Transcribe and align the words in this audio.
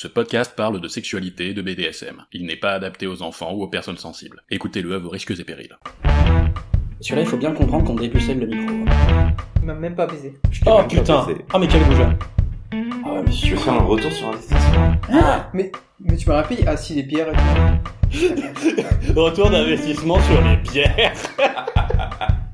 Ce 0.00 0.06
podcast 0.06 0.54
parle 0.54 0.80
de 0.80 0.86
sexualité 0.86 1.48
et 1.48 1.54
de 1.54 1.60
BDSM. 1.60 2.22
Il 2.32 2.46
n'est 2.46 2.54
pas 2.54 2.70
adapté 2.70 3.08
aux 3.08 3.20
enfants 3.20 3.52
ou 3.52 3.64
aux 3.64 3.66
personnes 3.66 3.96
sensibles. 3.96 4.44
Écoutez-le 4.48 4.94
à 4.94 4.98
vos 4.98 5.08
risques 5.08 5.32
et 5.36 5.42
périls. 5.42 5.76
Celui-là, 7.00 7.22
il 7.22 7.26
faut 7.26 7.36
bien 7.36 7.50
comprendre 7.50 7.84
qu'on 7.84 7.96
dépucelle 7.96 8.38
le 8.38 8.46
micro. 8.46 8.76
Il 9.60 9.66
m'a 9.66 9.74
même 9.74 9.96
pas 9.96 10.06
baisé. 10.06 10.38
Oh 10.66 10.76
même 10.76 10.76
pas 10.76 10.84
putain 10.84 11.26
baisé. 11.26 11.44
Ah 11.52 11.58
mais 11.58 11.66
quel 11.66 11.82
goujat 11.82 12.16
Ah 12.72 12.76
ouais, 12.76 13.22
mais 13.24 13.30
Tu 13.32 13.38
sûr 13.38 13.56
veux 13.56 13.64
faire 13.64 13.74
un 13.74 13.78
retour 13.86 14.12
sur 14.12 14.28
investissement 14.28 14.94
Mais, 15.52 15.72
mais 15.98 16.16
tu 16.16 16.28
m'as 16.28 16.36
rappelé, 16.36 16.62
ah 16.68 16.76
si, 16.76 16.94
les 16.94 17.02
pierres 17.02 17.30
et 17.30 18.12
tout. 18.12 19.16
Retour 19.20 19.50
d'investissement 19.50 20.20
sur 20.20 20.40
les 20.44 20.58
bières 20.58 21.12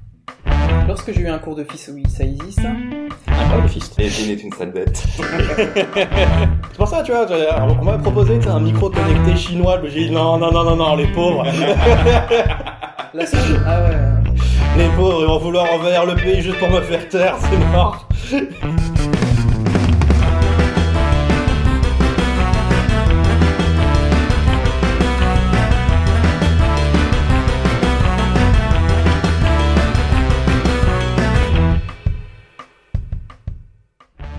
Lorsque 0.86 1.12
j'ai 1.12 1.22
eu 1.22 1.28
un 1.28 1.38
cours 1.38 1.54
de 1.56 1.64
fils, 1.64 1.90
oui, 1.94 2.02
ça 2.08 2.24
existe. 2.24 2.60
Incroyable 3.26 3.68
fist. 3.68 3.98
Evelyne 3.98 4.30
est 4.30 4.42
une 4.42 4.52
sale 4.52 4.72
bête. 4.72 5.02
C'est 5.16 6.76
pour 6.76 6.88
ça, 6.88 7.02
tu 7.02 7.12
vois, 7.12 7.26
on 7.80 7.84
m'a 7.84 7.98
proposé 7.98 8.38
un 8.46 8.60
micro 8.60 8.90
connecté 8.90 9.36
chinois, 9.36 9.80
j'ai 9.84 10.08
dit 10.08 10.10
non, 10.10 10.36
non, 10.36 10.52
non, 10.52 10.64
non, 10.64 10.76
non, 10.76 10.96
les 10.96 11.06
pauvres, 11.06 11.44
La 13.14 13.26
seule, 13.26 13.62
ah 13.64 13.80
ouais. 13.82 14.82
les 14.82 14.88
pauvres, 14.96 15.20
ils 15.20 15.26
vont 15.26 15.38
vouloir 15.38 15.72
envahir 15.72 16.04
le 16.04 16.16
pays 16.16 16.42
juste 16.42 16.58
pour 16.58 16.68
me 16.68 16.80
faire 16.80 17.08
taire, 17.08 17.36
c'est 17.40 17.72
mort. 17.72 18.08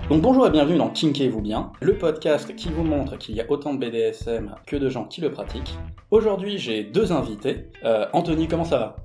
Donc 0.08 0.22
bonjour 0.22 0.46
et 0.46 0.50
bienvenue 0.50 0.78
dans 0.78 0.90
Kinkez-vous 0.90 1.40
bien, 1.40 1.72
le 1.80 1.98
podcast 1.98 2.54
qui 2.54 2.68
vous 2.68 2.84
montre 2.84 3.16
qu'il 3.16 3.34
y 3.34 3.40
a 3.40 3.50
autant 3.50 3.74
de 3.74 3.80
BDSM 3.84 4.54
que 4.64 4.76
de 4.76 4.88
gens 4.88 5.04
qui 5.04 5.20
le 5.20 5.32
pratiquent. 5.32 5.76
Aujourd'hui 6.12 6.58
j'ai 6.58 6.84
deux 6.84 7.10
invités. 7.10 7.72
Euh, 7.82 8.06
Anthony, 8.12 8.46
comment 8.46 8.64
ça 8.64 8.78
va? 8.78 8.96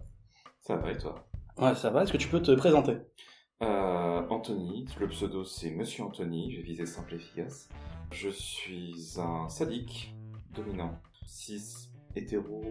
Ça 0.60 0.76
va 0.76 0.92
et 0.92 0.98
toi? 0.98 1.16
Ouais, 1.58 1.74
ça 1.74 1.90
va, 1.90 2.04
est-ce 2.04 2.12
que 2.14 2.18
tu 2.18 2.28
peux 2.28 2.40
te 2.40 2.52
présenter? 2.52 2.98
Euh, 3.64 4.22
Anthony, 4.30 4.86
le 5.00 5.08
pseudo 5.08 5.44
c'est 5.44 5.72
Monsieur 5.72 6.04
Anthony, 6.04 6.52
j'ai 6.52 6.62
visé 6.62 6.86
simple 6.86 7.14
et 7.14 7.16
efficace. 7.16 7.68
Je 8.12 8.30
suis 8.30 9.16
un 9.18 9.50
sadique, 9.50 10.14
dominant, 10.54 11.00
cis, 11.26 11.90
hétéro. 12.16 12.62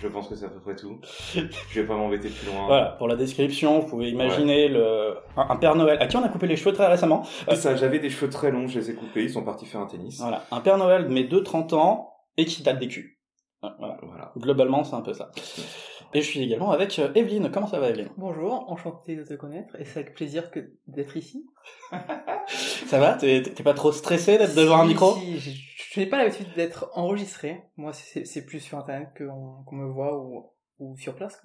Je 0.00 0.08
pense 0.08 0.28
que 0.28 0.34
c'est 0.34 0.46
à 0.46 0.48
peu 0.48 0.60
près 0.60 0.74
tout. 0.76 0.98
Je 1.34 1.80
vais 1.80 1.86
pas 1.86 1.94
m'embêter 1.96 2.28
plus 2.28 2.46
loin. 2.46 2.66
Voilà, 2.66 2.86
pour 2.98 3.08
la 3.08 3.16
description, 3.16 3.80
vous 3.80 3.86
pouvez 3.88 4.08
imaginer 4.10 4.68
le... 4.68 5.16
un, 5.36 5.46
un 5.50 5.56
Père 5.56 5.74
Noël 5.74 5.98
à 6.00 6.06
qui 6.06 6.16
on 6.16 6.22
a 6.24 6.28
coupé 6.28 6.46
les 6.46 6.56
cheveux 6.56 6.72
très 6.72 6.86
récemment. 6.86 7.24
C'est 7.48 7.56
ça, 7.56 7.76
j'avais 7.76 7.98
des 7.98 8.08
cheveux 8.10 8.30
très 8.30 8.50
longs, 8.50 8.66
je 8.68 8.78
les 8.78 8.90
ai 8.90 8.94
coupés, 8.94 9.24
ils 9.24 9.30
sont 9.30 9.44
partis 9.44 9.66
faire 9.66 9.80
un 9.80 9.86
tennis. 9.86 10.18
Voilà, 10.20 10.44
un 10.50 10.60
Père 10.60 10.78
Noël 10.78 11.06
mais 11.10 11.24
de 11.24 11.38
30 11.38 11.72
ans 11.74 12.14
et 12.36 12.44
qui 12.46 12.62
date 12.62 12.78
des 12.78 12.88
culs. 12.88 13.18
Voilà, 13.60 13.98
Voilà. 14.02 14.32
globalement 14.38 14.84
c'est 14.84 14.94
un 14.94 15.00
peu 15.02 15.12
ça. 15.12 15.30
Et 16.14 16.22
je 16.22 16.26
suis 16.26 16.42
également 16.42 16.70
avec 16.70 16.98
euh, 17.00 17.12
Evelyne, 17.14 17.50
comment 17.52 17.66
ça 17.66 17.78
va 17.80 17.90
Evelyne? 17.90 18.08
Bonjour, 18.16 18.64
enchanté 18.70 19.16
de 19.16 19.24
te 19.24 19.34
connaître, 19.34 19.76
et 19.78 19.84
c'est 19.84 20.00
avec 20.00 20.14
plaisir 20.14 20.50
que 20.50 20.60
d'être 20.86 21.16
ici. 21.18 21.44
Ça 22.86 22.98
va? 22.98 23.12
T'es 23.14 23.42
pas 23.62 23.74
trop 23.74 23.92
stressé 23.92 24.38
d'être 24.38 24.54
devant 24.54 24.78
un 24.78 24.86
micro? 24.86 25.14
si, 25.16 25.60
n'ai 25.98 26.06
pas 26.06 26.18
l'habitude 26.18 26.52
d'être 26.54 26.90
enregistré. 26.94 27.62
Moi, 27.76 27.92
c'est 27.92 28.44
plus 28.44 28.60
sur 28.60 28.78
Internet 28.78 29.10
qu'on 29.16 29.74
me 29.76 29.86
voit 29.86 30.18
ou, 30.78 30.96
sur 30.96 31.14
place. 31.14 31.42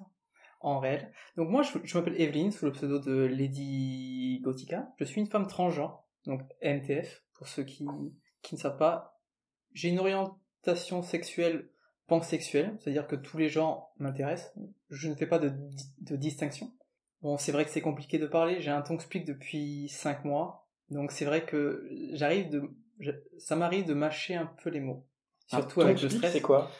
En 0.60 0.78
réel. 0.78 1.12
Donc 1.36 1.50
moi, 1.50 1.62
je, 1.62 1.98
m'appelle 1.98 2.18
Evelyne, 2.20 2.50
sous 2.50 2.64
le 2.64 2.72
pseudo 2.72 2.98
de 2.98 3.26
Lady 3.26 4.40
Gothica. 4.42 4.88
Je 4.98 5.04
suis 5.04 5.20
une 5.20 5.26
femme 5.26 5.46
transgenre, 5.46 6.02
donc 6.24 6.40
MTF, 6.62 7.22
pour 7.34 7.48
ceux 7.48 7.64
qui, 7.64 7.84
ne 7.84 8.56
savent 8.56 8.78
pas. 8.78 9.20
J'ai 9.74 9.90
une 9.90 9.98
orientation 9.98 11.02
sexuelle 11.02 11.68
pansexuelle, 12.06 12.78
c'est-à-dire 12.80 13.06
que 13.06 13.16
tous 13.16 13.36
les 13.36 13.48
genres 13.48 13.92
m'intéressent. 13.98 14.54
Je 14.88 15.08
ne 15.08 15.14
fais 15.14 15.26
pas 15.26 15.38
de, 15.38 15.50
di- 15.50 15.94
de 16.00 16.16
distinction. 16.16 16.72
Bon, 17.20 17.38
c'est 17.38 17.52
vrai 17.52 17.64
que 17.64 17.70
c'est 17.70 17.80
compliqué 17.80 18.18
de 18.18 18.26
parler. 18.26 18.60
J'ai 18.60 18.70
un 18.70 18.82
tongue 18.82 19.00
speak 19.00 19.26
depuis 19.26 19.88
5 19.88 20.24
mois. 20.24 20.68
Donc 20.90 21.12
c'est 21.12 21.24
vrai 21.24 21.44
que 21.44 21.88
j'arrive 22.12 22.50
de... 22.50 22.70
je- 23.00 23.10
ça 23.38 23.56
m'arrive 23.56 23.86
de 23.86 23.94
mâcher 23.94 24.34
un 24.34 24.46
peu 24.62 24.70
les 24.70 24.80
mots. 24.80 25.06
Surtout 25.46 25.80
Un 25.82 25.84
avec 25.86 26.00
le 26.02 26.08
stress. 26.08 26.32
C'est 26.32 26.40
quoi? 26.40 26.70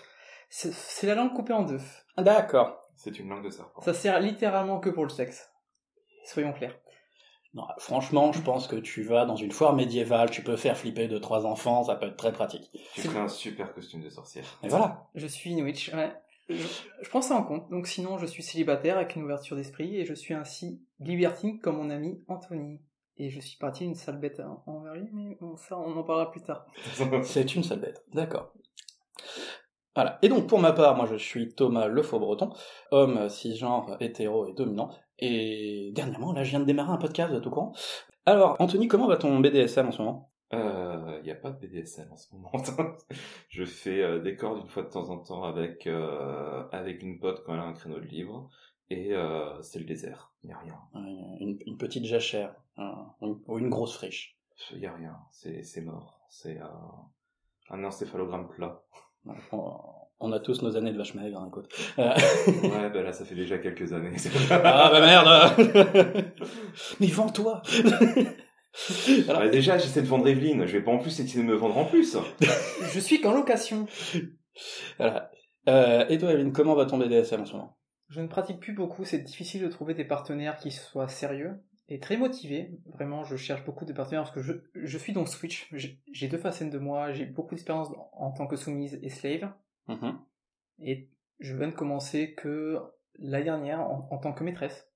C'est 0.48 0.72
c'est 0.72 1.06
la 1.06 1.14
langue 1.14 1.34
coupée 1.34 1.52
en 1.52 1.62
deux. 1.62 1.80
Ah, 2.16 2.22
D'accord. 2.22 2.80
C'est 2.96 3.18
une 3.18 3.28
langue 3.28 3.44
de 3.44 3.50
serpent. 3.50 3.80
Ça 3.82 3.92
sert 3.92 4.20
littéralement 4.20 4.78
que 4.78 4.88
pour 4.90 5.02
le 5.04 5.10
sexe. 5.10 5.50
Soyons 6.26 6.52
clairs. 6.52 6.78
Non, 7.54 7.66
franchement, 7.78 8.32
je 8.32 8.40
pense 8.40 8.66
que 8.66 8.76
tu 8.76 9.02
vas 9.02 9.26
dans 9.26 9.36
une 9.36 9.52
foire 9.52 9.74
médiévale, 9.74 10.30
tu 10.30 10.42
peux 10.42 10.56
faire 10.56 10.76
flipper 10.76 11.06
deux 11.06 11.20
trois 11.20 11.46
enfants, 11.46 11.84
ça 11.84 11.94
peut 11.94 12.06
être 12.06 12.16
très 12.16 12.32
pratique. 12.32 12.68
Tu 12.94 13.02
ferais 13.02 13.20
un 13.20 13.28
super 13.28 13.72
costume 13.74 14.00
de 14.02 14.10
sorcière. 14.10 14.44
Et 14.64 14.68
voilà. 14.68 15.08
Je 15.14 15.26
suis 15.28 15.50
une 15.50 15.62
witch, 15.62 15.92
ouais. 15.94 16.12
Je, 16.48 16.56
je 17.02 17.08
prends 17.08 17.22
ça 17.22 17.36
en 17.36 17.44
compte. 17.44 17.70
Donc 17.70 17.86
sinon, 17.86 18.18
je 18.18 18.26
suis 18.26 18.42
célibataire 18.42 18.96
avec 18.96 19.14
une 19.16 19.22
ouverture 19.22 19.56
d'esprit 19.56 19.96
et 19.96 20.04
je 20.04 20.14
suis 20.14 20.34
ainsi 20.34 20.82
libertine 20.98 21.60
comme 21.60 21.76
mon 21.76 21.90
ami 21.90 22.24
Anthony. 22.28 22.80
Et 23.16 23.30
je 23.30 23.40
suis 23.40 23.56
parti 23.58 23.84
une 23.84 23.94
sale 23.94 24.18
bête 24.18 24.40
en- 24.40 24.62
envers 24.66 24.94
lui, 24.94 25.08
mais 25.12 25.36
bon, 25.40 25.56
ça, 25.56 25.78
on 25.78 25.96
en 25.96 26.02
parlera 26.02 26.30
plus 26.30 26.42
tard. 26.42 26.66
C'est 27.22 27.54
une 27.54 27.62
sale 27.62 27.80
bête. 27.80 28.04
D'accord. 28.12 28.52
Voilà. 29.94 30.18
Et 30.22 30.28
donc 30.28 30.48
pour 30.48 30.58
ma 30.58 30.72
part, 30.72 30.96
moi 30.96 31.06
je 31.06 31.14
suis 31.16 31.54
Thomas 31.54 31.86
Le 31.86 32.02
Faux-Breton, 32.02 32.50
homme 32.90 33.28
cisgenre, 33.28 33.96
hétéro 34.00 34.46
et 34.48 34.52
dominant. 34.52 34.90
Et 35.20 35.92
dernièrement, 35.94 36.32
là 36.32 36.42
je 36.42 36.50
viens 36.50 36.60
de 36.60 36.64
démarrer 36.64 36.90
un 36.92 36.96
podcast, 36.96 37.30
vous 37.30 37.38
êtes 37.38 37.46
au 37.46 37.50
courant 37.50 37.72
Alors, 38.26 38.56
Anthony, 38.58 38.88
comment 38.88 39.06
va 39.06 39.16
ton 39.16 39.38
BDSM 39.38 39.86
en 39.88 39.92
ce 39.92 40.02
moment? 40.02 40.30
Euh, 40.52 41.20
y 41.24 41.30
a 41.30 41.34
pas 41.36 41.50
de 41.50 41.58
BDSM 41.64 42.08
en 42.12 42.16
ce 42.16 42.34
moment. 42.34 42.50
je 43.48 43.64
fais 43.64 44.02
euh, 44.02 44.18
des 44.20 44.34
cordes 44.36 44.60
une 44.62 44.68
fois 44.68 44.82
de 44.82 44.88
temps 44.90 45.08
en 45.10 45.18
temps 45.18 45.44
avec 45.44 45.86
euh, 45.86 46.64
avec 46.72 47.02
une 47.02 47.20
pote 47.20 47.42
quand 47.46 47.54
elle 47.54 47.60
a 47.60 47.64
un 47.64 47.72
créneau 47.72 48.00
de 48.00 48.04
libre 48.06 48.50
et 48.90 49.14
euh, 49.14 49.60
c'est 49.62 49.78
le 49.78 49.84
désert. 49.84 50.32
Y 50.42 50.52
a 50.52 50.58
rien. 50.58 50.74
Euh, 50.96 50.98
une, 51.40 51.58
une 51.66 51.76
petite 51.78 52.04
jachère, 52.04 52.54
un- 52.76 53.06
ou 53.20 53.58
une 53.58 53.70
grosse 53.70 53.94
friche. 53.94 54.36
Y 54.74 54.86
a 54.86 54.92
rien. 54.94 55.16
C'est 55.32 55.62
c'est 55.62 55.80
mort. 55.82 56.20
C'est 56.30 56.60
euh, 56.60 56.66
un 57.70 57.84
encéphalogramme 57.84 58.48
plat. 58.48 58.82
On, 59.52 59.72
on 60.20 60.32
a 60.32 60.38
tous 60.40 60.62
nos 60.62 60.76
années 60.76 60.92
de 60.92 60.98
vache 60.98 61.14
maigre, 61.14 61.38
hein, 61.40 61.46
écoute. 61.48 61.68
Euh, 61.98 62.14
Ouais, 62.62 62.90
bah 62.90 63.02
là 63.02 63.12
ça 63.12 63.24
fait 63.24 63.34
déjà 63.34 63.58
quelques 63.58 63.92
années. 63.92 64.14
ah 64.50 64.90
bah 64.90 65.00
merde 65.00 66.34
Mais 67.00 67.06
vends-toi 67.08 67.62
Alors, 69.28 69.40
Bah, 69.42 69.48
déjà 69.48 69.78
j'essaie 69.78 70.02
de 70.02 70.06
vendre 70.06 70.26
Evelyne. 70.28 70.66
Je 70.66 70.72
vais 70.76 70.82
pas 70.84 70.90
en 70.90 70.98
plus 70.98 71.18
essayer 71.20 71.40
de 71.42 71.46
me 71.48 71.54
vendre 71.54 71.78
en 71.78 71.84
plus. 71.84 72.16
Je 72.92 73.00
suis 73.00 73.20
qu'en 73.20 73.32
location. 73.34 73.86
Voilà. 74.98 75.30
Euh, 75.68 76.06
et 76.08 76.18
toi, 76.18 76.32
Evelyne, 76.32 76.52
comment 76.52 76.74
va 76.74 76.84
ton 76.86 76.98
BDSM 76.98 77.40
en 77.42 77.46
ce 77.46 77.52
moment? 77.54 77.78
Je 78.08 78.20
ne 78.20 78.26
pratique 78.26 78.60
plus 78.60 78.74
beaucoup, 78.74 79.04
c'est 79.04 79.18
difficile 79.20 79.62
de 79.62 79.68
trouver 79.68 79.94
des 79.94 80.04
partenaires 80.04 80.56
qui 80.58 80.70
soient 80.70 81.08
sérieux 81.08 81.54
et 81.88 82.00
très 82.00 82.16
motivés. 82.16 82.78
Vraiment, 82.86 83.24
je 83.24 83.36
cherche 83.36 83.64
beaucoup 83.64 83.84
de 83.84 83.92
partenaires 83.92 84.22
parce 84.22 84.34
que 84.34 84.42
je, 84.42 84.52
je 84.74 84.98
suis 84.98 85.12
dans 85.12 85.26
Switch. 85.26 85.72
J'ai 86.12 86.28
deux 86.28 86.38
facettes 86.38 86.70
de 86.70 86.78
moi, 86.78 87.12
j'ai 87.12 87.26
beaucoup 87.26 87.54
d'expérience 87.54 87.88
en 88.12 88.32
tant 88.32 88.46
que 88.46 88.56
soumise 88.56 88.98
et 89.02 89.08
slave. 89.10 89.52
Mhm. 89.88 90.18
Et 90.80 91.10
je 91.40 91.56
viens 91.56 91.68
de 91.68 91.72
commencer 91.74 92.34
que 92.34 92.80
l'année 93.18 93.44
dernière 93.44 93.80
en, 93.80 94.08
en 94.10 94.18
tant 94.18 94.32
que 94.32 94.44
maîtresse. 94.44 94.90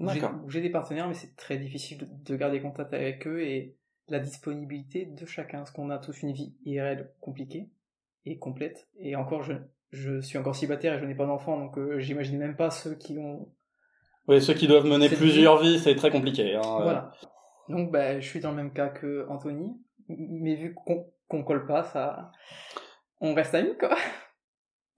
J'ai- 0.00 0.20
D'accord. 0.20 0.40
où 0.44 0.50
J'ai 0.50 0.60
des 0.60 0.70
partenaires, 0.70 1.06
mais 1.06 1.14
c'est 1.14 1.36
très 1.36 1.58
difficile 1.58 1.98
de, 1.98 2.08
de 2.10 2.36
garder 2.36 2.60
contact 2.60 2.92
avec 2.92 3.26
eux 3.26 3.42
et 3.42 3.76
la 4.08 4.18
disponibilité 4.18 5.06
de 5.06 5.24
chacun. 5.26 5.58
Parce 5.58 5.70
qu'on 5.70 5.90
a 5.90 5.98
tous 5.98 6.22
une 6.22 6.32
vie 6.32 6.56
IRL 6.64 7.12
compliquée 7.20 7.70
et 8.24 8.38
complète. 8.38 8.88
Et 8.98 9.14
encore, 9.16 9.42
je, 9.42 9.52
je 9.90 10.20
suis 10.20 10.38
encore 10.38 10.56
célibataire 10.56 10.94
et 10.94 10.98
je 10.98 11.04
n'ai 11.04 11.14
pas 11.14 11.26
d'enfant, 11.26 11.56
donc 11.58 11.78
euh, 11.78 11.98
j'imagine 12.00 12.38
même 12.38 12.56
pas 12.56 12.70
ceux 12.70 12.94
qui 12.96 13.16
ont... 13.18 13.52
Oui, 14.28 14.40
ceux 14.40 14.54
qui 14.54 14.68
doivent 14.68 14.86
mener 14.86 15.08
plusieurs 15.08 15.58
vies, 15.58 15.78
c'est 15.78 15.96
très 15.96 16.10
compliqué. 16.10 16.54
Hein. 16.54 16.62
euh. 16.64 16.82
Voilà. 16.82 17.12
Donc 17.68 17.90
bah, 17.90 18.20
je 18.20 18.28
suis 18.28 18.40
dans 18.40 18.50
le 18.50 18.56
même 18.56 18.72
cas 18.72 18.88
que 18.88 19.26
Anthony, 19.28 19.72
mais 20.08 20.56
vu 20.56 20.74
qu'on 20.74 21.06
qu'on 21.28 21.44
colle 21.44 21.66
pas, 21.66 21.82
ça... 21.82 22.30
On 23.20 23.32
reste 23.34 23.54
amis, 23.54 23.76
quoi. 23.78 23.96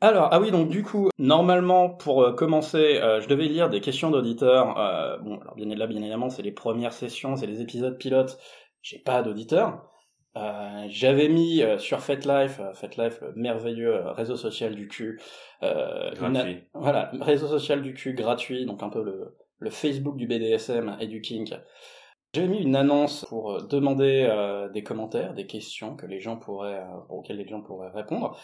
Alors, 0.01 0.29
ah 0.33 0.41
oui, 0.41 0.51
donc 0.51 0.69
du 0.69 0.83
coup, 0.83 1.09
normalement, 1.19 1.89
pour 1.89 2.23
euh, 2.23 2.33
commencer, 2.33 2.99
euh, 3.01 3.21
je 3.21 3.29
devais 3.29 3.45
lire 3.45 3.71
des 3.71 3.81
questions 3.81 4.11
d'auditeurs. 4.11 4.79
Euh, 4.79 5.19
bon, 5.19 5.39
alors 5.41 5.55
bien 5.55 5.67
évidemment, 5.67 5.89
bien 5.89 6.01
évidemment, 6.01 6.31
c'est 6.31 6.43
les 6.43 6.53
premières 6.53 6.93
sessions, 6.93 7.37
c'est 7.37 7.47
les 7.47 7.61
épisodes 7.61 7.97
pilotes. 7.97 8.39
J'ai 8.83 8.99
pas 8.99 9.23
d'auditeurs. 9.23 9.91
Euh, 10.37 10.85
J'avais 10.89 11.29
mis 11.29 11.63
euh, 11.63 11.79
sur 11.79 12.01
FetLife, 12.01 12.59
euh, 12.61 12.73
FetLife, 12.75 13.21
le 13.21 13.33
merveilleux 13.37 13.95
euh, 13.95 14.13
réseau 14.13 14.37
social 14.37 14.75
du 14.75 14.89
cul, 14.89 15.21
euh, 15.63 16.11
une- 16.21 16.33
Gratuit. 16.33 16.65
voilà, 16.75 17.11
réseau 17.21 17.47
social 17.47 17.83
du 17.83 17.95
cul 17.95 18.15
gratuit, 18.15 18.67
donc 18.67 18.83
un 18.83 18.89
peu 18.91 19.03
le, 19.03 19.37
le 19.59 19.71
Facebook 19.71 20.17
du 20.17 20.27
BDSM 20.27 20.97
et 21.01 21.07
du 21.07 21.21
kink. 21.21 21.55
J'avais 22.35 22.49
mis 22.49 22.59
une 22.63 22.75
annonce 22.75 23.25
pour 23.29 23.53
euh, 23.53 23.61
demander 23.71 24.27
euh, 24.29 24.69
des 24.71 24.83
commentaires, 24.83 25.35
des 25.35 25.47
questions 25.47 25.95
que 25.95 26.07
les 26.07 26.19
gens 26.21 26.37
pourraient, 26.37 26.81
euh, 26.81 26.97
auxquelles 27.11 27.37
les 27.39 27.47
gens 27.47 27.63
pourraient 27.63 27.93
répondre. 27.95 28.37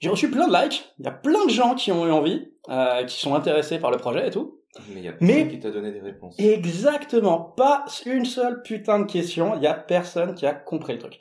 J'ai 0.00 0.10
reçu 0.10 0.30
plein 0.30 0.46
de 0.48 0.52
likes, 0.52 0.84
il 0.98 1.06
y 1.06 1.08
a 1.08 1.12
plein 1.12 1.46
de 1.46 1.50
gens 1.50 1.74
qui 1.74 1.90
ont 1.92 2.06
eu 2.06 2.10
envie, 2.10 2.52
euh, 2.68 3.04
qui 3.04 3.18
sont 3.18 3.34
intéressés 3.34 3.78
par 3.78 3.90
le 3.90 3.96
projet 3.96 4.28
et 4.28 4.30
tout. 4.30 4.60
Mais 4.92 5.02
y 5.02 5.08
a 5.08 5.14
Mais- 5.20 5.34
personne 5.34 5.48
qui 5.50 5.60
t'a 5.60 5.70
donné 5.70 5.92
des 5.92 6.00
réponses. 6.00 6.34
Exactement, 6.38 7.40
pas 7.40 7.84
une 8.04 8.24
seule 8.24 8.62
putain 8.62 9.00
de 9.00 9.10
question, 9.10 9.54
il 9.56 9.62
y 9.62 9.66
a 9.66 9.74
personne 9.74 10.34
qui 10.34 10.46
a 10.46 10.54
compris 10.54 10.94
le 10.94 10.98
truc. 10.98 11.18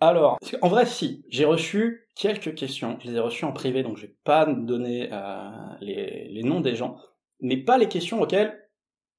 Alors, 0.00 0.38
en 0.62 0.68
vrai, 0.68 0.86
si. 0.86 1.24
J'ai 1.28 1.44
reçu 1.44 2.08
quelques 2.16 2.54
questions. 2.54 2.98
Je 3.02 3.08
les 3.10 3.16
ai 3.16 3.20
reçues 3.20 3.44
en 3.44 3.52
privé, 3.52 3.82
donc 3.82 3.98
je 3.98 4.06
vais 4.06 4.14
pas 4.24 4.46
donner 4.46 5.10
euh, 5.12 5.50
les, 5.80 6.28
les 6.30 6.42
noms 6.42 6.60
des 6.60 6.74
gens. 6.74 6.96
Mais 7.40 7.58
pas 7.58 7.76
les 7.78 7.88
questions 7.88 8.20
auxquelles... 8.20 8.56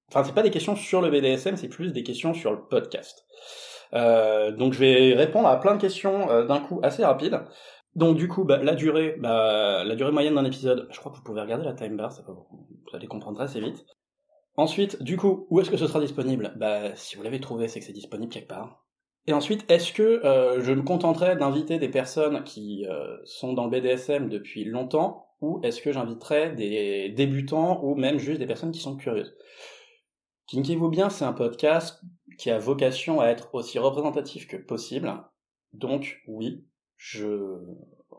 Enfin, 0.10 0.24
c'est 0.24 0.34
pas 0.34 0.42
des 0.44 0.52
questions 0.52 0.76
sur 0.76 1.02
le 1.02 1.10
BDSM, 1.10 1.56
c'est 1.56 1.70
plus 1.70 1.94
des 1.94 2.04
questions 2.04 2.34
sur 2.34 2.52
le 2.52 2.66
podcast. 2.68 3.26
Euh, 3.94 4.52
donc 4.52 4.74
je 4.74 4.80
vais 4.80 5.14
répondre 5.14 5.48
à 5.48 5.60
plein 5.60 5.76
de 5.76 5.82
questions 5.82 6.30
euh, 6.30 6.46
d'un 6.46 6.60
coup 6.60 6.80
assez 6.84 7.04
rapide. 7.06 7.40
Donc 7.96 8.18
du 8.18 8.28
coup, 8.28 8.44
bah, 8.44 8.58
la 8.64 8.76
durée, 8.76 9.16
bah, 9.20 9.84
la 9.84 9.96
durée 9.96 10.12
moyenne 10.12 10.36
d'un 10.36 10.46
épisode, 10.46 10.88
je 10.92 11.00
crois 11.00 11.12
que 11.12 11.18
vous 11.18 11.24
pouvez 11.24 11.42
regarder 11.42 11.66
la 11.66 11.74
time 11.74 11.98
bar, 11.98 12.12
ça 12.12 12.24
vous 12.26 12.46
allez 12.94 13.08
comprendre 13.08 13.42
assez 13.42 13.60
vite. 13.60 13.86
Ensuite, 14.56 15.02
du 15.02 15.18
coup, 15.18 15.48
où 15.50 15.60
est-ce 15.60 15.70
que 15.70 15.78
ce 15.78 15.88
sera 15.88 16.00
disponible? 16.00 16.54
Bah, 16.58 16.96
si 16.96 17.16
vous 17.16 17.24
l'avez 17.24 17.40
trouvé, 17.40 17.68
c'est 17.68 17.80
que 17.80 17.86
c'est 17.86 17.94
disponible 17.94 18.32
quelque 18.32 18.48
part. 18.48 18.86
Et 19.28 19.34
ensuite, 19.34 19.70
est-ce 19.70 19.94
que 19.94 20.26
euh, 20.26 20.62
je 20.62 20.74
me 20.74 20.82
contenterai 20.82 21.36
d'inviter 21.36 21.80
des 21.80 21.90
personnes 21.90 22.44
qui 22.44 22.86
euh, 22.88 23.18
sont 23.24 23.54
dans 23.54 23.66
le 23.66 23.72
BDSM 23.72 24.30
depuis 24.30 24.66
longtemps, 24.66 25.28
ou 25.42 25.60
est-ce 25.64 25.82
que 25.82 25.92
j'inviterai 25.92 26.52
des 26.52 27.10
débutants, 27.10 27.84
ou 27.84 27.96
même 27.96 28.18
juste 28.18 28.40
des 28.40 28.48
personnes 28.48 28.72
qui 28.72 28.80
sont 28.80 28.96
curieuses? 28.96 29.36
Kinky-vous 30.48 30.90
bien, 30.90 31.10
c'est 31.10 31.24
un 31.24 31.34
podcast 31.34 32.02
qui 32.38 32.50
a 32.50 32.58
vocation 32.58 33.22
à 33.22 33.28
être 33.28 33.54
aussi 33.54 33.80
représentatif 33.80 34.48
que 34.48 34.58
possible. 34.58 35.14
Donc, 35.74 36.22
oui, 36.28 36.66
je 37.04 37.58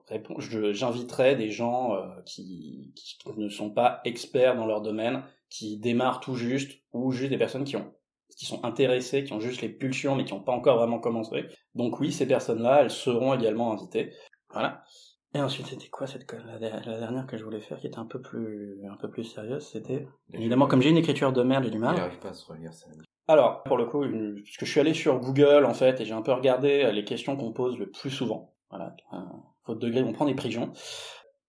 réponds, 0.09 0.35
j'inviterai 0.41 1.37
des 1.37 1.53
gens 1.53 1.95
euh, 1.95 2.09
qui, 2.27 2.93
qui 2.97 3.17
ne 3.37 3.49
sont 3.49 3.71
pas 3.71 4.01
experts 4.05 4.57
dans 4.57 4.67
leur 4.67 4.81
domaine, 4.81 5.23
qui 5.49 5.79
démarrent 5.79 6.19
tout 6.19 6.35
juste, 6.35 6.81
ou 6.93 7.13
juste 7.13 7.31
des 7.31 7.39
personnes 7.39 7.65
qui 7.65 7.77
ont 7.77 7.95
qui 8.37 8.47
sont 8.47 8.65
intéressés, 8.65 9.25
qui 9.25 9.35
ont 9.35 9.41
juste 9.41 9.61
les 9.61 9.69
pulsions, 9.69 10.17
mais 10.17 10.25
qui 10.25 10.33
n'ont 10.33 10.41
pas 10.41 10.53
encore 10.53 10.79
vraiment 10.79 10.99
commencé. 10.99 11.45
Donc 11.75 12.01
oui, 12.01 12.11
ces 12.11 12.27
personnes-là, 12.27 12.81
elles 12.81 12.91
seront 12.91 13.35
également 13.35 13.73
invitées. 13.73 14.15
Voilà. 14.51 14.83
Et 15.35 15.39
ensuite, 15.39 15.67
c'était 15.67 15.89
quoi 15.89 16.07
cette 16.07 16.27
la, 16.33 16.59
la, 16.59 16.99
dernière 16.99 17.27
que 17.27 17.37
je 17.37 17.45
voulais 17.45 17.61
faire, 17.61 17.79
qui 17.79 17.87
était 17.87 17.99
un 17.99 18.07
peu 18.07 18.23
plus 18.23 18.81
un 18.91 18.97
peu 18.97 19.11
plus 19.11 19.25
sérieuse, 19.25 19.65
c'était 19.65 20.09
évidemment 20.33 20.67
comme 20.67 20.83
j'ai 20.83 20.91
une 20.91 20.97
écriture 20.97 21.33
de 21.33 21.43
merde, 21.43 21.65
j'ai 21.65 21.71
du 21.71 21.79
mal. 21.79 22.11
Il 22.13 22.19
pas 22.19 22.31
à 22.31 22.35
se 22.35 22.51
relire 22.51 22.73
ça. 22.73 22.87
Alors, 23.29 23.63
pour 23.63 23.77
le 23.77 23.85
coup, 23.85 24.01
parce 24.01 24.57
que 24.57 24.67
je 24.67 24.71
suis 24.71 24.81
allé 24.81 24.95
sur 24.95 25.21
Google 25.21 25.67
en 25.67 25.75
fait 25.75 26.01
et 26.01 26.05
j'ai 26.05 26.15
un 26.15 26.23
peu 26.23 26.33
regardé 26.33 26.91
les 26.91 27.05
questions 27.05 27.37
qu'on 27.37 27.53
pose 27.53 27.79
le 27.79 27.91
plus 27.91 28.11
souvent. 28.11 28.53
Voilà, 28.73 28.97
faute 29.65 29.79
de 29.81 29.87
degré, 29.87 30.03
on 30.03 30.13
prend 30.13 30.25
des 30.25 30.35
prisions. 30.35 30.73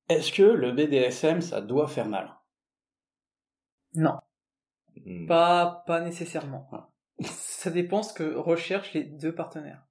Est-ce 0.09 0.33
que 0.33 0.43
le 0.43 0.73
BDSM, 0.73 1.39
ça 1.39 1.61
doit 1.61 1.87
faire 1.87 2.09
mal? 2.09 2.35
Non. 3.95 4.17
Hmm. 5.05 5.25
Pas, 5.25 5.83
pas 5.87 6.01
nécessairement. 6.01 6.67
Ça 7.21 7.69
dépend 7.69 8.03
ce 8.03 8.13
que 8.13 8.35
recherchent 8.35 8.93
les 8.93 9.05
deux 9.05 9.33
partenaires. 9.33 9.85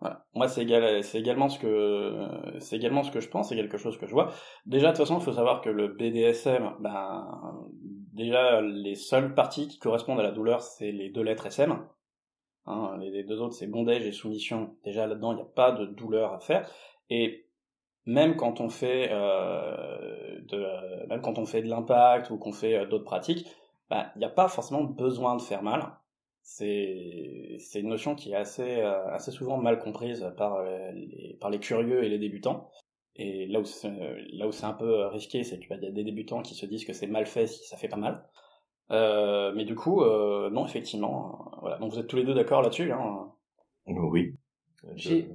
Voilà. 0.00 0.26
Moi, 0.34 0.48
c'est 0.48 0.62
égal, 0.62 1.02
c'est 1.02 1.18
également 1.18 1.48
ce 1.48 1.58
que, 1.58 2.58
c'est 2.58 2.76
également 2.76 3.04
ce 3.04 3.10
que 3.10 3.20
je 3.20 3.28
pense, 3.28 3.48
c'est 3.48 3.56
quelque 3.56 3.78
chose 3.78 3.96
que 3.96 4.06
je 4.06 4.12
vois. 4.12 4.32
Déjà, 4.66 4.88
de 4.88 4.96
toute 4.96 5.06
façon, 5.06 5.18
il 5.18 5.24
faut 5.24 5.32
savoir 5.32 5.60
que 5.60 5.70
le 5.70 5.88
BDSM, 5.88 6.74
ben, 6.80 7.68
déjà, 8.12 8.60
les 8.60 8.96
seules 8.96 9.34
parties 9.34 9.68
qui 9.68 9.78
correspondent 9.78 10.20
à 10.20 10.24
la 10.24 10.32
douleur, 10.32 10.60
c'est 10.60 10.92
les 10.92 11.08
deux 11.10 11.22
lettres 11.22 11.46
SM. 11.46 11.78
Hein, 12.66 12.96
les 13.00 13.24
deux 13.24 13.40
autres, 13.40 13.54
c'est 13.54 13.66
bondage 13.66 14.06
et 14.06 14.12
soumission. 14.12 14.76
Déjà, 14.84 15.06
là-dedans, 15.06 15.32
il 15.32 15.36
n'y 15.36 15.42
a 15.42 15.46
pas 15.46 15.72
de 15.72 15.86
douleur 15.86 16.32
à 16.32 16.38
faire. 16.38 16.68
Et 17.10 17.46
même 18.06 18.36
quand 18.36 18.60
on 18.60 18.68
fait, 18.68 19.08
euh, 19.12 20.40
de, 20.48 21.06
même 21.08 21.20
quand 21.20 21.38
on 21.38 21.46
fait 21.46 21.62
de 21.62 21.68
l'impact 21.68 22.30
ou 22.30 22.38
qu'on 22.38 22.52
fait 22.52 22.76
euh, 22.76 22.86
d'autres 22.86 23.04
pratiques, 23.04 23.46
bah, 23.90 24.12
il 24.16 24.20
n'y 24.20 24.24
a 24.24 24.30
pas 24.30 24.48
forcément 24.48 24.82
besoin 24.84 25.36
de 25.36 25.42
faire 25.42 25.62
mal. 25.62 25.92
C'est 26.42 27.58
une 27.74 27.88
notion 27.88 28.14
qui 28.16 28.32
est 28.32 28.36
assez 28.36 28.80
euh, 28.80 29.06
assez 29.12 29.30
souvent 29.30 29.58
mal 29.58 29.78
comprise 29.78 30.32
par 30.36 30.56
euh, 30.56 30.90
les 30.92 31.36
par 31.40 31.50
les 31.50 31.60
curieux 31.60 32.02
et 32.04 32.08
les 32.08 32.18
débutants. 32.18 32.70
Et 33.14 33.46
là 33.46 33.60
où 33.60 33.64
c'est, 33.64 33.92
là 34.32 34.48
où 34.48 34.52
c'est 34.52 34.64
un 34.64 34.72
peu 34.72 35.06
risqué, 35.06 35.44
c'est 35.44 35.60
qu'il 35.60 35.70
y 35.70 35.74
a 35.74 35.90
des 35.90 36.04
débutants 36.04 36.42
qui 36.42 36.54
se 36.54 36.66
disent 36.66 36.84
que 36.84 36.92
c'est 36.94 37.06
mal 37.06 37.26
fait 37.26 37.46
si 37.46 37.64
ça 37.64 37.76
fait 37.76 37.88
pas 37.88 37.96
mal. 37.96 38.24
Euh, 38.90 39.52
mais 39.54 39.64
du 39.64 39.74
coup, 39.74 40.02
euh, 40.02 40.50
non, 40.50 40.66
effectivement, 40.66 41.50
voilà. 41.60 41.78
Donc 41.78 41.92
vous 41.92 41.98
êtes 41.98 42.06
tous 42.06 42.16
les 42.16 42.24
deux 42.24 42.34
d'accord 42.34 42.62
là-dessus, 42.62 42.92
hein 42.92 43.32
Oui. 43.86 44.36
J'ai 44.94 45.30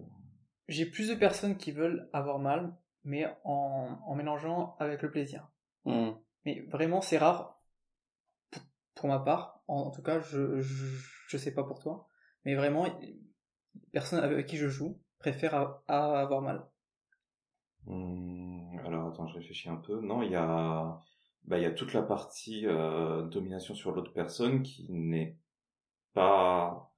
j'ai 0.67 0.85
plus 0.85 1.09
de 1.09 1.15
personnes 1.15 1.55
qui 1.55 1.71
veulent 1.71 2.09
avoir 2.11 2.39
mal, 2.39 2.75
mais 3.05 3.25
en, 3.45 3.97
en 4.05 4.15
mélangeant 4.15 4.75
avec 4.79 5.01
le 5.01 5.09
plaisir. 5.09 5.47
Mmh. 5.85 6.09
Mais 6.45 6.59
vraiment, 6.69 6.99
c'est 6.99 7.17
rare 7.17 7.57
pour 8.97 9.09
ma 9.09 9.19
part, 9.19 9.61
en, 9.67 9.91
tout 9.91 10.01
cas, 10.01 10.19
je, 10.19 10.59
je, 10.61 11.37
sais 11.37 11.53
pas 11.53 11.63
pour 11.63 11.79
toi, 11.79 12.07
mais 12.45 12.55
vraiment, 12.55 12.87
personne 13.91 14.19
avec 14.23 14.47
qui 14.47 14.57
je 14.57 14.67
joue 14.67 14.99
préfère 15.19 15.79
à, 15.87 16.19
avoir 16.19 16.41
mal. 16.41 16.65
Hmm, 17.85 18.77
alors 18.85 19.09
attends, 19.09 19.27
je 19.27 19.35
réfléchis 19.35 19.69
un 19.69 19.77
peu. 19.77 20.01
Non, 20.01 20.23
il 20.23 20.31
y 20.31 20.35
a, 20.35 20.99
bah, 21.47 21.57
il 21.57 21.63
y 21.63 21.65
a 21.65 21.71
toute 21.71 21.93
la 21.93 22.01
partie 22.01 22.65
euh, 22.67 23.23
domination 23.23 23.73
sur 23.73 23.91
l'autre 23.91 24.13
personne 24.13 24.63
qui 24.63 24.91
n'est 24.91 25.37
pas 26.13 26.93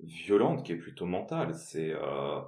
violente, 0.00 0.64
qui 0.64 0.72
est 0.72 0.76
plutôt 0.76 1.06
mentale. 1.06 1.54
C'est 1.54 1.92
euh, 1.92 2.40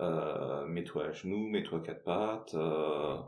euh, 0.00 0.66
mets-toi 0.66 1.06
à 1.06 1.12
genoux, 1.12 1.48
mets-toi 1.48 1.80
quatre 1.80 2.04
pattes. 2.04 2.54
Euh, 2.54 3.18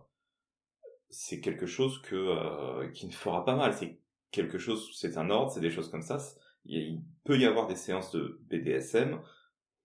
c'est 1.09 1.41
quelque 1.41 1.67
chose 1.67 2.01
que 2.03 2.15
euh, 2.15 2.89
qui 2.91 3.07
ne 3.07 3.13
fera 3.13 3.45
pas 3.45 3.57
mal. 3.57 3.73
C'est 3.75 4.01
quelque 4.31 4.59
chose, 4.59 4.91
c'est 4.95 5.17
un 5.17 5.31
ordre, 5.31 5.51
c'est 5.51 5.61
des 5.61 5.71
choses 5.71 5.91
comme 5.91 6.03
ça. 6.03 6.19
Il 6.65 7.03
peut 7.25 7.39
y 7.39 7.47
avoir 7.47 7.69
des 7.69 7.77
séances 7.77 8.11
de 8.13 8.41
BDSM 8.51 9.21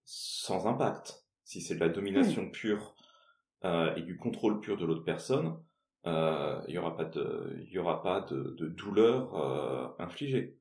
sans 0.04 0.68
impact. 0.68 1.24
Si 1.46 1.62
c'est 1.62 1.76
de 1.76 1.80
la 1.80 1.90
domination 1.90 2.50
pure 2.50 2.96
euh, 3.64 3.96
et 3.96 4.02
du 4.02 4.18
contrôle 4.18 4.60
pur 4.60 4.78
de 4.78 4.86
l'autre 4.86 5.04
personne, 5.04 5.58
il 6.06 6.74
y 6.74 6.78
aura 6.78 6.96
pas 6.96 7.06
de, 7.06 7.58
il 7.68 7.72
y 7.72 7.80
aura 7.80 8.02
pas 8.02 8.22
de, 8.22 8.56
de 8.58 8.68
douleur 8.68 9.36
euh, 9.36 9.88
infligée. 10.00 10.58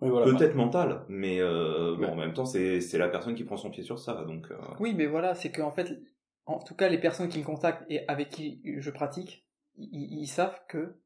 Peut-être 0.00 0.54
mentale, 0.54 1.04
mais 1.08 1.40
euh, 1.40 1.96
bon, 1.96 2.08
en 2.08 2.16
même 2.16 2.34
temps, 2.34 2.44
c'est 2.44 2.80
c'est 2.80 2.98
la 2.98 3.08
personne 3.08 3.34
qui 3.34 3.44
prend 3.44 3.56
son 3.56 3.70
pied 3.70 3.82
sur 3.82 3.98
ça, 3.98 4.24
donc. 4.24 4.50
Euh. 4.50 4.58
Oui, 4.80 4.92
mais 4.94 5.06
voilà, 5.06 5.34
c'est 5.34 5.50
que 5.50 5.62
en 5.62 5.70
fait, 5.70 5.98
en 6.46 6.58
tout 6.58 6.74
cas, 6.74 6.88
les 6.88 6.98
personnes 6.98 7.28
qui 7.28 7.38
me 7.38 7.44
contactent 7.44 7.84
et 7.88 8.06
avec 8.08 8.28
qui 8.28 8.60
je 8.64 8.90
pratique, 8.90 9.46
ils 9.76 10.26
savent 10.26 10.60
que 10.68 11.00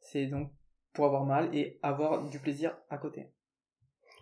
c'est 0.00 0.26
donc 0.26 0.50
pour 0.92 1.06
avoir 1.06 1.24
mal 1.24 1.54
et 1.54 1.78
avoir 1.82 2.28
du 2.28 2.38
plaisir 2.40 2.76
à 2.90 2.98
côté. 2.98 3.30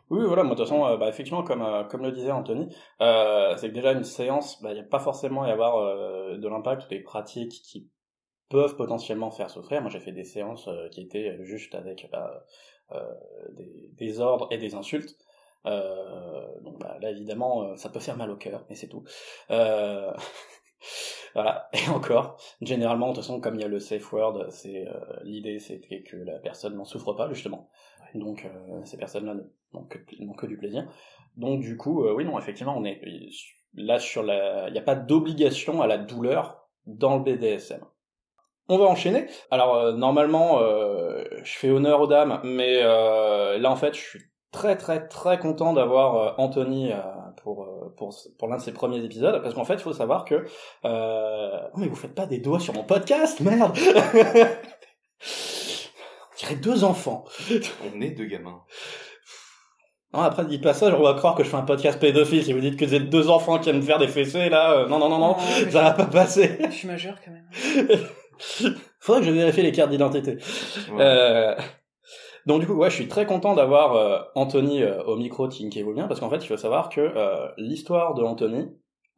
Oui, 0.09 0.25
voilà, 0.25 0.45
moi 0.45 0.55
de 0.55 0.61
toute 0.61 0.69
façon, 0.69 0.87
euh, 0.87 0.97
bah, 0.97 1.09
effectivement, 1.09 1.43
comme, 1.43 1.63
euh, 1.63 1.83
comme 1.85 2.03
le 2.03 2.13
disait 2.13 2.31
Anthony, 2.31 2.73
euh, 3.01 3.57
c'est 3.57 3.71
que 3.71 3.75
déjà 3.75 3.93
une 3.93 4.05
séance, 4.05 4.63
bah, 4.63 4.71
il 4.71 4.75
n'y 4.75 4.81
a 4.81 4.85
pas 4.85 5.01
forcément 5.01 5.45
y 5.45 5.51
avoir 5.51 5.79
euh, 5.79 6.37
de 6.37 6.49
l'impact 6.49 6.89
des 6.89 7.01
pratiques 7.01 7.61
qui 7.65 7.91
peuvent 8.49 8.77
potentiellement 8.77 9.31
faire 9.31 9.51
souffrir. 9.51 9.83
Moi 9.83 9.91
j'ai 9.91 10.01
fait 10.01 10.13
des 10.13 10.25
séances 10.25 10.69
qui 10.93 11.03
étaient 11.03 11.37
juste 11.43 11.75
avec 11.75 12.09
bah, 12.13 12.45
des, 13.53 13.91
des, 13.93 14.21
ordres 14.21 14.49
et 14.51 14.59
des 14.59 14.75
insultes. 14.75 15.17
donc 15.65 16.79
bah, 16.79 16.97
là 17.01 17.11
évidemment, 17.11 17.77
ça 17.77 17.89
peut 17.89 18.01
faire 18.01 18.17
mal 18.17 18.31
au 18.31 18.37
cœur, 18.37 18.65
mais 18.69 18.77
c'est 18.77 18.89
tout. 18.89 19.05
Voilà, 21.37 21.69
et 21.75 21.91
encore, 21.91 22.39
généralement, 22.63 23.11
de 23.11 23.15
toute 23.15 23.23
façon, 23.23 23.43
comme 23.43 23.57
il 23.57 23.61
y 23.61 23.65
a 23.65 23.69
le 23.69 23.79
safe 23.79 24.11
word, 24.11 24.47
c'est 24.49 24.89
euh, 24.89 24.99
l'idée 25.23 25.59
c'était 25.59 26.03
que 26.03 26.17
la 26.17 26.39
personne 26.39 26.77
n'en 26.77 26.87
souffre 26.87 27.13
pas, 27.13 27.29
justement. 27.29 27.69
Donc, 28.15 28.47
euh, 28.47 28.85
ces 28.85 28.97
personnes-là 28.97 29.35
n'ont 29.75 29.85
que, 29.85 29.99
que, 29.99 30.47
du 30.47 30.57
plaisir. 30.57 30.91
Donc, 31.37 31.61
du 31.61 31.77
coup, 31.77 32.05
euh, 32.05 32.15
oui, 32.15 32.25
non, 32.25 32.39
effectivement, 32.39 32.75
on 32.75 32.87
est 32.87 33.03
là 33.75 33.99
sur 33.99 34.23
la... 34.23 34.69
Il 34.69 34.73
n'y 34.73 34.79
a 34.79 34.83
pas 34.83 34.95
d'obligation 34.95 35.83
à 35.83 35.87
la 35.87 35.99
douleur 35.99 36.71
dans 36.87 37.19
le 37.19 37.23
BDSM. 37.23 37.85
On 38.69 38.79
va 38.79 38.85
enchaîner. 38.87 39.27
Alors, 39.51 39.93
normalement, 39.93 40.59
je 40.61 41.53
fais 41.53 41.71
honneur 41.71 42.01
aux 42.01 42.07
dames, 42.07 42.41
mais 42.43 42.83
là, 42.83 43.71
en 43.71 43.77
fait, 43.77 43.95
je 43.95 44.01
suis 44.01 44.21
très 44.51 44.77
très 44.77 45.07
très 45.07 45.39
content 45.39 45.73
d'avoir 45.73 46.39
Anthony 46.41 46.93
pour, 47.43 47.63
euh, 47.63 47.95
pour, 47.97 48.15
pour 48.39 48.49
l'un 48.49 48.57
de 48.57 48.63
ses 48.63 48.73
premiers 48.73 49.05
épisodes, 49.05 49.41
parce 49.43 49.55
qu'en 49.55 49.65
fait, 49.65 49.75
il 49.75 49.81
faut 49.81 49.93
savoir 49.93 50.25
que... 50.25 50.47
Euh... 50.85 51.61
Oh, 51.75 51.79
mais 51.79 51.89
vous 51.89 51.95
faites 51.95 52.15
pas 52.15 52.27
des 52.27 52.39
doigts 52.39 52.61
sur 52.61 52.75
mon 52.75 52.85
podcast, 52.85 53.41
merde 53.41 53.77
On 56.33 56.39
dirait 56.39 56.57
deux 56.57 56.85
enfants. 56.85 57.25
On 57.95 58.01
est 58.01 58.11
deux 58.11 58.27
gamins. 58.27 58.63
Non, 60.13 60.21
après, 60.21 60.45
dites 60.45 60.63
pas 60.63 60.75
ça, 60.75 60.95
on 60.95 61.03
va 61.03 61.15
croire 61.15 61.35
que 61.35 61.43
je 61.45 61.49
fais 61.49 61.57
un 61.57 61.63
podcast 61.63 61.99
pédophile. 61.99 62.45
Si 62.45 62.53
vous 62.53 62.61
dites 62.61 62.79
que 62.79 62.85
vous 62.85 62.95
êtes 62.95 63.09
deux 63.09 63.31
enfants 63.31 63.59
qui 63.59 63.71
aiment 63.71 63.83
faire 63.83 63.99
des 63.99 64.09
fessées, 64.09 64.49
là, 64.49 64.73
euh, 64.73 64.87
non, 64.89 64.99
non, 64.99 65.09
non, 65.09 65.19
non, 65.19 65.37
ça 65.71 65.83
va 65.83 65.93
pas 65.93 66.07
passer. 66.07 66.59
Je 66.67 66.75
suis 66.75 66.89
majeur, 66.89 67.19
quand 67.25 67.33
même. 67.33 67.49
Faudrait 69.01 69.21
que 69.21 69.27
je 69.27 69.33
vérifie 69.33 69.63
les 69.63 69.73
cartes 69.73 69.91
d'identité. 69.91 70.39
Euh, 70.99 71.55
donc 72.47 72.61
du 72.61 72.67
coup, 72.67 72.75
ouais, 72.75 72.91
je 72.91 72.95
suis 72.95 73.09
très 73.09 73.27
content 73.27 73.55
d'avoir 73.55 73.95
euh, 73.97 74.19
Anthony 74.35 74.83
euh, 74.83 75.03
au 75.05 75.17
micro 75.17 75.49
Tinkez-vous 75.49 75.95
bien, 75.95 76.07
parce 76.07 76.21
qu'en 76.21 76.31
fait, 76.31 76.37
il 76.39 76.47
faut 76.47 76.57
savoir 76.57 76.89
que 76.89 77.01
euh, 77.01 77.49
l'histoire 77.57 78.15
de 78.15 78.23
Anthony 78.23 78.69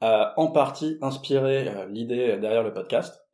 a 0.00 0.32
en 0.36 0.46
partie 0.48 0.96
inspiré 1.02 1.66
l'idée 1.90 2.36
derrière 2.38 2.62
le 2.62 2.72
podcast. 2.72 3.26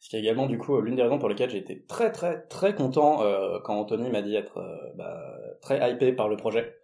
Ce 0.00 0.08
qui 0.08 0.16
est 0.16 0.20
également 0.20 0.46
du 0.46 0.56
coup 0.58 0.80
l'une 0.80 0.94
des 0.96 1.02
raisons 1.02 1.18
pour 1.18 1.28
lesquelles 1.28 1.50
j'ai 1.50 1.58
été 1.58 1.84
très 1.86 2.10
très 2.12 2.42
très 2.48 2.74
content 2.74 3.20
quand 3.64 3.74
Anthony 3.74 4.08
m'a 4.10 4.22
dit 4.22 4.34
être 4.34 4.62
bah, 4.96 5.18
très 5.60 5.90
hypé 5.92 6.12
par 6.12 6.28
le 6.28 6.36
projet. 6.36 6.74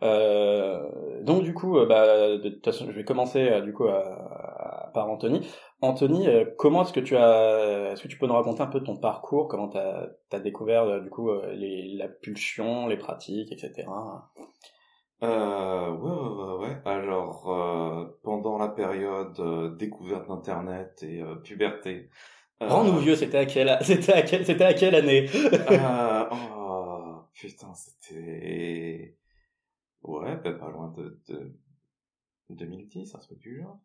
Donc 0.00 1.42
du 1.42 1.54
coup, 1.54 1.78
bah, 1.86 2.36
de 2.38 2.48
toute 2.48 2.64
façon, 2.64 2.86
je 2.88 2.92
vais 2.92 3.04
commencer 3.04 3.60
du 3.62 3.72
coup 3.72 3.84
à- 3.88 3.98
à- 4.02 4.90
par 4.94 5.10
Anthony. 5.10 5.46
Anthony, 5.80 6.26
euh, 6.26 6.44
comment 6.56 6.82
est-ce 6.82 6.92
que 6.92 7.00
tu 7.00 7.16
as, 7.16 7.92
est-ce 7.92 8.02
que 8.02 8.08
tu 8.08 8.18
peux 8.18 8.26
nous 8.26 8.34
raconter 8.34 8.62
un 8.62 8.66
peu 8.66 8.82
ton 8.82 8.96
parcours, 8.96 9.46
comment 9.46 9.68
tu 9.68 9.78
as, 9.78 10.40
découvert 10.40 10.82
euh, 10.82 11.00
du 11.00 11.08
coup 11.08 11.30
euh, 11.30 11.52
les, 11.52 11.94
la 11.94 12.08
pulsion, 12.08 12.88
les 12.88 12.96
pratiques, 12.96 13.52
etc. 13.52 13.86
Euh, 15.22 15.90
ouais, 15.90 16.10
ouais, 16.10 16.44
ouais, 16.44 16.68
ouais. 16.68 16.82
Alors, 16.84 17.50
euh, 17.50 18.06
pendant 18.22 18.58
la 18.58 18.68
période 18.68 19.38
euh, 19.40 19.74
découverte 19.76 20.28
d'Internet 20.28 21.02
et 21.02 21.22
euh, 21.22 21.36
puberté... 21.36 22.10
Rends-nous 22.60 22.98
vieux, 22.98 23.14
c'était 23.14 23.38
à 23.38 23.46
quelle, 23.46 23.78
c'était 23.82 24.12
à 24.12 24.22
quelle, 24.22 24.44
c'était 24.44 24.64
à 24.64 24.74
quelle 24.74 24.96
année? 24.96 25.28
Euh, 25.34 26.24
oh, 26.32 27.22
putain, 27.32 27.72
c'était... 27.74 29.16
Ouais, 30.02 30.36
bah, 30.42 30.52
pas 30.52 30.70
loin 30.70 30.92
de, 30.96 31.20
de 31.28 31.54
2010, 32.50 33.14
un 33.14 33.18
truc 33.18 33.38
du 33.38 33.60
genre. 33.60 33.78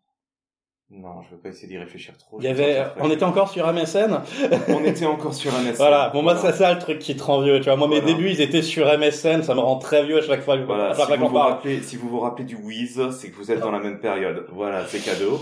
Non, 0.89 1.21
je 1.23 1.31
veux 1.35 1.41
pas 1.41 1.49
essayer 1.49 1.67
d'y 1.67 1.77
réfléchir 1.77 2.15
trop. 2.17 2.37
Il 2.39 2.45
y 2.45 2.47
avait, 2.47 2.83
on 2.99 3.09
était 3.09 3.23
encore 3.23 3.49
sur 3.49 3.65
MSN. 3.71 4.19
On 4.67 4.83
était 4.83 5.07
encore 5.07 5.33
sur 5.33 5.51
MSN. 5.51 5.73
Voilà, 5.77 6.09
bon 6.09 6.21
moi 6.21 6.35
c'est 6.35 6.51
ça 6.51 6.71
le 6.71 6.79
truc 6.79 6.99
qui 6.99 7.15
te 7.15 7.23
rend 7.23 7.41
vieux, 7.41 7.59
tu 7.59 7.65
vois. 7.65 7.75
Moi 7.77 7.87
mes 7.87 7.99
Voilà. 7.99 8.15
débuts 8.15 8.29
ils 8.29 8.41
étaient 8.41 8.61
sur 8.61 8.85
MSN, 8.85 9.41
ça 9.41 9.55
me 9.55 9.59
rend 9.59 9.77
très 9.77 10.05
vieux 10.05 10.19
à 10.19 10.21
chaque 10.21 10.41
fois, 10.43 10.55
Voilà, 10.57 10.89
à 10.89 10.93
chaque 10.93 10.99
si 10.99 11.07
fois 11.07 11.17
vous, 11.17 11.27
vous 11.29 11.37
rappelez, 11.39 11.81
si 11.81 11.95
vous 11.97 12.09
vous 12.09 12.19
rappelez 12.19 12.45
du 12.45 12.55
Wiz, 12.55 13.01
c'est 13.11 13.31
que 13.31 13.35
vous 13.35 13.51
êtes 13.51 13.59
dans 13.59 13.71
la 13.71 13.79
même 13.79 13.99
période. 13.99 14.45
Voilà, 14.51 14.85
c'est 14.85 14.99
cadeau. 14.99 15.39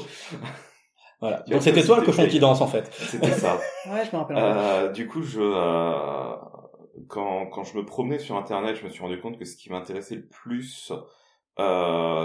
Voilà. 1.19 1.43
Donc 1.47 1.61
c'était 1.61 1.83
toi 1.83 1.97
le 1.97 2.03
cochon 2.05 2.27
qui 2.27 2.39
danse 2.39 2.61
en 2.61 2.67
fait. 2.67 2.89
C'était 2.93 3.31
ça. 3.31 3.57
Ouais, 3.91 4.03
je 4.09 4.15
me 4.15 4.21
rappelle. 4.21 4.37
Euh, 4.39 4.89
du 4.91 5.07
coup, 5.07 5.21
je, 5.23 5.41
euh, 5.41 6.35
quand, 7.09 7.47
quand 7.47 7.63
je 7.63 7.75
me 7.77 7.83
promenais 7.85 8.19
sur 8.19 8.37
Internet, 8.37 8.77
je 8.79 8.85
me 8.85 8.89
suis 8.89 9.01
rendu 9.01 9.19
compte 9.19 9.37
que 9.37 9.43
ce 9.45 9.57
qui 9.57 9.69
m'intéressait 9.71 10.15
le 10.15 10.27
plus, 10.27 10.91
euh, 10.91 10.97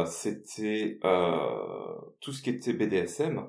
c'était 0.07 0.99
euh, 1.05 1.95
tout 2.21 2.33
ce 2.33 2.43
qui 2.43 2.51
était 2.51 2.73
BDSM, 2.73 3.47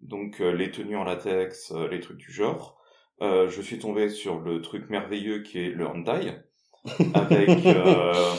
donc 0.00 0.40
euh, 0.40 0.52
les 0.52 0.70
tenues 0.70 0.96
en 0.96 1.04
latex, 1.04 1.72
euh, 1.72 1.88
les 1.88 2.00
trucs 2.00 2.18
du 2.18 2.32
genre. 2.32 2.78
Euh, 3.22 3.48
je 3.48 3.62
suis 3.62 3.78
tombé 3.78 4.08
sur 4.08 4.40
le 4.40 4.60
truc 4.60 4.90
merveilleux 4.90 5.42
qui 5.42 5.58
est 5.60 5.70
le 5.70 5.86
hentai, 5.86 6.36
avec 7.14 7.48
euh, 7.66 8.32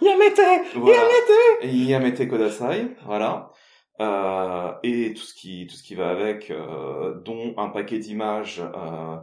Yamete 0.00 0.40
voilà, 0.76 1.02
Yamete 1.62 1.74
Yamete 1.74 2.28
Kodasai, 2.28 2.96
voilà. 3.04 3.52
Euh, 4.00 4.72
et 4.82 5.14
tout 5.14 5.22
ce 5.22 5.34
qui 5.34 5.68
tout 5.68 5.76
ce 5.76 5.82
qui 5.84 5.94
va 5.94 6.10
avec, 6.10 6.50
euh, 6.50 7.14
dont 7.20 7.54
un 7.58 7.68
paquet 7.68 7.98
d'images, 7.98 8.60
euh, 8.60 9.16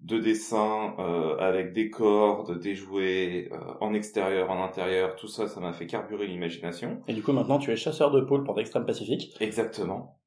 de 0.00 0.18
dessins 0.18 0.94
euh, 0.98 1.36
avec 1.38 1.72
des 1.72 1.88
cordes, 1.90 2.58
des 2.60 2.74
jouets 2.74 3.48
euh, 3.52 3.56
en 3.80 3.94
extérieur, 3.94 4.50
en 4.50 4.62
intérieur, 4.62 5.16
tout 5.16 5.28
ça, 5.28 5.48
ça 5.48 5.60
m'a 5.60 5.72
fait 5.72 5.86
carburer 5.86 6.26
l'imagination. 6.26 7.00
Et 7.08 7.14
du 7.14 7.22
coup 7.22 7.32
maintenant 7.32 7.58
tu 7.58 7.70
es 7.70 7.76
chasseur 7.76 8.10
de 8.10 8.20
poules 8.20 8.44
pour 8.44 8.56
l'extrême 8.56 8.84
Pacifique. 8.84 9.34
Exactement. 9.40 10.20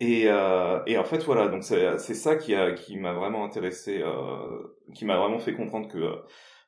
Et, 0.00 0.24
euh, 0.26 0.80
et 0.86 0.98
en 0.98 1.04
fait 1.04 1.22
voilà, 1.24 1.48
donc 1.48 1.62
c'est 1.64 1.98
ça 1.98 2.36
qui 2.36 2.54
a 2.54 2.72
qui 2.72 2.96
m'a 2.96 3.12
vraiment 3.12 3.44
intéressé, 3.44 4.00
euh, 4.02 4.76
qui 4.94 5.04
m'a 5.04 5.16
vraiment 5.16 5.38
fait 5.38 5.54
comprendre 5.54 5.88
que 5.88 6.22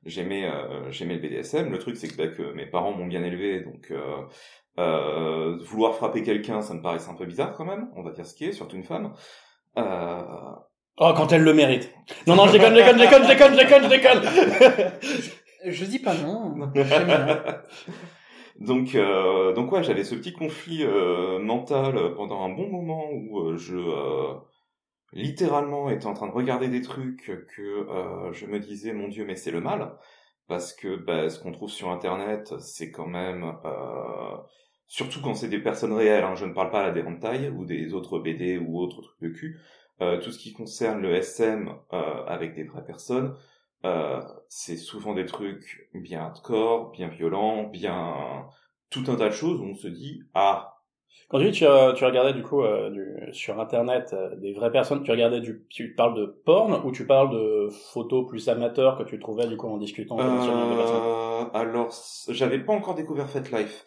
j'aimais 0.05 0.49
euh, 0.49 0.91
j'aimais 0.91 1.15
le 1.15 1.21
BDSM. 1.21 1.71
Le 1.71 1.79
truc 1.79 1.97
c'est 1.97 2.09
que, 2.09 2.17
bah, 2.17 2.29
que 2.29 2.53
mes 2.55 2.67
parents 2.67 2.93
m'ont 2.93 3.07
bien 3.07 3.23
élevé, 3.25 3.61
donc 3.61 3.91
euh, 3.91 4.23
euh, 4.79 5.57
vouloir 5.65 5.95
frapper 5.95 6.23
quelqu'un, 6.23 6.61
ça 6.61 6.75
me 6.75 6.83
paraissait 6.83 7.11
un 7.11 7.15
peu 7.15 7.27
bizarre 7.27 7.55
quand 7.55 7.65
même. 7.65 7.89
On 7.97 8.03
va 8.03 8.13
dire 8.13 8.27
ce 8.27 8.35
qui 8.35 8.45
est, 8.45 8.53
surtout 8.53 8.77
une 8.77 8.85
femme. 8.85 9.13
Euh, 9.79 10.23
Oh 10.99 11.13
quand 11.15 11.33
elle 11.33 11.43
le 11.43 11.53
mérite. 11.53 11.93
Non 12.27 12.37
non 12.37 12.47
je 12.47 12.53
déconne, 12.53 12.75
je 12.75 12.81
déconne, 12.81 12.99
je 12.99 13.03
déconne, 13.03 13.23
je 13.23 13.29
déconne, 13.29 13.55
je 13.55 13.59
déconne, 13.59 13.83
je 13.83 13.89
déconne. 13.89 14.93
Je 15.65 15.85
dis 15.85 15.99
pas 15.99 16.15
non. 16.15 16.55
Donc, 18.59 18.95
euh, 18.95 19.53
donc 19.53 19.71
ouais, 19.73 19.83
j'avais 19.83 20.05
ce 20.05 20.15
petit 20.15 20.33
conflit 20.33 20.83
euh, 20.83 21.39
mental 21.39 22.15
pendant 22.17 22.43
un 22.43 22.49
bon 22.49 22.69
moment 22.71 23.11
où 23.13 23.41
euh, 23.41 23.57
je 23.59 23.77
euh, 23.77 24.35
littéralement 25.13 25.91
étais 25.91 26.07
en 26.07 26.15
train 26.15 26.29
de 26.29 26.33
regarder 26.33 26.69
des 26.69 26.81
trucs 26.81 27.27
que 27.55 27.63
euh, 27.63 28.33
je 28.33 28.47
me 28.47 28.59
disais 28.59 28.95
mon 28.95 29.09
Dieu 29.09 29.27
mais 29.27 29.37
c'est 29.37 29.51
le 29.51 29.61
mal 29.61 29.93
parce 30.49 30.73
que 30.73 30.97
bah, 30.97 31.29
ce 31.29 31.39
qu'on 31.39 31.53
trouve 31.53 31.69
sur 31.69 31.91
internet 31.91 32.55
c'est 32.61 32.91
quand 32.91 33.07
même 33.07 33.45
euh, 33.67 34.37
surtout 34.87 35.21
quand 35.23 35.35
c'est 35.35 35.49
des 35.49 35.61
personnes 35.61 35.93
réelles. 35.93 36.25
Hein, 36.25 36.35
je 36.35 36.47
ne 36.47 36.55
parle 36.55 36.71
pas 36.71 36.83
là 36.83 36.93
des 36.93 37.03
hentai 37.03 37.51
ou 37.51 37.67
des 37.67 37.93
autres 37.93 38.19
BD 38.19 38.57
ou 38.57 38.79
autres 38.81 39.03
trucs 39.03 39.21
de 39.21 39.29
cul. 39.29 39.61
Euh, 40.03 40.21
tout 40.21 40.31
ce 40.31 40.39
qui 40.39 40.53
concerne 40.53 41.01
le 41.01 41.15
SM 41.15 41.71
euh, 41.93 42.25
avec 42.27 42.55
des 42.55 42.65
vraies 42.65 42.85
personnes, 42.85 43.35
euh, 43.85 44.21
c'est 44.49 44.77
souvent 44.77 45.15
des 45.15 45.25
trucs 45.25 45.89
bien 45.95 46.21
hardcore, 46.21 46.91
bien 46.91 47.09
violents, 47.09 47.65
bien 47.65 48.47
tout 48.91 49.05
un 49.09 49.17
tas 49.17 49.29
de 49.29 49.35
choses 49.35 49.61
où 49.61 49.65
on 49.65 49.75
se 49.75 49.89
dit 49.89 50.23
ah. 50.35 50.73
Quand 51.29 51.39
tu 51.41 51.47
dis 51.47 51.53
tu, 51.53 51.65
tu 51.97 52.05
regardais 52.05 52.35
du 52.35 52.43
coup 52.43 52.63
euh, 52.63 52.91
du, 52.91 53.33
sur 53.33 53.59
internet 53.59 54.11
euh, 54.13 54.37
des 54.37 54.53
vraies 54.53 54.71
personnes, 54.71 55.03
tu 55.03 55.11
regardais 55.11 55.41
du, 55.41 55.65
tu 55.69 55.95
parles 55.95 56.15
de 56.15 56.27
porn 56.27 56.83
ou 56.85 56.93
tu 56.93 57.05
parles 57.05 57.31
de 57.31 57.69
photos 57.93 58.29
plus 58.29 58.49
amateurs 58.49 58.97
que 58.97 59.03
tu 59.03 59.19
trouvais 59.19 59.47
du 59.47 59.57
coup 59.57 59.67
en 59.67 59.77
discutant 59.77 60.17
personnes? 60.17 60.55
Euh, 60.55 61.45
alors 61.53 61.93
j'avais 62.29 62.61
pas 62.61 62.75
encore 62.75 62.95
découvert 62.95 63.29
FetLife. 63.29 63.85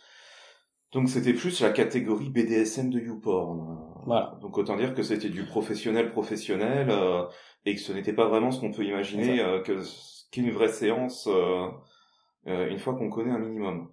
Donc 0.91 1.09
c'était 1.09 1.33
plus 1.33 1.61
la 1.61 1.69
catégorie 1.69 2.29
BDSM 2.29 2.89
de 2.89 2.99
YouPorn. 2.99 3.77
Voilà. 4.05 4.37
Donc 4.41 4.57
autant 4.57 4.75
dire 4.75 4.95
que 4.95 5.03
c'était 5.03 5.29
du 5.29 5.43
professionnel 5.45 6.11
professionnel 6.11 6.87
euh, 6.89 7.23
et 7.65 7.75
que 7.75 7.81
ce 7.81 7.93
n'était 7.93 8.13
pas 8.13 8.27
vraiment 8.27 8.51
ce 8.51 8.59
qu'on 8.59 8.71
peut 8.71 8.83
imaginer 8.83 9.39
euh, 9.39 9.61
que 9.61 9.81
ce 9.81 10.23
qu'est 10.31 10.41
une 10.41 10.51
vraie 10.51 10.69
séance 10.69 11.27
euh, 11.27 11.67
euh, 12.47 12.69
une 12.69 12.79
fois 12.79 12.95
qu'on 12.95 13.09
connaît 13.09 13.31
un 13.31 13.39
minimum. 13.39 13.89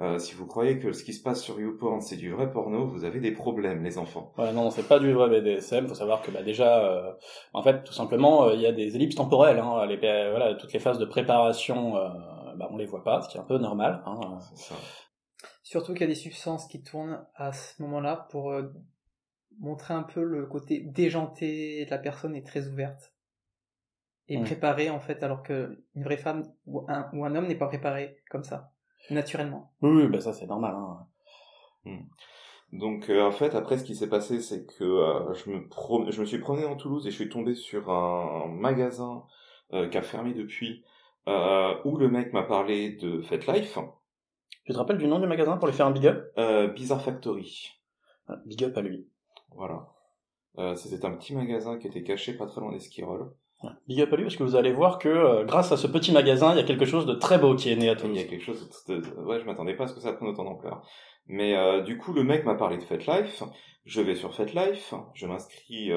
Euh, 0.00 0.18
si 0.18 0.36
vous 0.36 0.46
croyez 0.46 0.78
que 0.78 0.92
ce 0.92 1.02
qui 1.02 1.12
se 1.12 1.22
passe 1.22 1.42
sur 1.42 1.60
YouPorn 1.60 2.00
c'est 2.00 2.16
du 2.16 2.30
vrai 2.30 2.52
porno, 2.52 2.86
vous 2.86 3.04
avez 3.04 3.18
des 3.18 3.32
problèmes 3.32 3.82
les 3.82 3.98
enfants. 3.98 4.32
Ouais, 4.38 4.52
non, 4.52 4.70
c'est 4.70 4.86
pas 4.86 5.00
du 5.00 5.12
vrai 5.12 5.28
BDSM. 5.28 5.88
Faut 5.88 5.94
savoir 5.94 6.22
que 6.22 6.30
bah, 6.30 6.42
déjà, 6.42 6.84
euh, 6.84 7.12
en 7.52 7.62
fait, 7.62 7.82
tout 7.82 7.92
simplement, 7.92 8.48
il 8.52 8.60
y 8.60 8.66
a 8.66 8.72
des 8.72 8.94
ellipses 8.94 9.16
temporelles. 9.16 9.58
Hein, 9.58 9.86
les, 9.86 9.96
voilà, 9.96 10.54
toutes 10.54 10.72
les 10.72 10.78
phases 10.78 10.98
de 11.00 11.04
préparation, 11.04 11.96
euh, 11.96 12.08
bah, 12.56 12.68
on 12.70 12.76
les 12.76 12.86
voit 12.86 13.02
pas, 13.02 13.22
ce 13.22 13.28
qui 13.28 13.38
est 13.38 13.40
un 13.40 13.44
peu 13.44 13.58
normal. 13.58 14.00
Hein. 14.06 14.38
C'est 14.54 14.68
ça. 14.68 14.76
Surtout 15.68 15.92
qu'il 15.92 16.00
y 16.00 16.04
a 16.04 16.06
des 16.06 16.14
substances 16.14 16.66
qui 16.66 16.82
tournent 16.82 17.22
à 17.34 17.52
ce 17.52 17.82
moment-là 17.82 18.26
pour 18.30 18.52
euh, 18.52 18.72
montrer 19.60 19.92
un 19.92 20.02
peu 20.02 20.22
le 20.22 20.46
côté 20.46 20.80
déjanté 20.80 21.84
de 21.84 21.90
la 21.90 21.98
personne 21.98 22.34
est 22.34 22.46
très 22.46 22.66
ouverte 22.68 23.12
et 24.28 24.40
préparée 24.40 24.88
en 24.88 24.98
fait, 24.98 25.22
alors 25.22 25.42
que 25.42 25.84
une 25.94 26.04
vraie 26.04 26.16
femme 26.16 26.50
ou 26.64 26.86
un, 26.88 27.10
ou 27.12 27.22
un 27.26 27.34
homme 27.36 27.48
n'est 27.48 27.54
pas 27.54 27.66
préparé 27.66 28.16
comme 28.30 28.44
ça, 28.44 28.72
naturellement. 29.10 29.74
Oui, 29.82 29.90
oui, 29.90 30.08
bah 30.08 30.22
ça 30.22 30.32
c'est 30.32 30.46
normal. 30.46 30.74
Hein. 30.74 31.98
Donc 32.72 33.10
euh, 33.10 33.22
en 33.26 33.32
fait 33.32 33.54
après 33.54 33.76
ce 33.76 33.84
qui 33.84 33.94
s'est 33.94 34.08
passé 34.08 34.40
c'est 34.40 34.64
que 34.64 34.84
euh, 34.84 35.34
je 35.34 35.50
me 35.50 35.68
pro- 35.68 36.10
je 36.10 36.18
me 36.18 36.24
suis 36.24 36.38
promené 36.38 36.64
en 36.64 36.76
Toulouse 36.76 37.06
et 37.06 37.10
je 37.10 37.16
suis 37.16 37.28
tombé 37.28 37.54
sur 37.54 37.90
un 37.90 38.46
magasin 38.48 39.26
euh, 39.74 39.86
qui 39.90 39.98
a 39.98 40.02
fermé 40.02 40.32
depuis 40.32 40.82
euh, 41.26 41.74
où 41.84 41.98
le 41.98 42.08
mec 42.08 42.32
m'a 42.32 42.44
parlé 42.44 42.92
de 42.92 43.20
FetLife, 43.20 43.78
Tu 44.68 44.74
te 44.74 44.78
rappelles 44.78 44.98
du 44.98 45.06
nom 45.08 45.18
du 45.18 45.26
magasin 45.26 45.56
pour 45.56 45.66
lui 45.66 45.72
faire 45.72 45.86
un 45.86 45.92
big 45.92 46.06
up? 46.06 46.30
Euh, 46.36 46.68
Bizarre 46.68 47.00
Factory. 47.00 47.70
Ah, 48.26 48.36
Big 48.44 48.62
up 48.64 48.76
à 48.76 48.82
lui. 48.82 49.08
Voilà. 49.56 49.86
Euh, 50.58 50.74
c'était 50.74 51.06
un 51.06 51.12
petit 51.12 51.34
magasin 51.34 51.78
qui 51.78 51.86
était 51.86 52.02
caché 52.02 52.34
pas 52.34 52.44
très 52.44 52.60
loin 52.60 52.70
d'Esquirol. 52.72 53.32
Ouais, 53.62 53.70
Big 53.86 54.02
up 54.02 54.12
à 54.12 54.16
lui 54.16 54.24
parce 54.24 54.36
que 54.36 54.42
vous 54.42 54.56
allez 54.56 54.70
voir 54.72 54.98
que 54.98 55.08
euh, 55.08 55.44
grâce 55.44 55.72
à 55.72 55.78
ce 55.78 55.86
petit 55.86 56.12
magasin, 56.12 56.52
il 56.52 56.58
y 56.58 56.60
a 56.60 56.64
quelque 56.64 56.84
chose 56.84 57.06
de 57.06 57.14
très 57.14 57.38
beau 57.38 57.56
qui 57.56 57.70
est 57.70 57.76
né 57.76 57.88
à 57.88 57.92
Il 57.92 57.96
Toulouse. 57.96 58.18
y 58.18 58.20
a 58.20 58.24
quelque 58.24 58.44
chose 58.44 58.68
de... 58.88 58.96
Ouais, 59.24 59.40
je 59.40 59.46
m'attendais 59.46 59.74
pas 59.74 59.84
à 59.84 59.86
ce 59.86 59.94
que 59.94 60.00
ça 60.00 60.12
prenne 60.12 60.28
autant 60.28 60.44
d'ampleur. 60.44 60.86
Mais 61.28 61.82
du 61.84 61.96
coup, 61.96 62.12
le 62.12 62.22
mec 62.22 62.44
m'a 62.44 62.54
parlé 62.54 62.76
de 62.76 62.82
FetLife. 62.82 63.42
Je 63.86 64.02
vais 64.02 64.16
sur 64.16 64.34
FetLife, 64.34 64.92
je 65.14 65.26
m'inscris, 65.26 65.90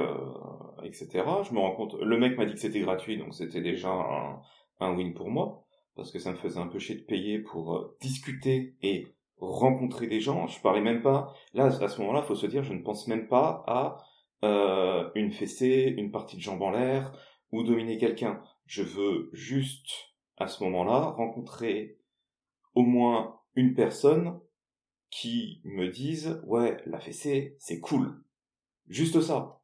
etc. 0.85 1.09
Je 1.43 1.53
me 1.53 1.59
rends 1.59 1.75
compte... 1.75 1.95
Le 2.01 2.17
mec 2.17 2.37
m'a 2.37 2.45
dit 2.45 2.53
que 2.53 2.59
c'était 2.61 2.79
gratuit, 2.79 3.17
donc 3.17 3.33
c'était 3.33 3.59
déjà 3.59 3.89
un, 3.89 4.39
un 4.79 4.95
win 4.95 5.13
pour 5.13 5.29
moi. 5.29 5.65
Parce 5.95 6.12
que 6.12 6.19
ça 6.19 6.31
me 6.31 6.38
faisait 6.38 6.60
un 6.60 6.67
peu 6.67 6.79
chier 6.79 6.95
de 6.95 7.03
payer 7.03 7.39
pour 7.39 7.75
euh, 7.75 7.98
discuter 8.01 8.75
et 8.81 9.07
rencontrer 9.38 10.07
des 10.07 10.19
gens. 10.19 10.48
Je 10.48 10.62
parlais 10.62 10.81
même 10.81 11.01
pas... 11.01 11.33
Là, 11.53 11.65
à 11.65 11.88
ce 11.88 12.00
moment-là, 12.01 12.21
faut 12.21 12.36
se 12.36 12.48
dire, 12.48 12.63
je 12.63 12.74
ne 12.74 12.81
pense 12.81 13.07
même 13.07 13.27
pas 13.27 13.63
à 13.67 13.98
euh, 14.43 15.10
une 15.15 15.31
fessée, 15.31 15.93
une 15.98 16.12
partie 16.12 16.38
de 16.38 16.41
jambe 16.41 16.62
en 16.62 16.71
l'air, 16.71 17.12
ou 17.51 17.63
dominer 17.63 17.98
quelqu'un. 17.98 18.41
Je 18.65 18.83
veux 18.83 19.29
juste, 19.33 20.15
à 20.38 20.48
ce 20.48 20.63
moment-là, 20.63 21.12
rencontrer 21.12 21.98
au 22.75 22.83
moins 22.83 23.39
une 23.55 23.74
personne 23.74 24.39
qui 25.10 25.62
me 25.65 25.89
dise 25.89 26.41
ouais 26.45 26.77
la 26.86 27.00
fessée 27.00 27.57
c'est 27.60 27.79
cool 27.81 28.24
juste 28.88 29.19
ça 29.21 29.61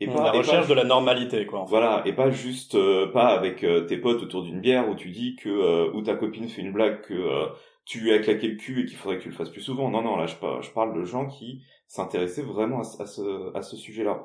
et 0.00 0.06
la 0.06 0.12
et 0.12 0.16
pas- 0.16 0.30
recherche 0.38 0.68
de 0.68 0.74
la 0.74 0.84
normalité, 0.84 1.46
quoi. 1.46 1.60
En 1.60 1.66
fait. 1.66 1.70
voilà 1.70 2.02
et 2.06 2.12
pas 2.12 2.30
juste 2.30 2.74
euh, 2.74 3.06
pas 3.12 3.26
avec 3.28 3.62
euh, 3.64 3.82
tes 3.82 3.96
potes 3.98 4.22
autour 4.22 4.42
d'une 4.42 4.60
bière 4.60 4.88
où 4.88 4.94
tu 4.94 5.10
dis 5.10 5.36
que 5.36 5.48
euh, 5.48 5.90
où 5.94 6.02
ta 6.02 6.14
copine 6.14 6.48
fait 6.48 6.62
une 6.62 6.72
blague 6.72 7.02
que 7.02 7.14
euh, 7.14 7.46
tu 7.84 8.00
lui 8.00 8.12
as 8.12 8.18
claqué 8.20 8.48
le 8.48 8.56
cul 8.56 8.82
et 8.82 8.86
qu'il 8.86 8.96
faudrait 8.96 9.18
que 9.18 9.22
tu 9.24 9.28
le 9.28 9.34
fasses 9.34 9.50
plus 9.50 9.60
souvent 9.62 9.90
non 9.90 10.02
non 10.02 10.16
là 10.16 10.26
je, 10.26 10.36
par- 10.36 10.62
je 10.62 10.70
parle 10.70 10.94
de 10.98 11.04
gens 11.04 11.26
qui 11.26 11.62
s'intéressaient 11.88 12.42
vraiment 12.42 12.80
à, 12.80 12.84
ce- 12.84 13.02
à 13.02 13.06
ce 13.06 13.56
à 13.56 13.62
ce 13.62 13.76
sujet 13.76 14.04
là 14.04 14.24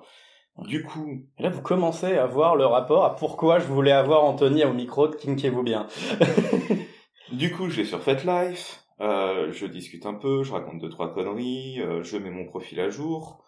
du 0.60 0.84
coup 0.84 1.24
Et 1.38 1.44
là, 1.44 1.50
vous 1.50 1.62
commencez 1.62 2.16
à 2.18 2.26
voir 2.28 2.56
le 2.56 2.66
rapport 2.66 3.04
à 3.04 3.16
pourquoi 3.18 3.60
je 3.60 3.66
voulais 3.66 3.92
avoir 3.92 4.24
Anthony 4.24 4.64
au 4.64 4.72
micro 4.72 5.08
de 5.10 5.16
Kinkez-vous 5.16 5.64
bien. 5.64 5.88
Du 7.32 7.52
coup, 7.52 7.70
je 7.70 7.78
vais 7.78 7.86
sur 7.86 8.02
FetLife, 8.02 8.82
Euh, 9.02 9.52
je 9.52 9.66
discute 9.66 10.06
un 10.06 10.14
peu, 10.14 10.44
je 10.44 10.54
raconte 10.54 10.80
deux 10.80 10.90
trois 10.90 11.14
conneries, 11.14 11.82
euh, 11.82 12.02
je 12.04 12.16
mets 12.18 12.30
mon 12.30 12.46
profil 12.46 12.80
à 12.80 12.90
jour, 12.90 13.44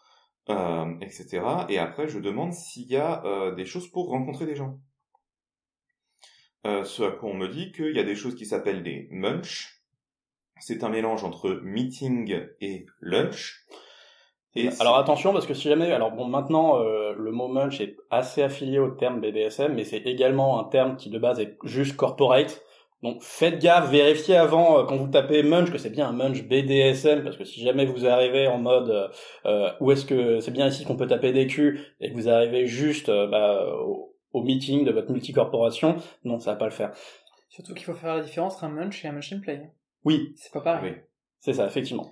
euh, 0.49 0.85
etc. 1.01 1.41
Et 1.69 1.77
après, 1.77 2.07
je 2.07 2.19
demande 2.19 2.53
s'il 2.53 2.87
y 2.87 2.97
a 2.97 3.23
euh, 3.25 3.55
des 3.55 3.65
choses 3.65 3.87
pour 3.87 4.09
rencontrer 4.09 4.45
des 4.45 4.55
gens. 4.55 4.79
Euh, 6.65 6.83
ce 6.83 7.03
à 7.03 7.11
quoi 7.11 7.29
on 7.29 7.33
me 7.33 7.47
dit 7.47 7.71
qu'il 7.71 7.95
y 7.95 7.99
a 7.99 8.03
des 8.03 8.15
choses 8.15 8.35
qui 8.35 8.45
s'appellent 8.45 8.83
des 8.83 9.07
munch. 9.11 9.81
C'est 10.59 10.83
un 10.83 10.89
mélange 10.89 11.23
entre 11.23 11.61
meeting 11.63 12.35
et 12.61 12.85
lunch. 12.99 13.67
Et 14.55 14.69
Alors 14.79 14.97
attention 14.97 15.33
parce 15.33 15.45
que 15.45 15.53
si 15.53 15.69
jamais, 15.69 15.91
alors 15.91 16.11
bon 16.11 16.27
maintenant 16.27 16.79
euh, 16.79 17.13
le 17.15 17.31
mot 17.31 17.47
munch 17.47 17.79
est 17.79 17.95
assez 18.09 18.41
affilié 18.41 18.79
au 18.79 18.89
terme 18.89 19.21
BDSM, 19.21 19.73
mais 19.75 19.83
c'est 19.83 20.01
également 20.07 20.59
un 20.59 20.63
terme 20.63 20.97
qui 20.97 21.11
de 21.11 21.19
base 21.19 21.39
est 21.39 21.57
juste 21.63 21.95
corporate. 21.95 22.63
Donc 23.03 23.21
faites 23.21 23.59
gaffe, 23.59 23.91
vérifiez 23.91 24.35
avant 24.35 24.79
euh, 24.79 24.83
quand 24.85 24.97
vous 24.97 25.07
tapez 25.07 25.43
munch 25.43 25.71
que 25.71 25.77
c'est 25.77 25.91
bien 25.91 26.07
un 26.07 26.13
munch 26.13 26.43
BDSM 26.43 27.23
parce 27.23 27.37
que 27.37 27.43
si 27.43 27.61
jamais 27.61 27.85
vous 27.85 28.07
arrivez 28.07 28.47
en 28.47 28.57
mode 28.57 28.89
euh, 28.89 29.07
euh, 29.45 29.71
où 29.79 29.91
est-ce 29.91 30.05
que 30.05 30.39
c'est 30.39 30.51
bien 30.51 30.67
ici 30.67 30.83
qu'on 30.83 30.95
peut 30.95 31.07
taper 31.07 31.31
des 31.31 31.45
culs 31.45 31.79
et 31.99 32.09
que 32.09 32.15
vous 32.15 32.27
arrivez 32.27 32.65
juste 32.65 33.09
euh, 33.09 33.27
bah, 33.27 33.67
au, 33.85 34.15
au 34.33 34.43
meeting 34.43 34.83
de 34.83 34.91
votre 34.91 35.11
multicorporation, 35.11 35.97
non 36.23 36.39
ça 36.39 36.51
va 36.51 36.57
pas 36.57 36.65
le 36.65 36.71
faire. 36.71 36.91
Surtout 37.49 37.73
qu'il 37.75 37.85
faut 37.85 37.93
faire 37.93 38.15
la 38.15 38.23
différence 38.23 38.55
entre 38.55 38.63
un 38.65 38.69
munch 38.69 39.05
et 39.05 39.07
un 39.07 39.11
munch 39.11 39.31
and 39.31 39.41
play. 39.41 39.71
Oui, 40.03 40.33
C'est 40.35 40.51
pas 40.51 40.61
pareil. 40.61 40.91
Oui. 40.91 40.97
c'est 41.39 41.53
ça 41.53 41.67
effectivement. 41.67 42.11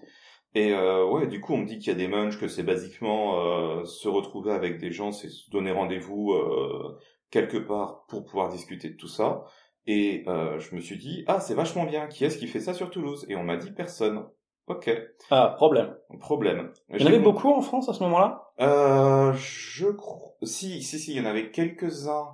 Et 0.55 0.71
euh, 0.71 1.05
ouais, 1.05 1.27
du 1.27 1.41
coup, 1.41 1.53
on 1.53 1.57
me 1.57 1.65
dit 1.65 1.79
qu'il 1.79 1.87
y 1.89 1.91
a 1.91 1.97
des 1.97 2.07
munchs, 2.07 2.39
que 2.39 2.47
c'est 2.47 2.63
basiquement 2.63 3.41
euh, 3.41 3.83
se 3.83 4.07
retrouver 4.07 4.53
avec 4.53 4.79
des 4.79 4.91
gens, 4.91 5.11
c'est 5.11 5.29
se 5.29 5.49
donner 5.51 5.71
rendez-vous 5.73 6.31
euh, 6.31 6.97
quelque 7.29 7.57
part 7.57 8.05
pour 8.07 8.23
pouvoir 8.23 8.49
discuter 8.49 8.89
de 8.89 8.95
tout 8.95 9.09
ça. 9.09 9.43
Et 9.87 10.23
euh, 10.27 10.59
je 10.59 10.75
me 10.75 10.81
suis 10.81 10.97
dit, 10.97 11.23
ah, 11.27 11.39
c'est 11.39 11.53
vachement 11.53 11.85
bien, 11.85 12.07
qui 12.07 12.25
est-ce 12.25 12.37
qui 12.37 12.47
fait 12.47 12.59
ça 12.59 12.73
sur 12.73 12.89
Toulouse? 12.89 13.25
Et 13.29 13.35
on 13.35 13.43
m'a 13.43 13.57
dit 13.57 13.71
personne. 13.71 14.25
Ok, 14.67 14.89
Ah 15.29 15.53
problème. 15.55 15.95
problème. 16.19 16.71
Il 16.89 16.99
y 16.99 17.03
en 17.03 17.07
avait 17.07 17.19
beaucoup 17.19 17.51
en 17.51 17.61
France 17.61 17.87
à 17.87 17.93
ce 17.93 18.01
moment-là? 18.03 18.51
Euh, 18.59 19.31
je 19.33 19.87
crois... 19.87 20.33
Si, 20.41 20.81
si, 20.81 20.97
si, 20.97 21.13
il 21.13 21.17
y 21.17 21.21
en 21.21 21.29
avait 21.29 21.51
quelques-uns. 21.51 22.29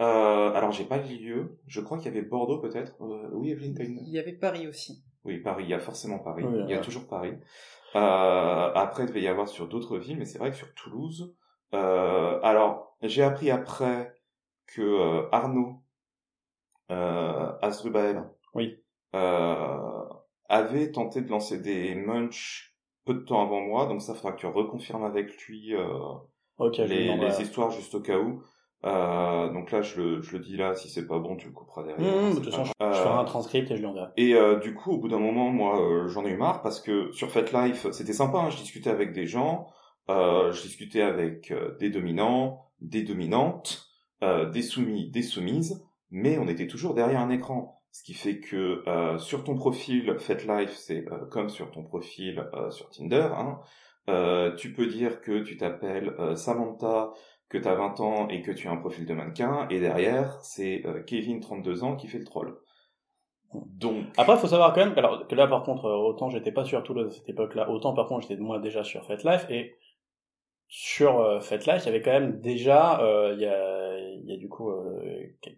Euh, 0.00 0.52
alors, 0.52 0.72
j'ai 0.72 0.84
pas 0.84 0.96
le 0.96 1.04
lieu. 1.04 1.60
Je 1.68 1.80
crois 1.80 1.98
qu'il 1.98 2.12
y 2.12 2.16
avait 2.16 2.26
Bordeaux, 2.26 2.58
peut-être. 2.58 2.96
Euh, 3.02 3.28
oui, 3.34 3.52
Evelyne, 3.52 3.74
t'as 3.74 3.84
une... 3.84 4.00
Il 4.04 4.12
y 4.12 4.18
avait 4.18 4.32
Paris 4.32 4.66
aussi. 4.66 5.04
Oui, 5.24 5.38
Paris, 5.38 5.62
il 5.64 5.70
y 5.70 5.74
a 5.74 5.78
forcément 5.78 6.18
Paris. 6.18 6.42
Oui, 6.44 6.58
il 6.64 6.70
y 6.70 6.74
a 6.74 6.78
ouais. 6.78 6.82
toujours 6.82 7.06
Paris. 7.06 7.34
Euh, 7.94 8.72
après, 8.74 9.04
il 9.04 9.08
devait 9.08 9.22
y 9.22 9.28
avoir 9.28 9.46
sur 9.48 9.68
d'autres 9.68 9.96
villes, 9.98 10.18
mais 10.18 10.24
c'est 10.24 10.38
vrai 10.38 10.50
que 10.50 10.56
sur 10.56 10.74
Toulouse. 10.74 11.36
Euh, 11.72 12.40
alors, 12.42 12.96
j'ai 13.00 13.22
appris 13.22 13.52
après 13.52 14.12
que 14.66 14.82
euh, 14.82 15.28
Arnaud 15.30 15.83
euh, 16.90 17.52
Asdrubal 17.62 18.30
Oui. 18.54 18.78
euh, 19.14 20.02
avait 20.48 20.90
tenté 20.92 21.20
de 21.22 21.28
lancer 21.30 21.58
des 21.58 21.94
munch 21.94 22.74
peu 23.04 23.14
de 23.14 23.20
temps 23.20 23.42
avant 23.42 23.60
moi, 23.60 23.86
donc 23.86 24.02
ça 24.02 24.14
faudra 24.14 24.32
que 24.32 24.38
tu 24.40 24.46
reconfirmes 24.46 25.04
avec 25.04 25.36
lui 25.46 25.74
euh, 25.74 25.88
les, 26.78 27.42
histoires 27.42 27.70
juste 27.70 27.94
au 27.94 28.00
cas 28.00 28.18
où. 28.18 28.42
Euh, 28.84 29.48
donc 29.50 29.70
là, 29.70 29.80
je 29.80 30.00
le, 30.00 30.22
je 30.22 30.36
le 30.36 30.42
dis 30.42 30.56
là, 30.58 30.74
si 30.74 30.90
c'est 30.90 31.06
pas 31.06 31.18
bon, 31.18 31.36
tu 31.36 31.46
le 31.46 31.52
couperas 31.54 31.84
derrière. 31.84 32.06
Mmh, 32.14 32.30
de 32.30 32.34
toute 32.36 32.44
façon, 32.50 32.64
je, 32.64 32.72
Euh, 32.82 32.92
ferai 32.92 33.14
un 33.14 33.24
transcript 33.24 33.70
et 33.70 33.76
je 33.76 33.80
lui 33.80 33.86
enverrai. 33.86 34.08
et 34.18 34.34
euh, 34.34 34.58
du 34.58 34.74
coup, 34.74 34.92
au 34.92 34.98
bout 34.98 35.08
d'un 35.08 35.18
moment, 35.18 35.48
moi, 35.50 35.80
euh, 35.80 36.08
j'en 36.08 36.24
ai 36.26 36.30
eu 36.30 36.36
marre 36.36 36.60
parce 36.62 36.80
que 36.80 37.10
sur 37.12 37.30
FetLife, 37.30 37.90
c'était 37.92 38.12
sympa. 38.12 38.38
hein, 38.38 38.50
je 38.50 38.58
discutais 38.58 38.90
avec 38.90 39.12
des 39.12 39.26
gens, 39.26 39.68
euh, 40.10 40.52
je 40.52 40.60
discutais 40.62 41.00
avec 41.00 41.50
euh, 41.50 41.76
des 41.78 41.88
dominants, 41.88 42.66
des 42.80 43.02
dominantes, 43.02 43.86
euh, 44.22 44.50
des 44.50 44.60
soumis, 44.62 45.10
des 45.10 45.22
soumises, 45.22 45.82
mais 46.10 46.38
on 46.38 46.48
était 46.48 46.66
toujours 46.66 46.94
derrière 46.94 47.20
un 47.20 47.30
écran. 47.30 47.80
Ce 47.94 48.02
qui 48.02 48.14
fait 48.14 48.40
que 48.40 48.82
euh, 48.88 49.18
sur 49.18 49.44
ton 49.44 49.54
profil 49.54 50.18
FetLife, 50.18 50.74
c'est 50.74 51.06
euh, 51.12 51.26
comme 51.26 51.48
sur 51.48 51.70
ton 51.70 51.84
profil 51.84 52.44
euh, 52.52 52.68
sur 52.70 52.90
Tinder. 52.90 53.28
Hein, 53.36 53.60
tu 54.56 54.72
peux 54.72 54.88
dire 54.88 55.20
que 55.20 55.44
tu 55.44 55.56
t'appelles 55.56 56.12
Samantha, 56.34 57.12
que 57.48 57.56
tu 57.56 57.68
as 57.68 57.74
20 57.76 58.00
ans 58.00 58.28
et 58.28 58.42
que 58.42 58.50
tu 58.50 58.66
as 58.66 58.72
un 58.72 58.76
profil 58.76 59.06
de 59.06 59.14
mannequin, 59.14 59.68
et 59.70 59.78
derrière, 59.80 60.40
c'est 60.42 60.82
Kevin, 61.06 61.40
32 61.40 61.84
ans, 61.84 61.96
qui 61.96 62.08
fait 62.08 62.18
le 62.18 62.24
troll. 62.24 62.54
Donc, 63.54 64.04
Après, 64.18 64.36
faut 64.36 64.48
savoir 64.48 64.74
quand 64.74 64.84
même 64.84 64.92
alors, 64.98 65.26
que 65.26 65.34
là, 65.34 65.46
par 65.46 65.62
contre, 65.62 65.88
autant 65.88 66.28
j'étais 66.28 66.52
pas 66.52 66.64
sur 66.64 66.82
Toulouse 66.82 67.06
à 67.06 67.16
cette 67.16 67.28
époque-là, 67.30 67.70
autant 67.70 67.94
par 67.94 68.08
contre 68.08 68.26
j'étais 68.28 68.36
moi 68.36 68.58
déjà 68.58 68.84
sur 68.84 69.06
FetLife, 69.06 69.46
et 69.48 69.74
sur 70.68 71.42
FetLife, 71.42 71.84
il 71.84 71.86
y 71.86 71.88
avait 71.88 72.02
quand 72.02 72.12
même 72.12 72.40
déjà, 72.42 73.00
il 73.32 73.40
y, 73.40 73.46
a, 73.46 73.98
il 73.98 74.38
du 74.38 74.50
coup 74.50 74.70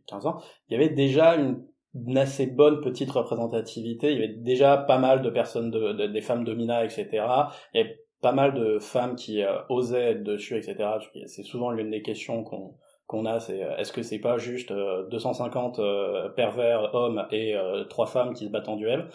15 0.07 0.27
ans, 0.27 0.38
il 0.68 0.75
y 0.75 0.77
avait 0.77 0.94
déjà 0.94 1.35
une, 1.37 1.64
une 1.94 2.18
assez 2.18 2.46
bonne 2.46 2.81
petite 2.81 3.11
représentativité, 3.11 4.12
il 4.12 4.20
y 4.20 4.25
avait 4.25 4.35
déjà 4.35 4.77
pas 4.77 4.99
mal 4.99 5.22
de 5.22 5.31
personnes, 5.31 5.70
de, 5.70 5.92
de- 5.92 6.07
des 6.07 6.20
femmes 6.20 6.44
domina, 6.44 6.85
etc. 6.85 7.51
Il 7.75 7.79
y 7.81 7.85
avait 7.85 8.01
pas 8.22 8.33
mal 8.33 8.55
de 8.55 8.79
femmes 8.79 9.14
qui 9.16 9.42
euh, 9.42 9.59
osaient 9.68 10.12
être 10.12 10.22
dessus, 10.25 10.57
etc. 10.57 10.99
C'est 11.27 11.42
souvent 11.44 11.70
l'une 11.70 11.90
des 11.90 12.03
questions 12.03 12.42
qu'on 12.44 12.75
qu'on 13.07 13.25
a, 13.25 13.38
c'est 13.38 13.62
euh, 13.62 13.77
est-ce 13.77 13.92
que 13.92 14.03
c'est 14.03 14.18
pas 14.18 14.37
juste 14.37 14.72
euh, 14.72 15.07
250 15.11 15.79
euh, 15.79 16.29
pervers 16.31 16.92
hommes 16.94 17.25
et 17.31 17.55
euh, 17.57 17.85
trois 17.85 18.07
femmes 18.07 18.35
qui 18.35 18.46
se 18.46 18.51
battent 18.51 18.68
en 18.68 18.77
duel? 18.77 19.09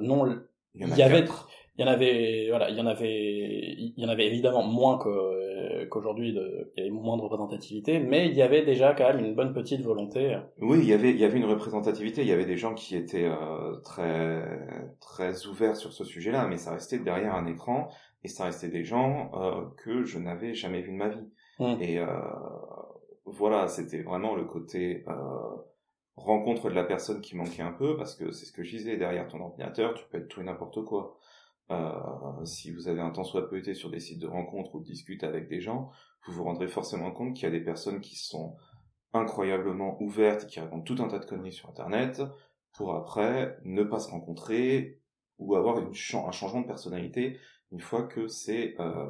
Non, 0.00 0.26
il 0.74 0.82
y, 0.82 0.84
en 0.84 0.90
a 0.90 0.94
il 0.94 0.98
y 0.98 1.02
avait- 1.02 1.24
il 1.76 1.82
y 1.82 1.84
en 1.84 1.86
avait, 1.92 2.46
voilà, 2.50 2.68
il 2.70 2.76
y 2.76 2.80
en 2.80 2.86
avait, 2.86 3.74
il 3.78 3.94
y 3.96 4.04
en 4.04 4.08
avait 4.08 4.26
évidemment 4.26 4.62
moins 4.62 4.98
que- 4.98 5.49
qu'aujourd'hui, 5.90 6.32
de- 6.32 6.72
il 6.76 6.84
y 6.84 6.86
avait 6.86 6.90
moins 6.90 7.16
de 7.16 7.22
représentativité, 7.22 7.98
mais 7.98 8.28
il 8.28 8.34
y 8.34 8.42
avait 8.42 8.64
déjà 8.64 8.94
quand 8.94 9.12
même 9.12 9.24
une 9.24 9.34
bonne 9.34 9.52
petite 9.52 9.82
volonté. 9.82 10.36
Oui, 10.60 10.78
il 10.80 10.86
y 10.86 10.92
avait, 10.92 11.10
il 11.10 11.18
y 11.18 11.24
avait 11.24 11.38
une 11.38 11.44
représentativité, 11.44 12.22
il 12.22 12.28
y 12.28 12.32
avait 12.32 12.46
des 12.46 12.56
gens 12.56 12.74
qui 12.74 12.96
étaient 12.96 13.28
euh, 13.28 13.76
très, 13.84 14.42
très 15.00 15.46
ouverts 15.46 15.76
sur 15.76 15.92
ce 15.92 16.04
sujet-là, 16.04 16.46
mais 16.46 16.56
ça 16.56 16.72
restait 16.72 16.98
derrière 16.98 17.34
un 17.34 17.46
écran, 17.46 17.88
et 18.22 18.28
ça 18.28 18.44
restait 18.44 18.68
des 18.68 18.84
gens 18.84 19.30
euh, 19.34 19.64
que 19.82 20.04
je 20.04 20.18
n'avais 20.18 20.54
jamais 20.54 20.80
vus 20.82 20.92
de 20.92 20.96
ma 20.96 21.08
vie. 21.08 21.28
Mm. 21.58 21.76
Et 21.80 21.98
euh, 21.98 22.06
voilà, 23.26 23.68
c'était 23.68 24.02
vraiment 24.02 24.34
le 24.34 24.44
côté 24.44 25.04
euh, 25.08 25.12
rencontre 26.16 26.68
de 26.68 26.74
la 26.74 26.84
personne 26.84 27.20
qui 27.20 27.36
manquait 27.36 27.62
un 27.62 27.72
peu, 27.72 27.96
parce 27.96 28.14
que 28.14 28.30
c'est 28.30 28.44
ce 28.46 28.52
que 28.52 28.62
je 28.62 28.76
disais, 28.76 28.96
derrière 28.96 29.26
ton 29.28 29.40
ordinateur, 29.40 29.94
tu 29.94 30.04
peux 30.10 30.18
être 30.18 30.28
tout 30.28 30.40
et 30.40 30.44
n'importe 30.44 30.84
quoi. 30.84 31.16
Euh, 31.70 32.44
si 32.44 32.72
vous 32.72 32.88
avez 32.88 33.00
un 33.00 33.10
temps 33.10 33.24
soit 33.24 33.48
peu 33.48 33.58
été 33.58 33.74
sur 33.74 33.90
des 33.90 34.00
sites 34.00 34.18
de 34.18 34.26
rencontres 34.26 34.74
ou 34.74 34.80
de 34.80 34.84
discute 34.84 35.22
avec 35.22 35.48
des 35.48 35.60
gens, 35.60 35.90
vous 36.26 36.32
vous 36.32 36.44
rendrez 36.44 36.68
forcément 36.68 37.12
compte 37.12 37.34
qu'il 37.34 37.44
y 37.44 37.46
a 37.46 37.50
des 37.50 37.64
personnes 37.64 38.00
qui 38.00 38.16
sont 38.16 38.56
incroyablement 39.12 40.00
ouvertes 40.02 40.44
et 40.44 40.46
qui 40.46 40.60
racontent 40.60 40.82
tout 40.82 41.02
un 41.02 41.08
tas 41.08 41.18
de 41.18 41.26
conneries 41.26 41.52
sur 41.52 41.68
Internet 41.68 42.22
pour 42.72 42.94
après 42.94 43.56
ne 43.64 43.82
pas 43.84 43.98
se 43.98 44.10
rencontrer 44.10 45.00
ou 45.38 45.56
avoir 45.56 45.78
un 45.78 45.92
changement 45.92 46.60
de 46.60 46.66
personnalité 46.66 47.38
une 47.72 47.80
fois 47.80 48.04
que 48.04 48.28
c'est 48.28 48.74
euh, 48.80 49.08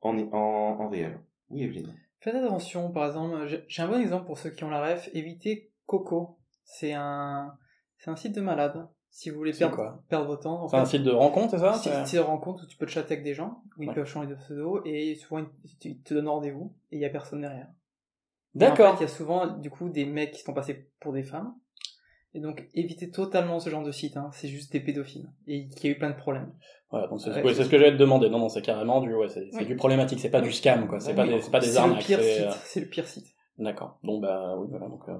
en, 0.00 0.18
en, 0.18 0.80
en 0.80 0.88
réel. 0.88 1.20
Oui, 1.50 1.62
Evelyne. 1.62 1.94
Faites 2.20 2.34
attention, 2.34 2.90
par 2.92 3.06
exemple, 3.06 3.46
j'ai 3.46 3.64
j'ai 3.68 3.82
un 3.82 3.88
bon 3.88 4.00
exemple 4.00 4.26
pour 4.26 4.38
ceux 4.38 4.50
qui 4.50 4.64
ont 4.64 4.70
la 4.70 4.80
ref, 4.80 5.08
évitez 5.12 5.72
Coco. 5.86 6.38
C'est 6.64 6.92
un, 6.92 7.56
c'est 7.98 8.10
un 8.10 8.16
site 8.16 8.34
de 8.34 8.40
malade. 8.40 8.88
Si 9.14 9.28
vous 9.28 9.36
voulez 9.36 9.52
perdre, 9.52 9.76
quoi 9.76 10.02
perdre 10.08 10.26
votre 10.26 10.42
temps, 10.42 10.66
C'est 10.68 10.76
un 10.76 10.84
site 10.86 11.02
de 11.04 11.10
rencontre, 11.10 11.50
c'est 11.50 11.58
ça 11.58 11.74
c'est 11.74 11.90
un 11.92 12.04
site 12.06 12.18
de 12.18 12.24
rencontre 12.24 12.64
où 12.64 12.66
tu 12.66 12.76
peux 12.78 12.86
te 12.86 12.90
chatter 12.90 13.12
avec 13.12 13.24
des 13.24 13.34
gens, 13.34 13.62
où 13.78 13.82
ils 13.82 13.88
Ouais. 13.90 13.94
peuvent 13.94 14.06
changer 14.06 14.26
de 14.28 14.34
pseudo, 14.36 14.80
et 14.86 15.14
souvent 15.16 15.40
ils 15.64 15.70
ils 15.84 16.00
te 16.00 16.14
donnent 16.14 16.28
rendez-vous, 16.28 16.72
et 16.90 16.96
il 16.96 17.00
y 17.02 17.04
a 17.04 17.10
personne 17.10 17.42
derrière. 17.42 17.68
Et 18.54 18.64
En 18.64 18.68
D'accord. 18.68 18.92
fait, 18.98 19.04
il 19.04 19.08
y 19.08 19.10
a 19.10 19.14
souvent, 19.14 19.46
du 19.46 19.70
coup, 19.70 19.88
des 19.90 20.06
mecs 20.06 20.32
qui 20.32 20.40
sont 20.42 20.54
passés 20.54 20.88
pour 21.00 21.12
des 21.12 21.22
femmes. 21.22 21.54
Et 22.34 22.40
donc, 22.40 22.66
évitez 22.74 23.10
totalement 23.10 23.60
ce 23.60 23.68
genre 23.68 23.82
de 23.82 23.92
site, 23.92 24.16
hein. 24.16 24.30
C'est 24.32 24.48
juste 24.48 24.72
des 24.72 24.80
pédophiles. 24.80 25.28
Et 25.46 25.68
qui 25.68 25.88
a 25.88 25.90
eu 25.90 25.98
plein 25.98 26.08
de 26.10 26.16
problèmes. 26.16 26.50
Voilà, 26.90 27.06
donc 27.08 27.20
c'est 27.20 27.28
Ouais. 27.42 27.52
ce 27.54 27.68
que 27.68 27.78
j'allais 27.78 27.92
te 27.92 27.96
demander. 27.98 28.30
Non, 28.30 28.38
non, 28.38 28.48
c'est 28.48 28.62
carrément 28.62 29.00
du, 29.02 29.14
ouais, 29.14 29.28
c'est 29.28 29.48
Oui. 29.54 29.66
du 29.66 29.76
problématique. 29.76 30.20
C'est 30.20 30.30
pas 30.30 30.40
du 30.40 30.52
scam, 30.52 30.88
quoi. 30.88 31.00
C'est 31.00 31.10
Oui, 31.10 31.16
pas 31.16 31.26
des, 31.26 31.40
pas 31.50 31.60
des 31.60 31.66
C'est 31.66 31.72
le 31.72 31.78
arnaques. 31.78 32.04
pire 32.04 32.18
c'est, 32.20 32.34
site. 32.36 32.46
euh, 32.46 32.52
C'est 32.64 32.80
le 32.80 32.86
pire 32.86 33.06
site. 33.06 33.26
D'accord. 33.58 33.98
Bon 34.02 34.18
bah 34.18 34.56
oui, 34.58 34.68
voilà. 34.70 34.88
Donc 34.88 35.06
euh, 35.08 35.14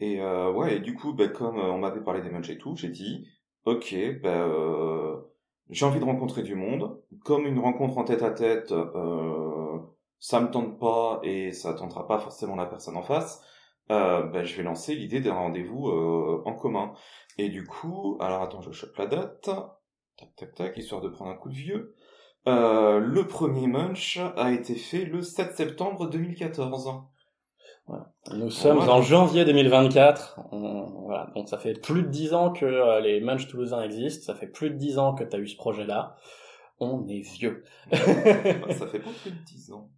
Et 0.00 0.20
euh, 0.20 0.50
ouais, 0.50 0.76
et 0.76 0.80
du 0.80 0.94
coup, 0.94 1.12
bah, 1.12 1.28
comme 1.28 1.58
euh, 1.58 1.70
on 1.70 1.78
m'avait 1.78 2.02
parlé 2.02 2.22
des 2.22 2.30
matchs 2.30 2.50
et 2.50 2.58
tout, 2.58 2.74
j'ai 2.74 2.88
dit, 2.88 3.28
ok, 3.66 3.94
bah, 4.22 4.46
euh, 4.46 5.16
j'ai 5.68 5.84
envie 5.84 6.00
de 6.00 6.04
rencontrer 6.04 6.42
du 6.42 6.54
monde. 6.54 7.00
Comme 7.24 7.46
une 7.46 7.58
rencontre 7.58 7.98
en 7.98 8.04
tête 8.04 8.22
à 8.22 8.30
tête, 8.30 8.72
euh, 8.72 9.78
ça 10.18 10.40
me 10.40 10.50
tente 10.50 10.78
pas 10.80 11.20
et 11.22 11.52
ça 11.52 11.74
tentera 11.74 12.06
pas 12.08 12.18
forcément 12.18 12.56
la 12.56 12.66
personne 12.66 12.96
en 12.96 13.02
face. 13.02 13.44
Euh, 13.90 14.22
bah, 14.22 14.42
je 14.44 14.56
vais 14.56 14.62
lancer 14.62 14.94
l'idée 14.94 15.20
d'un 15.20 15.34
rendez-vous 15.34 15.88
euh, 15.88 16.42
en 16.46 16.54
commun. 16.54 16.92
Et 17.38 17.48
du 17.50 17.66
coup, 17.66 18.16
alors 18.20 18.42
attends, 18.42 18.62
je 18.62 18.72
chope 18.72 18.96
la 18.96 19.06
date. 19.06 19.50
Tac, 20.16 20.34
tac, 20.36 20.54
tac, 20.54 20.76
histoire 20.78 21.02
de 21.02 21.08
prendre 21.08 21.30
un 21.30 21.36
coup 21.36 21.50
de 21.50 21.54
vieux. 21.54 21.94
Le 22.46 23.22
premier 23.24 23.66
munch 23.66 24.18
a 24.36 24.52
été 24.52 24.74
fait 24.74 25.04
le 25.04 25.22
7 25.22 25.54
septembre 25.54 26.08
2014. 26.08 27.02
Nous 28.32 28.50
sommes 28.50 28.76
Voilà. 28.78 28.94
en 28.94 29.02
janvier 29.02 29.44
2024. 29.44 30.40
On- 30.52 30.86
voilà. 31.06 31.28
Donc 31.34 31.48
ça 31.48 31.58
fait 31.58 31.74
plus 31.74 32.02
de 32.02 32.08
10 32.08 32.34
ans 32.34 32.50
que 32.52 32.64
euh, 32.64 33.00
les 33.00 33.20
Munch 33.20 33.48
toulousains 33.48 33.82
existent. 33.82 34.24
Ça 34.32 34.38
fait 34.38 34.46
plus 34.46 34.70
de 34.70 34.76
10 34.76 34.98
ans 34.98 35.14
que 35.14 35.24
tu 35.24 35.34
as 35.36 35.38
eu 35.38 35.48
ce 35.48 35.56
projet-là. 35.56 36.16
On 36.78 37.06
est 37.08 37.20
vieux. 37.20 37.64
Ça 37.92 37.96
fait 37.98 38.98
pas 39.00 39.10
plus 39.22 39.30
de 39.32 39.44
10 39.46 39.72
ans. 39.72 39.88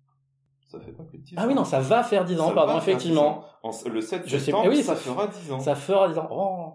Ça 0.70 0.80
fait 0.80 0.92
pas 0.92 1.04
plus 1.04 1.18
de 1.18 1.24
10 1.24 1.34
ans. 1.36 1.40
Ah 1.42 1.46
oui, 1.46 1.54
non, 1.54 1.64
ça 1.64 1.80
va 1.80 2.02
faire 2.02 2.24
10 2.24 2.40
ans, 2.40 2.48
Ça 2.48 2.54
pardon, 2.54 2.78
effectivement. 2.78 3.44
10 3.62 3.68
ans. 3.68 3.88
En- 3.88 3.88
le 3.90 4.00
7 4.00 4.22
Je 4.24 4.38
sais- 4.38 4.44
septembre, 4.46 4.64
eh 4.66 4.68
oui, 4.70 4.82
ça, 4.82 4.94
ça- 4.96 5.00
fera 5.12 5.26
10 5.26 5.52
ans. 5.52 5.60
Ça 5.60 5.74
fera 5.74 6.08
10 6.08 6.18
ans. 6.18 6.28
Oh. 6.30 6.72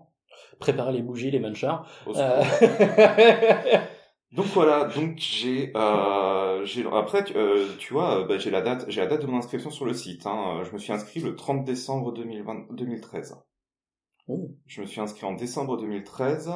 préparer 0.60 0.94
les 0.94 1.02
bougies, 1.02 1.30
les 1.32 1.40
munchers. 1.40 1.68
Au 2.06 2.16
Euh. 2.18 2.44
Donc 4.34 4.46
voilà, 4.48 4.84
donc 4.86 5.16
j'ai, 5.18 5.72
euh, 5.76 5.80
j'ai 5.80 6.47
après 6.94 7.24
tu, 7.24 7.34
euh, 7.36 7.68
vois, 7.92 8.22
euh, 8.22 8.26
bah, 8.26 8.38
j'ai 8.38 8.52
la 8.52 8.62
date, 8.62 8.86
j'ai 8.90 9.02
la 9.02 9.08
date 9.08 9.22
de 9.22 9.28
mon 9.28 9.38
inscription 9.38 9.70
sur 9.70 9.86
le 9.86 9.94
site. 9.94 10.26
Hein. 10.26 10.64
Je 10.64 10.72
me 10.72 10.78
suis 10.78 10.94
inscrit 10.94 11.20
le 11.20 11.36
30 11.36 11.64
décembre 11.64 12.14
2020, 12.14 12.68
2013. 12.72 13.36
Oh. 14.28 14.52
Je 14.66 14.82
me 14.82 14.86
suis 14.86 15.00
inscrit 15.00 15.26
en 15.26 15.34
décembre 15.34 15.78
2013 15.78 16.52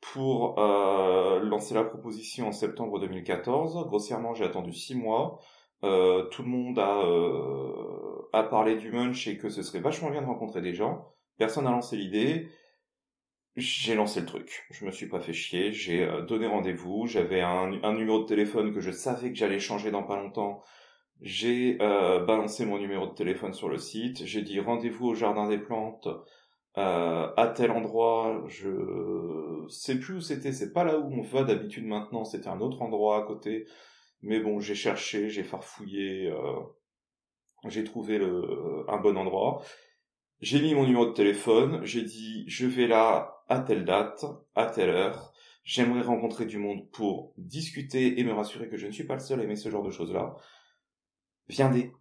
pour 0.00 0.58
euh, 0.58 1.40
lancer 1.40 1.74
la 1.74 1.84
proposition 1.84 2.48
en 2.48 2.52
septembre 2.52 3.00
2014. 3.00 3.86
Grossièrement, 3.86 4.34
j'ai 4.34 4.44
attendu 4.44 4.72
six 4.72 4.94
mois. 4.94 5.40
Euh, 5.82 6.24
tout 6.30 6.42
le 6.42 6.48
monde 6.48 6.78
a, 6.78 7.04
euh, 7.04 8.28
a 8.32 8.42
parlé 8.42 8.76
du 8.76 8.90
munch 8.90 9.26
et 9.28 9.38
que 9.38 9.48
ce 9.48 9.62
serait 9.62 9.80
vachement 9.80 10.10
bien 10.10 10.22
de 10.22 10.26
rencontrer 10.26 10.60
des 10.62 10.74
gens. 10.74 11.08
Personne 11.38 11.64
n'a 11.64 11.70
lancé 11.70 11.96
l'idée. 11.96 12.48
J'ai 13.56 13.94
lancé 13.94 14.20
le 14.20 14.26
truc. 14.26 14.64
Je 14.70 14.84
me 14.84 14.90
suis 14.90 15.08
pas 15.08 15.20
fait 15.20 15.32
chier. 15.32 15.72
J'ai 15.72 16.02
euh, 16.04 16.22
donné 16.22 16.46
rendez-vous. 16.46 17.06
J'avais 17.06 17.40
un, 17.40 17.72
un 17.84 17.92
numéro 17.92 18.20
de 18.20 18.26
téléphone 18.26 18.72
que 18.74 18.80
je 18.80 18.90
savais 18.90 19.30
que 19.30 19.36
j'allais 19.38 19.60
changer 19.60 19.90
dans 19.90 20.02
pas 20.02 20.16
longtemps. 20.16 20.62
J'ai 21.20 21.78
euh, 21.80 22.24
balancé 22.24 22.66
mon 22.66 22.78
numéro 22.78 23.06
de 23.06 23.14
téléphone 23.14 23.54
sur 23.54 23.68
le 23.68 23.78
site. 23.78 24.24
J'ai 24.26 24.42
dit 24.42 24.58
rendez-vous 24.60 25.06
au 25.08 25.14
jardin 25.14 25.48
des 25.48 25.58
plantes 25.58 26.08
euh, 26.78 27.32
à 27.36 27.46
tel 27.48 27.70
endroit. 27.70 28.42
Je 28.48 29.64
sais 29.68 29.98
plus 30.00 30.16
où 30.16 30.20
c'était. 30.20 30.52
C'est 30.52 30.72
pas 30.72 30.84
là 30.84 30.98
où 30.98 31.12
on 31.12 31.22
va 31.22 31.44
d'habitude 31.44 31.86
maintenant. 31.86 32.24
C'était 32.24 32.48
un 32.48 32.60
autre 32.60 32.82
endroit 32.82 33.18
à 33.18 33.22
côté. 33.26 33.66
Mais 34.22 34.40
bon, 34.40 34.58
j'ai 34.60 34.74
cherché, 34.74 35.28
j'ai 35.28 35.44
farfouillé. 35.44 36.26
euh, 36.30 36.60
j'ai 37.68 37.84
trouvé 37.84 38.18
le, 38.18 38.84
un 38.88 38.98
bon 38.98 39.16
endroit. 39.16 39.62
J'ai 40.44 40.60
mis 40.60 40.74
mon 40.74 40.84
numéro 40.84 41.06
de 41.06 41.14
téléphone, 41.14 41.82
j'ai 41.86 42.02
dit 42.02 42.44
je 42.48 42.66
vais 42.66 42.86
là 42.86 43.42
à 43.48 43.60
telle 43.60 43.86
date, 43.86 44.26
à 44.54 44.66
telle 44.66 44.90
heure, 44.90 45.32
j'aimerais 45.62 46.02
rencontrer 46.02 46.44
du 46.44 46.58
monde 46.58 46.86
pour 46.90 47.32
discuter 47.38 48.20
et 48.20 48.24
me 48.24 48.34
rassurer 48.34 48.68
que 48.68 48.76
je 48.76 48.86
ne 48.86 48.92
suis 48.92 49.04
pas 49.04 49.14
le 49.14 49.20
seul 49.20 49.40
à 49.40 49.44
aimer 49.44 49.56
ce 49.56 49.70
genre 49.70 49.82
de 49.82 49.90
choses-là. 49.90 50.36
Viendez. 51.48 51.92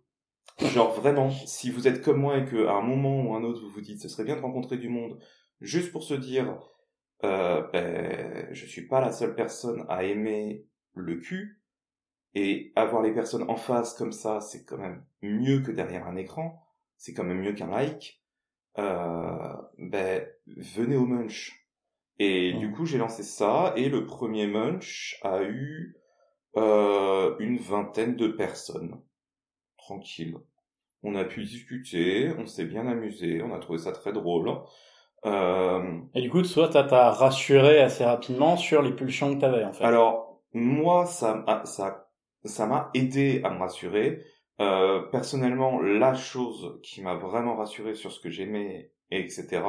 Genre 0.59 0.91
vraiment, 0.91 1.29
si 1.29 1.71
vous 1.71 1.87
êtes 1.87 2.01
comme 2.01 2.19
moi 2.19 2.39
et 2.39 2.43
que 2.43 2.67
à 2.67 2.73
un 2.73 2.81
moment 2.81 3.21
ou 3.21 3.33
un 3.33 3.45
autre 3.45 3.61
vous 3.61 3.69
vous 3.69 3.79
dites 3.79 4.01
ce 4.01 4.09
serait 4.09 4.25
bien 4.25 4.35
de 4.35 4.41
rencontrer 4.41 4.75
du 4.75 4.89
monde, 4.89 5.17
juste 5.61 5.93
pour 5.93 6.03
se 6.03 6.13
dire 6.13 6.59
euh, 7.23 7.65
ben, 7.71 8.49
je 8.51 8.65
suis 8.65 8.87
pas 8.87 8.99
la 8.99 9.13
seule 9.13 9.35
personne 9.35 9.85
à 9.87 10.03
aimer 10.03 10.65
le 10.95 11.15
cul, 11.15 11.61
et 12.35 12.73
avoir 12.75 13.03
les 13.03 13.13
personnes 13.13 13.49
en 13.49 13.55
face 13.55 13.93
comme 13.93 14.11
ça, 14.11 14.41
c'est 14.41 14.65
quand 14.65 14.79
même 14.79 15.05
mieux 15.21 15.61
que 15.61 15.71
derrière 15.71 16.05
un 16.07 16.17
écran, 16.17 16.61
c'est 16.97 17.13
quand 17.13 17.23
même 17.23 17.39
mieux 17.39 17.53
qu'un 17.53 17.69
like. 17.69 18.19
Euh, 18.79 19.53
ben, 19.77 20.25
venez 20.47 20.95
au 20.95 21.05
munch. 21.05 21.67
Et 22.19 22.53
Mhm. 22.53 22.59
du 22.59 22.71
coup, 22.71 22.85
j'ai 22.85 22.97
lancé 22.97 23.23
ça, 23.23 23.73
et 23.75 23.89
le 23.89 24.05
premier 24.05 24.47
munch 24.47 25.19
a 25.23 25.43
eu 25.43 25.95
euh, 26.57 27.35
une 27.39 27.57
vingtaine 27.57 28.15
de 28.15 28.27
personnes. 28.27 29.01
Tranquille. 29.77 30.37
On 31.03 31.15
a 31.15 31.25
pu 31.25 31.43
discuter, 31.43 32.33
on 32.39 32.47
s'est 32.47 32.65
bien 32.65 32.87
amusé, 32.87 33.41
on 33.43 33.53
a 33.53 33.59
trouvé 33.59 33.79
ça 33.79 33.91
très 33.93 34.13
drôle. 34.13 34.51
Euh, 35.25 35.99
Et 36.15 36.21
du 36.21 36.29
coup, 36.29 36.43
soit 36.43 36.69
t'as 36.69 36.83
t'as 36.83 37.11
rassuré 37.11 37.79
assez 37.81 38.03
rapidement 38.05 38.57
sur 38.57 38.81
les 38.81 38.91
pulsions 38.93 39.35
que 39.35 39.41
t'avais, 39.41 39.63
en 39.63 39.73
fait. 39.73 39.83
Alors, 39.83 40.41
moi, 40.53 41.05
ça, 41.05 41.35
m'a- 41.45 41.65
ça, 41.65 42.09
ça 42.45 42.65
m'a 42.67 42.89
aidé 42.93 43.41
à 43.43 43.49
me 43.51 43.59
rassurer. 43.59 44.23
Euh, 44.63 45.01
personnellement, 45.01 45.81
la 45.81 46.13
chose 46.13 46.79
qui 46.83 47.01
m'a 47.01 47.15
vraiment 47.15 47.55
rassuré 47.55 47.95
sur 47.95 48.11
ce 48.11 48.19
que 48.19 48.29
j'aimais, 48.29 48.91
etc., 49.11 49.61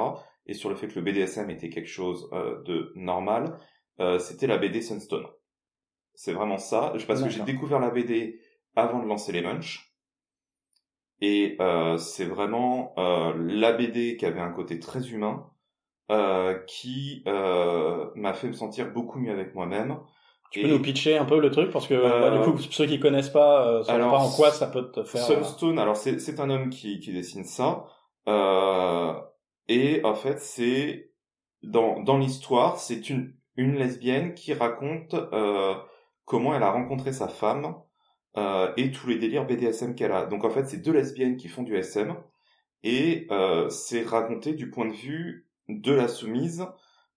et 0.47 0.55
sur 0.55 0.69
le 0.69 0.77
fait 0.77 0.89
que 0.89 1.01
le 1.01 1.03
BDSM 1.03 1.51
était 1.51 1.71
quelque 1.71 1.89
chose 1.89 2.29
euh, 2.33 2.63
de 2.63 2.93
normal, 2.95 3.59
euh, 4.01 4.19
c'était 4.19 4.47
la 4.47 4.59
BD 4.59 4.83
Sunstone. 4.83 5.27
C'est 6.15 6.33
vraiment 6.33 6.59
ça, 6.59 6.93
parce 7.09 7.23
que 7.23 7.29
j'ai 7.29 7.43
découvert 7.43 7.81
la 7.81 7.91
BD 7.91 8.41
avant 8.77 9.03
de 9.03 9.09
lancer 9.09 9.33
les 9.33 9.43
munch. 9.43 9.93
Et 11.21 11.57
c'est 11.99 12.27
vraiment 12.27 12.93
la 12.97 13.73
BD 13.73 14.17
qui 14.17 14.27
avait 14.27 14.41
un 14.41 14.51
côté 14.51 14.79
très 14.79 15.11
humain, 15.11 15.51
qui 16.67 17.25
m'a 17.25 18.35
fait 18.35 18.47
me 18.47 18.53
sentir 18.53 18.93
beaucoup 18.93 19.19
mieux 19.19 19.33
avec 19.33 19.55
moi-même. 19.55 19.99
Tu 20.55 20.63
peux 20.63 20.69
nous 20.69 20.81
pitcher 20.83 21.17
un 21.19 21.25
peu 21.25 21.41
le 21.41 21.51
truc 21.51 21.71
parce 21.71 21.87
que 21.89 21.95
Euh, 21.95 22.39
du 22.39 22.51
coup 22.53 22.59
ceux 22.71 22.87
qui 22.87 23.01
connaissent 23.01 23.29
pas 23.31 23.67
euh, 23.69 23.83
savent 23.83 23.99
pas 24.11 24.19
en 24.19 24.31
quoi 24.31 24.51
ça 24.51 24.67
peut 24.69 24.91
te 24.91 25.03
faire. 25.05 25.23
euh, 25.31 25.43
Sunstone, 25.43 25.79
alors 25.79 25.97
c'est 25.97 26.39
un 26.41 26.49
homme 26.51 26.71
qui, 26.71 27.01
qui 27.01 27.13
dessine 27.13 27.45
ça, 27.45 27.87
euh, 28.29 29.13
et 29.69 30.01
en 30.05 30.15
fait 30.15 30.41
c'est 30.41 31.11
dans 31.63 32.01
dans 32.03 32.19
l'histoire 32.19 32.79
c'est 32.79 33.11
une 33.11 33.35
une 33.57 33.75
lesbienne 33.77 34.35
qui 34.35 34.53
raconte 34.55 35.15
comment 36.25 36.55
elle 36.55 36.63
a 36.63 36.71
rencontré 36.71 37.13
sa 37.13 37.29
femme 37.29 37.75
et 38.77 38.91
tous 38.91 39.07
les 39.09 39.17
délires 39.19 39.47
BDSM 39.47 39.95
qu'elle 39.95 40.11
a. 40.13 40.27
Donc 40.27 40.45
en 40.45 40.51
fait 40.51 40.65
c'est 40.67 40.79
deux 40.79 40.93
lesbiennes 40.93 41.37
qui 41.37 41.49
font 41.49 41.63
du 41.63 41.77
SM 41.77 42.15
et 42.83 43.29
c'est 43.71 44.03
raconté 44.03 44.55
du 44.55 44.71
point 44.71 44.87
de 44.87 44.93
vue 44.93 45.47
de 45.69 45.93
la 45.93 46.09
soumise 46.09 46.67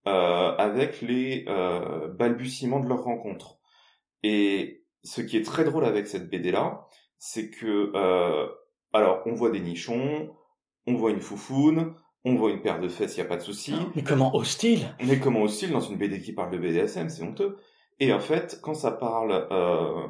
avec 0.07 1.01
les 1.01 1.45
euh, 1.47 2.07
balbutiements 2.07 2.79
de 2.79 2.87
leur 2.87 3.03
rencontre. 3.03 3.57
Et 4.23 4.83
ce 5.03 5.21
qui 5.21 5.37
est 5.37 5.45
très 5.45 5.63
drôle 5.63 5.85
avec 5.85 6.07
cette 6.07 6.29
BD 6.29 6.51
là, 6.51 6.87
c'est 7.17 7.49
que 7.49 7.91
euh, 7.95 8.47
alors 8.93 9.21
on 9.25 9.33
voit 9.33 9.49
des 9.49 9.59
nichons, 9.59 10.29
on 10.85 10.95
voit 10.95 11.11
une 11.11 11.21
foufoune, 11.21 11.95
on 12.25 12.35
voit 12.35 12.51
une 12.51 12.61
paire 12.61 12.79
de 12.79 12.87
fesses, 12.87 13.17
y 13.17 13.21
a 13.21 13.25
pas 13.25 13.37
de 13.37 13.41
souci. 13.41 13.73
Mais 13.95 14.03
comment 14.03 14.35
hostile 14.35 14.95
Mais 15.05 15.19
comment 15.19 15.41
hostile 15.43 15.71
dans 15.71 15.79
une 15.79 15.97
BD 15.97 16.21
qui 16.21 16.33
parle 16.33 16.51
de 16.51 16.57
BDSM, 16.57 17.09
c'est 17.09 17.23
honteux. 17.23 17.57
Et 17.99 18.13
en 18.13 18.19
fait, 18.19 18.59
quand 18.61 18.73
ça 18.73 18.91
parle, 18.91 19.47
euh, 19.51 20.07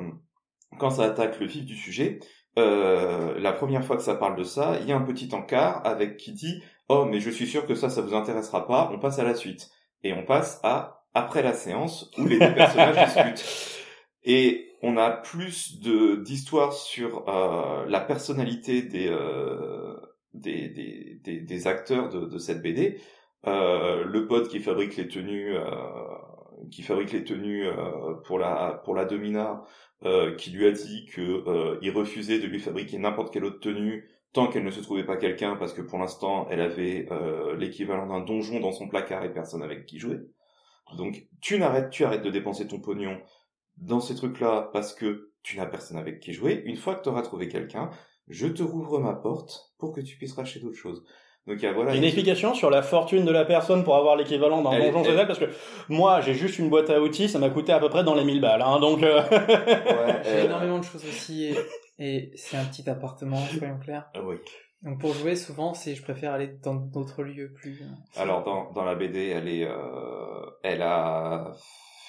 quand 0.80 0.90
ça 0.90 1.04
attaque 1.04 1.40
le 1.40 1.46
vif 1.46 1.66
du 1.66 1.76
sujet, 1.76 2.20
euh, 2.58 3.40
la 3.40 3.54
première 3.54 3.86
fois 3.86 3.98
que 3.98 4.04
ça 4.04 4.16
parle 4.16 4.36
de 4.36 4.44
ça, 4.44 4.78
il 4.82 4.88
y 4.88 4.92
a 4.92 4.98
un 4.98 5.02
petit 5.02 5.34
encart 5.34 5.86
avec 5.86 6.18
qui 6.18 6.32
dit 6.34 6.62
"Oh, 6.90 7.06
mais 7.06 7.20
je 7.20 7.30
suis 7.30 7.48
sûr 7.48 7.66
que 7.68 7.76
ça, 7.76 7.90
ça 7.90 8.02
vous 8.02 8.16
intéressera 8.16 8.68
pas. 8.68 8.90
On 8.92 9.00
passe 9.00 9.20
à 9.20 9.24
la 9.24 9.36
suite." 9.36 9.70
Et 10.04 10.14
on 10.14 10.24
passe 10.24 10.60
à 10.64 11.06
après 11.14 11.42
la 11.42 11.54
séance 11.54 12.12
où 12.18 12.26
les 12.26 12.40
deux 12.40 12.54
personnages 12.54 13.06
discutent. 13.34 13.46
Et 14.24 14.68
on 14.82 14.98
a 14.98 15.10
plus 15.12 15.80
de 15.82 16.18
d'histoires 16.18 16.74
sur 16.74 17.28
euh, 17.28 17.86
la 17.88 18.00
personnalité 18.02 18.82
des, 18.84 19.08
euh, 19.10 19.96
des, 20.34 20.70
des, 20.70 21.20
des 21.24 21.42
des 21.42 21.68
acteurs 21.68 22.10
de, 22.10 22.26
de 22.26 22.38
cette 22.38 22.62
BD. 22.62 23.00
Euh, 23.48 24.04
le 24.04 24.28
pote 24.28 24.50
qui 24.50 24.60
fabrique 24.60 24.98
les 24.98 25.08
tenues, 25.08 25.56
euh, 25.56 25.64
qui 26.72 26.82
fabrique 26.84 27.12
les 27.12 27.24
tenues 27.24 27.68
euh, 27.68 28.14
pour 28.26 28.40
la 28.40 28.82
pour 28.84 28.96
la 28.96 29.06
Domina, 29.06 29.64
euh, 30.06 30.36
qui 30.36 30.52
lui 30.52 30.66
a 30.68 30.72
dit 30.72 31.06
que 31.06 31.22
euh, 31.22 31.78
il 31.82 31.92
refusait 31.92 32.40
de 32.40 32.48
lui 32.48 32.60
fabriquer 32.60 32.98
n'importe 32.98 33.34
quelle 33.34 33.46
autre 33.46 33.60
tenue 33.60 34.10
tant 34.34 34.48
qu'elle 34.48 34.64
ne 34.64 34.72
se 34.72 34.80
trouvait 34.82 35.06
pas 35.06 35.18
quelqu'un 35.18 35.56
parce 35.56 35.74
que 35.74 35.82
pour 35.82 35.98
l'instant 36.00 36.48
elle 36.52 36.62
avait 36.62 37.08
euh, 37.12 37.56
l'équivalent 37.58 38.08
d'un 38.08 38.20
donjon 38.22 38.60
dans 38.60 38.72
son 38.72 38.88
placard 38.88 39.24
et 39.24 39.34
personne 39.34 39.64
avec 39.64 39.86
qui 39.86 40.00
jouer. 40.00 40.18
Donc 40.98 41.28
tu 41.42 41.58
n'arrêtes, 41.60 41.90
tu 41.90 42.06
arrêtes 42.06 42.24
de 42.24 42.30
dépenser 42.30 42.68
ton 42.68 42.80
pognon 42.80 43.18
dans 43.78 44.00
ces 44.00 44.16
trucs-là 44.16 44.70
parce 44.74 44.94
que 44.94 45.32
tu 45.44 45.58
n'as 45.58 45.66
personne 45.66 45.98
avec 45.98 46.20
qui 46.20 46.34
jouer. 46.34 46.62
Une 46.66 46.78
fois 46.78 46.96
que 46.96 47.04
tu 47.04 47.10
auras 47.10 47.22
trouvé 47.22 47.48
quelqu'un, 47.48 47.90
je 48.28 48.48
te 48.48 48.64
rouvre 48.64 49.00
ma 49.00 49.14
porte 49.14 49.72
pour 49.78 49.94
que 49.94 50.02
tu 50.02 50.18
puisses 50.18 50.34
racheter 50.34 50.60
d'autres 50.60 50.78
choses. 50.78 51.04
Donc 51.46 51.58
il 51.60 51.64
y 51.64 51.68
a, 51.68 51.72
voilà. 51.72 51.96
Une 51.96 52.04
explication 52.04 52.54
sur 52.54 52.70
la 52.70 52.82
fortune 52.82 53.24
de 53.24 53.32
la 53.32 53.46
personne 53.46 53.86
pour 53.86 53.96
avoir 53.96 54.18
l'équivalent 54.18 54.62
d'un 54.62 54.72
Elle- 54.72 54.82
donjon 54.92 55.00
elle- 55.00 55.06
social 55.06 55.28
parce 55.28 55.40
que 55.40 55.46
moi 55.88 56.20
j'ai 56.20 56.34
juste 56.34 56.60
une 56.60 56.70
boîte 56.70 56.90
à 56.90 57.00
outils, 57.02 57.30
ça 57.30 57.40
m'a 57.40 57.50
coûté 57.50 57.72
à 57.72 57.80
peu 57.80 57.88
près 57.88 58.04
dans 58.04 58.16
les 58.16 58.26
1000 58.26 58.42
balles, 58.42 58.62
hein, 58.62 58.80
donc. 58.82 59.02
euh, 59.04 59.22
Ouais, 59.22 59.28
J'ai 60.26 60.30
euh, 60.32 60.46
énormément 60.46 60.80
de 60.80 60.84
choses 60.84 61.06
aussi 61.06 61.54
et, 62.00 62.32
c'est 62.36 62.58
un 62.58 62.66
petit 62.66 62.90
appartement, 62.90 63.38
soyons 63.38 63.80
clairs. 63.80 64.10
ah 64.14 64.22
oui. 64.24 64.36
Donc 64.84 65.00
pour 65.00 65.12
jouer, 65.14 65.36
souvent, 65.36 65.74
c'est 65.74 65.96
je 65.96 66.04
préfère 66.04 66.34
aller 66.34 66.50
dans 66.64 66.76
d'autres 66.76 67.24
lieux 67.24 67.52
plus. 67.54 67.82
euh, 67.82 68.22
Alors 68.22 68.44
dans, 68.44 68.72
dans 68.74 68.86
la 68.86 68.94
BD, 68.94 69.28
elle 69.30 69.48
est, 69.48 69.66
euh, 69.66 70.46
elle 70.64 70.84
a 70.84 71.52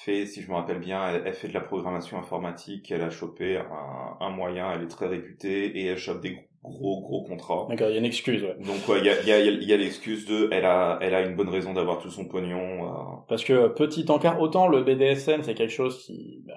fait, 0.04 0.26
si 0.26 0.42
je 0.42 0.50
me 0.50 0.54
rappelle 0.54 0.78
bien, 0.78 1.08
elle, 1.08 1.22
elle 1.24 1.32
fait 1.32 1.48
de 1.48 1.54
la 1.54 1.62
programmation 1.62 2.18
informatique. 2.18 2.90
Elle 2.90 3.02
a 3.02 3.08
chopé 3.10 3.56
un, 3.56 4.16
un 4.20 4.30
moyen, 4.30 4.70
elle 4.72 4.82
est 4.82 4.88
très 4.88 5.06
réputée 5.06 5.78
et 5.78 5.86
elle 5.86 5.96
chope 5.96 6.20
des 6.20 6.38
gros 6.62 7.00
gros 7.00 7.24
contrats. 7.24 7.66
D'accord, 7.70 7.88
il 7.88 7.92
y 7.94 7.96
a 7.96 8.00
une 8.00 8.04
excuse, 8.04 8.42
ouais. 8.42 8.56
Donc 8.60 8.86
ouais, 8.86 8.98
il 8.98 9.06
y 9.06 9.10
a, 9.10 9.20
il 9.22 9.28
y 9.28 9.32
a, 9.32 9.38
il 9.40 9.64
y 9.64 9.72
a 9.72 9.76
l'excuse 9.78 10.26
de, 10.26 10.50
elle 10.52 10.66
a, 10.66 10.98
elle 11.00 11.14
a 11.14 11.22
une 11.22 11.36
bonne 11.36 11.48
raison 11.48 11.72
d'avoir 11.72 11.98
tout 12.00 12.10
son 12.10 12.26
pognon. 12.26 12.84
euh, 12.84 13.16
Parce 13.28 13.44
que 13.44 13.68
petit 13.68 14.04
encart, 14.10 14.38
autant 14.42 14.68
le 14.68 14.82
BDSM 14.82 15.42
c'est 15.42 15.54
quelque 15.54 15.72
chose 15.72 16.04
qui, 16.04 16.42
il 16.44 16.52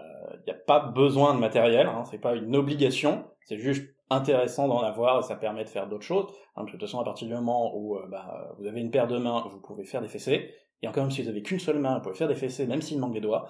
n'y 0.48 0.54
a 0.54 0.62
pas 0.66 0.80
besoin 0.80 1.34
de 1.34 1.40
matériel, 1.40 1.88
hein, 1.88 2.04
c'est 2.10 2.20
pas 2.20 2.36
une 2.36 2.56
obligation, 2.56 3.26
c'est 3.46 3.58
juste 3.58 3.84
intéressant 4.10 4.68
d'en 4.68 4.82
avoir 4.82 5.20
et 5.20 5.24
ça 5.24 5.36
permet 5.36 5.64
de 5.64 5.70
faire 5.70 5.88
d'autres 5.88 6.06
choses. 6.06 6.28
Hein, 6.56 6.66
de 6.66 6.72
toute 6.72 6.82
façon, 6.82 7.00
à 7.00 7.04
partir 7.04 7.28
du 7.28 7.34
moment 7.34 7.76
où 7.76 7.98
euh, 7.98 8.06
bah, 8.10 8.54
vous 8.60 8.68
avez 8.68 8.82
une 8.82 8.92
paire 8.92 9.08
de 9.08 9.18
mains, 9.18 9.46
vous 9.50 9.60
pouvez 9.62 9.86
faire 9.86 10.02
des 10.02 10.10
fessées. 10.10 10.54
Et 10.82 10.88
encore 10.88 11.04
même 11.04 11.12
si 11.12 11.22
vous 11.22 11.30
avez 11.30 11.42
qu'une 11.42 11.60
seule 11.60 11.80
main, 11.80 11.96
vous 11.96 12.02
pouvez 12.02 12.16
faire 12.16 12.28
des 12.28 12.36
fessées 12.36 12.66
même 12.68 12.82
s'il 12.82 13.00
manque 13.00 13.14
des 13.14 13.22
doigts. 13.22 13.48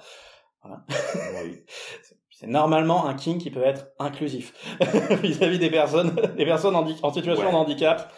oui. 0.65 1.63
C'est 2.41 2.47
normalement 2.47 3.05
un 3.05 3.13
king 3.13 3.37
qui 3.37 3.51
peut 3.51 3.61
être 3.61 3.91
inclusif 3.99 4.53
vis-à-vis 5.21 5.59
des 5.59 5.69
personnes, 5.69 6.15
des 6.35 6.45
personnes 6.45 6.75
en, 6.75 7.13
situation 7.13 7.45
Ouais. 7.45 7.51
de 7.51 7.55
handicap. 7.55 8.11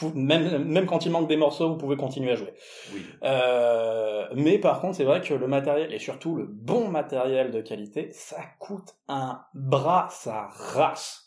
Vous- 0.00 0.12
même, 0.14 0.64
même 0.64 0.86
quand 0.86 1.04
il 1.06 1.12
manque 1.12 1.28
des 1.28 1.36
morceaux, 1.36 1.68
vous 1.70 1.76
pouvez 1.76 1.96
continuer 1.96 2.32
à 2.32 2.36
jouer. 2.36 2.52
Oui. 2.92 3.04
Euh, 3.24 4.26
mais 4.34 4.58
par 4.58 4.80
contre, 4.80 4.96
c'est 4.96 5.04
vrai 5.04 5.20
que 5.20 5.34
le 5.34 5.46
matériel, 5.46 5.92
et 5.92 5.98
surtout 5.98 6.34
le 6.36 6.46
bon 6.46 6.88
matériel 6.88 7.50
de 7.50 7.60
qualité, 7.60 8.10
ça 8.12 8.40
coûte 8.58 8.96
un 9.08 9.42
bras, 9.54 10.08
ça 10.10 10.48
race. 10.52 11.26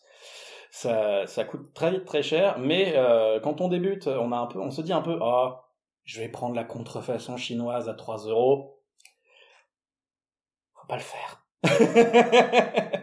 Ça, 0.72 1.28
ça 1.28 1.44
coûte 1.46 1.72
très 1.74 1.92
vite 1.92 2.06
très 2.06 2.24
cher, 2.24 2.58
mais 2.58 2.94
euh, 2.96 3.40
quand 3.40 3.62
on 3.62 3.68
débute, 3.68 4.08
on 4.08 4.32
a 4.32 4.38
un 4.38 4.48
peu, 4.48 4.60
on 4.60 4.72
se 4.72 4.82
dit 4.82 4.92
un 4.94 5.02
peu, 5.02 5.20
ah, 5.22 5.62
je 6.04 6.20
vais 6.20 6.30
prendre 6.30 6.56
la 6.56 6.64
contrefaçon 6.64 7.38
chinoise 7.38 7.88
à 7.90 7.94
3 7.94 8.26
euros. 8.28 8.80
Faut 10.74 10.88
pas 10.88 10.98
le 10.98 11.02
faire. 11.02 11.46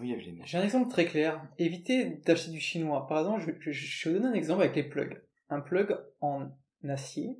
Oui, 0.00 0.12
Evelyne. 0.12 0.42
J'ai 0.44 0.58
un 0.58 0.62
exemple 0.62 0.90
très 0.90 1.04
clair. 1.04 1.46
Évitez 1.58 2.16
d'acheter 2.26 2.50
du 2.50 2.60
chinois. 2.60 3.06
Par 3.06 3.18
exemple, 3.20 3.40
je, 3.60 3.70
je, 3.70 3.72
je 3.72 4.08
vais 4.08 4.16
vous 4.16 4.22
donner 4.22 4.34
un 4.34 4.38
exemple 4.38 4.62
avec 4.62 4.76
les 4.76 4.84
plugs. 4.84 5.22
Un 5.48 5.60
plug 5.60 5.96
en 6.20 6.50
acier. 6.88 7.38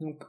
Donc. 0.00 0.24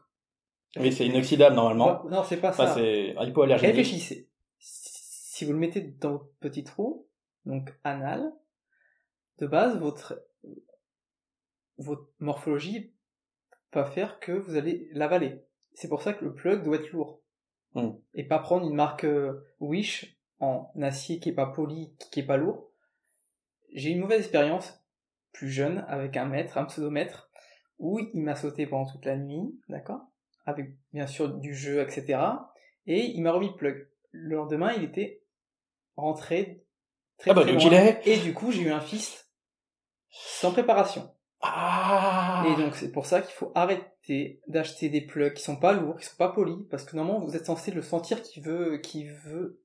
oui, 0.78 0.92
c'est 0.92 1.06
inoxydable 1.06 1.56
normalement. 1.56 2.04
Non, 2.10 2.24
c'est 2.24 2.38
pas 2.38 2.50
Enfin, 2.50 2.68
ça. 2.68 2.76
c'est 2.76 3.16
hypoallergénique. 3.20 3.76
Réfléchissez. 3.76 4.30
Si 4.60 5.46
vous 5.46 5.54
le 5.54 5.60
mettez 5.60 5.82
dans 5.82 6.12
votre 6.14 6.30
petit 6.40 6.64
trou, 6.64 7.08
donc 7.46 7.74
anal, 7.84 8.32
de 9.40 9.48
base, 9.48 9.78
votre, 9.80 10.22
votre 11.78 12.10
morphologie 12.20 12.94
va 13.74 13.86
faire 13.86 14.20
que 14.20 14.32
vous 14.32 14.56
allez 14.56 14.88
l'avaler. 14.94 15.42
C'est 15.74 15.90
pour 15.90 16.02
ça 16.02 16.14
que 16.14 16.24
le 16.24 16.34
plug 16.34 16.64
doit 16.64 16.78
être 16.78 16.92
lourd. 16.92 17.22
Hmm. 17.74 17.92
Et 18.14 18.24
pas 18.24 18.40
prendre 18.40 18.66
une 18.66 18.76
marque 18.76 19.04
euh, 19.04 19.46
Wish 19.60 20.15
en 20.40 20.72
acier 20.82 21.20
qui 21.20 21.30
est 21.30 21.34
pas 21.34 21.48
poli, 21.48 21.94
qui 22.12 22.20
est 22.20 22.26
pas 22.26 22.38
lourd. 22.38 22.70
J'ai 23.74 23.90
eu 23.90 23.94
une 23.94 24.02
mauvaise 24.02 24.22
expérience, 24.22 24.82
plus 25.32 25.50
jeune, 25.50 25.86
avec 25.88 26.18
un 26.18 26.26
maître, 26.26 26.58
un 26.58 26.66
pseudomètre, 26.66 27.30
où 27.80 28.00
il 28.00 28.22
m'a 28.22 28.36
sauté 28.36 28.68
pendant 28.68 28.90
toute 28.90 29.06
la 29.06 29.18
nuit, 29.18 29.60
d'accord 29.70 30.02
Avec 30.46 30.76
bien 30.94 31.08
sûr 31.08 31.34
du 31.34 31.54
jeu, 31.54 31.82
etc. 31.82 32.20
Et 32.88 33.06
il 33.06 33.22
m'a 33.22 33.32
remis 33.32 33.50
le 33.50 33.56
plug. 33.56 33.90
Le 34.12 34.36
lendemain, 34.36 34.74
il 34.74 34.84
était 34.84 35.22
rentré 35.98 36.64
très 37.18 37.32
Ah 37.32 37.34
bah, 37.34 37.42
très 37.42 37.54
loin. 37.54 37.96
Et 38.06 38.18
du 38.18 38.34
coup, 38.34 38.52
j'ai 38.52 38.62
eu 38.62 38.72
un 38.72 38.82
fist 38.82 39.30
sans 40.10 40.52
préparation. 40.52 41.12
Ah 41.42 42.46
Et 42.48 42.56
donc 42.56 42.76
c'est 42.76 42.92
pour 42.92 43.06
ça 43.06 43.22
qu'il 43.22 43.34
faut 43.34 43.52
arrêter 43.54 44.42
d'acheter 44.48 44.90
des 44.90 45.02
plugs 45.02 45.34
qui 45.34 45.44
sont 45.44 45.58
pas 45.58 45.74
lourds, 45.74 45.98
qui 45.98 46.06
sont 46.06 46.18
pas 46.18 46.30
polis, 46.30 46.58
parce 46.72 46.86
que 46.86 46.96
normalement 46.96 47.24
vous 47.24 47.36
êtes 47.36 47.46
censé 47.46 47.72
le 47.72 47.82
sentir 47.82 48.22
qui 48.22 48.40
veut, 48.40 48.78
qui 48.78 49.06
veut 49.06 49.62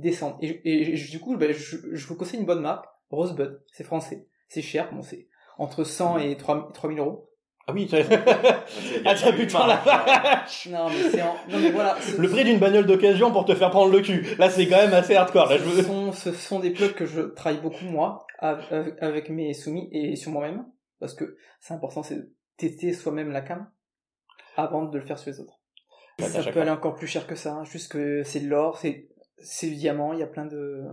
descendre. 0.00 0.38
Et, 0.42 0.48
et- 0.64 0.94
et 0.94 1.08
du 1.10 1.20
coup, 1.20 1.36
ben, 1.36 1.52
je, 1.52 1.76
je 1.92 2.06
vous 2.06 2.16
conseille 2.16 2.40
une 2.40 2.46
bonne 2.46 2.60
marque, 2.60 2.86
Rosebud, 3.10 3.60
c'est 3.72 3.84
français, 3.84 4.26
c'est 4.48 4.62
cher, 4.62 4.92
bon 4.92 5.02
c'est 5.02 5.28
entre 5.58 5.84
100 5.84 6.18
et 6.18 6.36
3 6.36 6.70
3000 6.72 6.98
euros. 6.98 7.26
Ah 7.66 7.72
oui, 7.72 7.88
Ah, 9.04 9.14
tiens, 9.14 9.32
putain 9.32 9.66
la 9.66 9.76
vache 9.76 10.66
Non 10.70 10.88
mais 10.88 11.10
c'est 11.10 11.22
en... 11.22 11.34
non 11.48 11.58
mais 11.58 11.70
voilà. 11.70 11.96
ce- 12.00 12.20
Le 12.20 12.28
prix 12.28 12.42
d'une 12.44 12.58
bagnole 12.58 12.86
d'occasion 12.86 13.30
pour 13.30 13.44
te 13.44 13.54
faire 13.54 13.70
prendre 13.70 13.92
le 13.92 14.00
cul. 14.00 14.26
Là, 14.38 14.50
c'est 14.50 14.66
quand 14.66 14.78
même 14.78 14.94
assez 14.94 15.14
hardcore. 15.14 15.48
Là, 15.50 15.56
je 15.58 15.62
ce, 15.62 15.68
veux... 15.68 15.82
sont, 15.82 16.12
ce 16.12 16.32
sont 16.32 16.58
des 16.58 16.70
plugs 16.70 16.94
que 16.94 17.06
je 17.06 17.20
travaille 17.20 17.60
beaucoup 17.60 17.84
moi 17.84 18.26
av- 18.40 18.64
av- 18.72 18.96
avec 19.00 19.28
mes 19.30 19.52
soumis 19.54 19.88
et 19.92 20.16
sur 20.16 20.32
moi-même 20.32 20.64
parce 20.98 21.14
que 21.14 21.36
c'est 21.60 21.74
important, 21.74 22.02
c'est 22.02 22.16
de 22.16 22.32
tester 22.56 22.92
soi-même 22.92 23.30
la 23.30 23.42
cam 23.42 23.70
avant 24.56 24.84
de 24.86 24.98
le 24.98 25.04
faire 25.04 25.18
sur 25.18 25.30
les 25.30 25.38
autres. 25.40 25.60
À 26.20 26.24
ça 26.28 26.42
peut 26.50 26.60
aller 26.60 26.70
encore 26.70 26.96
plus 26.96 27.06
cher 27.06 27.26
que 27.26 27.34
ça, 27.36 27.52
hein, 27.52 27.64
juste 27.64 27.92
que 27.92 28.22
c'est 28.24 28.40
de 28.40 28.48
l'or, 28.48 28.78
c'est 28.78 29.09
c'est 29.42 29.68
du 29.68 29.76
diamant, 29.76 30.12
il 30.12 30.20
y 30.20 30.22
a 30.22 30.26
plein 30.26 30.46
de 30.46 30.84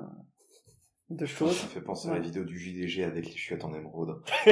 de 1.10 1.26
Ça 1.26 1.32
choses. 1.38 1.64
me 1.64 1.70
fait 1.70 1.82
penser 1.82 2.10
à 2.10 2.14
la 2.16 2.20
vidéo 2.20 2.44
du 2.44 2.60
JDG 2.60 3.04
avec 3.06 3.26
les 3.26 3.32
chiottes 3.32 3.64
en 3.64 3.74
émeraude. 3.74 4.22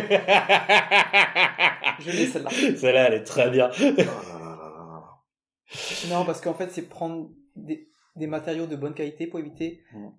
Je 1.99 2.11
l'ai 2.11 2.25
celle-là. 2.27 2.49
Celle-là, 2.49 3.07
elle 3.07 3.13
est 3.15 3.23
très 3.23 3.49
bien. 3.49 3.69
Oh. 3.79 5.01
Non, 6.09 6.23
parce 6.25 6.41
qu'en 6.41 6.53
fait, 6.53 6.69
c'est 6.71 6.83
prendre 6.87 7.29
des, 7.55 7.89
des 8.15 8.27
matériaux 8.27 8.67
de 8.67 8.75
bonne 8.75 8.93
qualité 8.93 9.27
pour 9.27 9.39
éviter 9.39 9.81
Mm. 9.93 10.09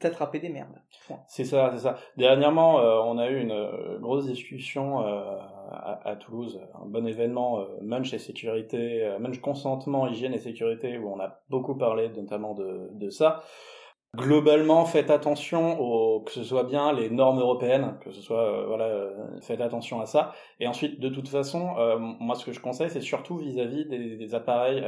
d'attraper 0.00 0.40
des 0.40 0.48
merdes. 0.48 0.80
C'est 1.28 1.44
ça, 1.44 1.70
c'est 1.74 1.82
ça. 1.82 1.98
Dernièrement, 2.16 2.80
euh, 2.80 3.00
on 3.04 3.18
a 3.18 3.28
eu 3.30 3.38
une 3.40 3.52
euh, 3.52 3.98
grosse 4.00 4.26
discussion 4.26 5.06
euh, 5.06 5.36
à, 6.04 6.16
Toulouse, 6.16 6.60
un 6.74 6.86
bon 6.86 7.06
événement 7.06 7.60
euh, 7.60 7.66
Munch 7.80 8.12
et 8.12 8.18
sécurité, 8.18 9.04
euh, 9.04 9.18
Munch 9.18 9.40
consentement, 9.40 10.06
hygiène 10.06 10.34
et 10.34 10.38
sécurité, 10.38 10.98
où 10.98 11.12
on 11.12 11.20
a 11.20 11.40
beaucoup 11.48 11.76
parlé 11.76 12.08
notamment 12.08 12.54
de, 12.54 13.10
ça. 13.10 13.42
Globalement, 14.14 14.84
faites 14.84 15.10
attention 15.10 15.80
au, 15.80 16.20
que 16.20 16.32
ce 16.32 16.44
soit 16.44 16.64
bien 16.64 16.92
les 16.92 17.08
normes 17.08 17.40
européennes, 17.40 17.98
que 18.02 18.10
ce 18.10 18.20
soit 18.20 18.42
euh, 18.42 18.66
voilà, 18.66 19.10
faites 19.40 19.60
attention 19.60 20.00
à 20.00 20.06
ça. 20.06 20.32
Et 20.60 20.66
ensuite, 20.66 21.00
de 21.00 21.08
toute 21.08 21.28
façon, 21.28 21.74
moi 22.20 22.34
ce 22.34 22.44
que 22.44 22.52
je 22.52 22.60
conseille, 22.60 22.90
c'est 22.90 23.00
surtout 23.00 23.38
vis-à-vis 23.38 23.86
des, 23.86 24.16
des 24.16 24.34
appareils 24.34 24.84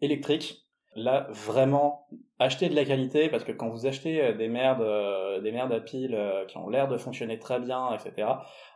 électriques. 0.00 0.69
Là, 0.96 1.28
vraiment, 1.30 2.08
achetez 2.40 2.68
de 2.68 2.74
la 2.74 2.84
qualité 2.84 3.28
parce 3.28 3.44
que 3.44 3.52
quand 3.52 3.68
vous 3.68 3.86
achetez 3.86 4.20
euh, 4.22 4.32
des 4.32 4.48
merdes, 4.48 4.80
euh, 4.80 5.40
des 5.40 5.52
merdes 5.52 5.72
à 5.72 5.78
piles 5.80 6.14
euh, 6.16 6.44
qui 6.46 6.58
ont 6.58 6.68
l'air 6.68 6.88
de 6.88 6.98
fonctionner 6.98 7.38
très 7.38 7.60
bien, 7.60 7.94
etc. 7.94 8.28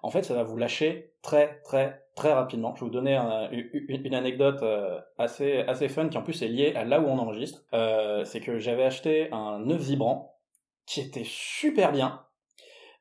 En 0.03 0.11
fait, 0.11 0.23
ça 0.23 0.35
va 0.35 0.45
vous 0.45 0.57
lâcher 0.57 1.13
très, 1.23 1.61
très, 1.65 2.05
très 2.15 2.33
rapidement. 2.33 2.73
Je 2.77 2.81
vais 2.81 2.87
vous 2.87 2.93
donner 2.93 3.17
un- 3.17 3.51
une, 3.51 4.15
anecdote 4.15 4.63
assez, 5.19 5.61
assez 5.63 5.89
fun 5.89 6.09
qui 6.09 6.17
en 6.17 6.23
plus 6.23 6.41
est 6.43 6.49
liée 6.49 6.73
à 6.77 6.85
là 6.85 7.01
où 7.01 7.07
on 7.07 7.19
enregistre. 7.19 7.65
Euh, 7.75 8.25
c'est 8.25 8.41
que 8.41 8.59
j'avais 8.61 8.85
acheté 8.85 9.29
un 9.33 9.59
neuf 9.59 9.81
vibrant 9.81 10.39
qui 10.87 11.01
était 11.01 11.25
super 11.25 11.91
bien. 11.93 12.24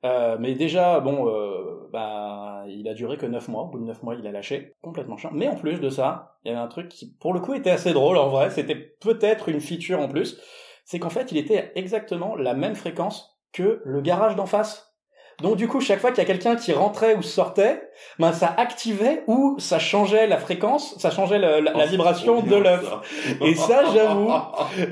Euh, 0.06 0.38
mais 0.40 0.54
déjà, 0.54 1.00
bon, 1.00 1.30
euh, 1.30 1.90
bah, 1.92 2.66
il 2.68 2.88
a 2.88 2.94
duré 2.94 3.18
que 3.18 3.26
9 3.26 3.48
mois. 3.48 3.64
Au 3.64 3.68
bout 3.68 3.80
de 3.80 3.86
9 3.86 4.04
mois, 4.04 4.16
il 4.16 4.28
a 4.28 4.32
lâché. 4.32 4.76
Complètement 4.82 5.18
chiant. 5.18 5.32
Mais 5.34 5.48
en 5.48 5.56
plus 5.56 5.80
de 5.80 5.90
ça, 5.90 6.38
il 6.44 6.50
y 6.50 6.52
avait 6.52 6.62
un 6.62 6.68
truc 6.68 6.90
qui, 6.90 7.16
pour 7.20 7.34
le 7.34 7.40
coup, 7.40 7.54
était 7.54 7.72
assez 7.72 7.94
drôle 7.94 8.18
en 8.18 8.30
vrai. 8.30 8.50
C'était 8.50 8.76
peut-être 8.76 9.50
une 9.50 9.62
feature 9.62 10.00
en 10.00 10.10
plus. 10.10 10.42
C'est 10.86 11.00
qu'en 11.00 11.10
fait, 11.10 11.32
il 11.32 11.38
était 11.38 11.72
exactement 11.76 12.36
la 12.36 12.54
même 12.54 12.76
fréquence 12.76 13.40
que 13.54 13.82
le 13.86 14.02
garage 14.02 14.36
d'en 14.36 14.46
face. 14.46 14.93
Donc 15.42 15.58
du 15.58 15.68
coup, 15.68 15.82
chaque 15.82 16.00
fois 16.00 16.12
qu'il 16.12 16.20
y 16.20 16.22
a 16.22 16.26
quelqu'un 16.26 16.56
qui 16.56 16.74
rentrait 16.74 17.16
ou 17.16 17.22
sortait, 17.22 17.90
ben 18.20 18.32
ça 18.32 18.54
activait 18.58 19.24
ou 19.28 19.56
ça 19.60 19.80
changeait 19.80 20.28
la 20.28 20.38
fréquence, 20.38 20.96
ça 21.00 21.10
changeait 21.10 21.40
la, 21.40 21.60
la 21.60 21.72
Oh, 21.76 21.88
vibration 21.90 22.42
de 22.42 22.56
l'œuf. 22.56 22.94
Et 23.42 23.56
ça, 23.56 23.84
j'avoue, 23.94 24.32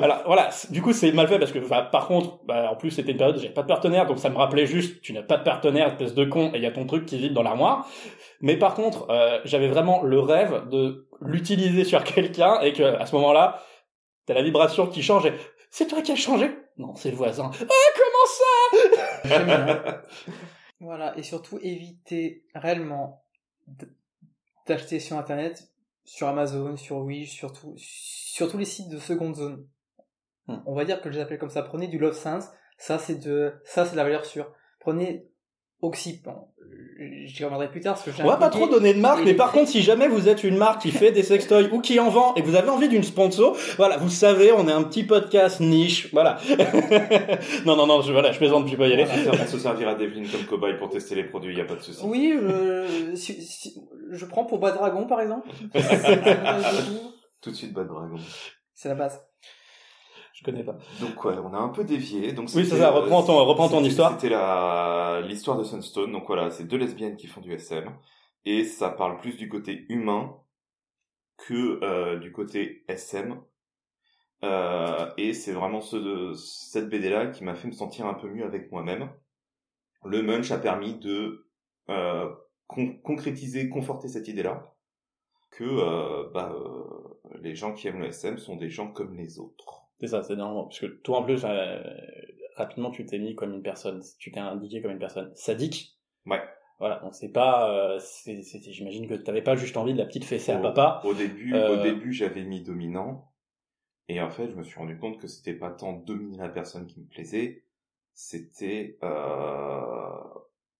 alors 0.01 0.17
voilà, 0.25 0.49
du 0.69 0.81
coup 0.81 0.93
c'est 0.93 1.11
mal 1.11 1.27
fait 1.27 1.39
parce 1.39 1.51
que 1.51 1.59
enfin, 1.59 1.83
par 1.83 2.07
contre, 2.07 2.39
bah, 2.45 2.69
en 2.71 2.75
plus 2.75 2.91
c'était 2.91 3.11
une 3.11 3.17
période 3.17 3.37
où 3.37 3.39
j'avais 3.39 3.53
pas 3.53 3.61
de 3.61 3.67
partenaire, 3.67 4.07
donc 4.07 4.19
ça 4.19 4.29
me 4.29 4.37
rappelait 4.37 4.65
juste 4.65 5.01
tu 5.01 5.13
n'as 5.13 5.23
pas 5.23 5.37
de 5.37 5.43
partenaire, 5.43 5.87
espèce 5.87 6.13
de 6.13 6.25
con, 6.25 6.51
et 6.53 6.57
il 6.57 6.63
y 6.63 6.67
a 6.67 6.71
ton 6.71 6.85
truc 6.85 7.05
qui 7.05 7.17
vibre 7.17 7.35
dans 7.35 7.43
l'armoire. 7.43 7.87
Mais 8.41 8.57
par 8.57 8.73
contre, 8.73 9.09
euh, 9.09 9.39
j'avais 9.45 9.67
vraiment 9.67 10.01
le 10.01 10.19
rêve 10.19 10.67
de 10.69 11.07
l'utiliser 11.21 11.83
sur 11.83 12.03
quelqu'un 12.03 12.59
et 12.61 12.73
que 12.73 12.83
à 12.83 13.05
ce 13.05 13.15
moment-là, 13.15 13.61
t'as 14.25 14.33
la 14.33 14.41
vibration 14.41 14.87
qui 14.87 15.03
change. 15.03 15.27
Et, 15.27 15.33
c'est 15.69 15.87
toi 15.87 16.01
qui 16.01 16.11
as 16.11 16.15
changé? 16.15 16.51
Non, 16.77 16.95
c'est 16.95 17.11
le 17.11 17.15
voisin. 17.15 17.49
Ah 17.53 17.65
comment 17.95 18.10
ça. 18.27 20.01
Voilà, 20.79 21.15
et 21.15 21.21
surtout 21.21 21.59
éviter 21.61 22.43
réellement 22.55 23.23
d'acheter 24.67 24.99
sur 24.99 25.15
internet, 25.15 25.71
sur 26.05 26.27
Amazon, 26.27 26.75
sur 26.75 26.97
Wish, 26.97 27.29
sur, 27.31 27.53
tout- 27.53 27.75
sur 27.77 28.49
tous 28.49 28.57
les 28.57 28.65
sites 28.65 28.89
de 28.89 28.97
seconde 28.97 29.35
zone. 29.35 29.67
Hmm. 30.47 30.57
On 30.65 30.73
va 30.73 30.83
dire 30.85 30.99
que 31.01 31.11
je 31.11 31.17
les 31.17 31.21
appelle 31.21 31.37
comme 31.37 31.51
ça. 31.51 31.61
Prenez 31.61 31.87
du 31.87 31.99
Love 31.99 32.15
Sense, 32.17 32.45
ça 32.79 32.97
c'est 32.97 33.15
de, 33.23 33.53
ça 33.63 33.85
c'est 33.85 33.91
de 33.91 33.97
la 33.97 34.03
valeur 34.03 34.25
sûre. 34.25 34.51
Prenez 34.79 35.29
Oxy, 35.81 36.19
bon, 36.23 36.47
j'y 37.25 37.43
reviendrai 37.43 37.69
plus 37.69 37.81
tard 37.81 37.93
parce 37.95 38.05
que 38.05 38.11
j'ai 38.11 38.23
On 38.23 38.27
va 38.27 38.37
pas 38.37 38.49
trop 38.49 38.67
donner 38.67 38.93
de 38.93 38.99
marque, 38.99 39.23
mais 39.23 39.33
par 39.33 39.51
contre, 39.51 39.69
si 39.69 39.81
jamais 39.81 40.07
vous 40.07 40.27
êtes 40.29 40.43
une 40.43 40.57
marque 40.57 40.81
qui 40.81 40.91
fait 40.91 41.11
des 41.11 41.23
sextoys 41.23 41.69
ou 41.71 41.79
qui 41.81 41.99
en 41.99 42.09
vend 42.09 42.33
et 42.35 42.41
que 42.41 42.47
vous 42.47 42.55
avez 42.55 42.69
envie 42.69 42.89
d'une 42.89 43.03
sponsor, 43.03 43.55
voilà, 43.77 43.97
vous 43.97 44.09
savez, 44.09 44.51
on 44.51 44.67
est 44.67 44.71
un 44.71 44.83
petit 44.83 45.03
podcast 45.03 45.59
niche, 45.59 46.09
voilà. 46.13 46.37
non, 47.65 47.75
non, 47.75 47.87
non, 47.87 48.01
je, 48.01 48.11
voilà, 48.11 48.31
je 48.31 48.37
plaisante, 48.37 48.67
tu 48.67 48.77
peux 48.77 48.87
y 48.89 48.93
aller. 48.93 49.05
On 49.31 49.47
se 49.47 49.57
servira 49.59 49.95
d'Evelyne 49.95 50.27
comme 50.29 50.43
cobaye 50.45 50.77
pour 50.77 50.89
tester 50.89 51.15
les 51.15 51.23
produits, 51.23 51.55
y 51.55 51.61
a 51.61 51.65
pas 51.65 51.75
de 51.75 51.81
souci. 51.81 52.01
Oui, 52.03 52.33
je, 52.41 53.15
si- 53.15 53.41
si- 53.41 53.75
je 54.11 54.25
prends 54.25 54.45
pour 54.45 54.59
Bas 54.59 54.71
Dragon 54.71 55.05
par 55.07 55.21
exemple. 55.21 55.47
Tout 57.41 57.49
de 57.51 57.55
suite, 57.55 57.73
Bad 57.73 57.87
Dragon. 57.87 58.17
c'est 58.73 58.89
la 58.89 58.95
base. 58.95 59.19
Je 60.33 60.43
connais 60.43 60.63
pas. 60.63 60.77
Donc 61.01 61.23
ouais, 61.25 61.35
on 61.43 61.53
a 61.53 61.57
un 61.57 61.69
peu 61.69 61.83
dévié. 61.83 62.31
Donc 62.33 62.49
Oui, 62.55 62.65
c'est 62.65 62.77
ça, 62.77 62.87
euh, 62.89 63.01
reprends 63.01 63.23
ton- 63.23 63.45
reprends 63.45 63.67
ton 63.69 63.77
c'était- 63.77 63.89
histoire. 63.89 64.11
C'était 64.13 64.29
la 64.29 65.21
l'histoire 65.25 65.57
de 65.57 65.63
Sunstone. 65.63 66.11
Donc 66.11 66.25
voilà, 66.27 66.49
c'est 66.51 66.63
deux 66.63 66.77
lesbiennes 66.77 67.17
qui 67.17 67.27
font 67.27 67.41
du 67.41 67.51
SM 67.53 67.91
et 68.45 68.63
ça 68.63 68.89
parle 68.89 69.17
plus 69.17 69.35
du 69.37 69.49
côté 69.49 69.85
humain 69.89 70.35
que 71.37 71.79
euh, 71.83 72.17
du 72.19 72.31
côté 72.31 72.83
SM. 72.87 73.41
Euh, 74.43 75.11
et 75.17 75.33
c'est 75.33 75.51
vraiment 75.51 75.81
ce 75.81 75.95
de 75.97 76.33
cette 76.33 76.89
BD 76.89 77.09
là 77.09 77.27
qui 77.27 77.43
m'a 77.43 77.53
fait 77.53 77.67
me 77.67 77.73
sentir 77.73 78.07
un 78.07 78.15
peu 78.15 78.27
mieux 78.27 78.45
avec 78.45 78.71
moi-même. 78.71 79.11
Le 80.03 80.23
munch 80.23 80.49
a 80.51 80.57
permis 80.57 80.95
de 80.97 81.45
euh, 81.89 82.29
con- 82.67 82.97
concrétiser, 83.03 83.69
conforter 83.69 84.07
cette 84.07 84.27
idée 84.27 84.43
là 84.43 84.73
que 85.51 86.31
bah, 86.31 86.55
les 87.41 87.53
gens 87.53 87.73
qui 87.73 87.87
aiment 87.89 87.99
le 87.99 88.07
SM 88.07 88.37
sont 88.37 88.55
des 88.55 88.69
gens 88.69 88.91
comme 88.91 89.15
les 89.15 89.37
autres. 89.37 89.80
C'est 90.01 90.07
ça, 90.07 90.23
c'est 90.23 90.35
normal. 90.35 90.65
Parce 90.65 90.79
que 90.79 90.87
toi, 90.87 91.19
en 91.19 91.23
plus, 91.23 91.41
euh, 91.45 91.79
rapidement, 92.55 92.91
tu 92.91 93.05
t'es 93.05 93.19
mis 93.19 93.35
comme 93.35 93.53
une 93.53 93.61
personne, 93.61 94.01
tu 94.19 94.31
t'es 94.31 94.39
indiqué 94.39 94.81
comme 94.81 94.91
une 94.91 94.99
personne 94.99 95.31
sadique. 95.35 95.97
Ouais. 96.25 96.41
Voilà, 96.79 96.99
donc 96.99 97.13
c'est 97.13 97.31
pas, 97.31 97.71
euh, 97.71 97.99
c'est, 97.99 98.41
c'est- 98.41 98.71
j'imagine 98.71 99.07
que 99.07 99.13
t'avais 99.13 99.43
pas 99.43 99.55
juste 99.55 99.77
envie 99.77 99.93
de 99.93 99.99
la 99.99 100.05
petite 100.05 100.25
fessée 100.25 100.51
à 100.51 100.59
Au- 100.59 100.63
papa. 100.63 101.01
Au 101.05 101.13
début, 101.13 101.53
Euh, 101.53 101.77
au 101.79 101.83
début, 101.83 102.11
j'avais 102.11 102.43
mis 102.43 102.61
dominant. 102.61 103.31
Et 104.09 104.19
en 104.21 104.29
fait, 104.31 104.49
je 104.49 104.55
me 104.55 104.63
suis 104.63 104.77
rendu 104.79 104.97
compte 104.97 105.19
que 105.19 105.27
c'était 105.27 105.53
pas 105.53 105.69
tant 105.71 105.93
dominer 105.93 106.37
la 106.37 106.49
personne 106.49 106.87
qui 106.87 106.99
me 106.99 107.05
plaisait, 107.05 107.63
c'était 108.15 108.97
euh, 109.03 110.17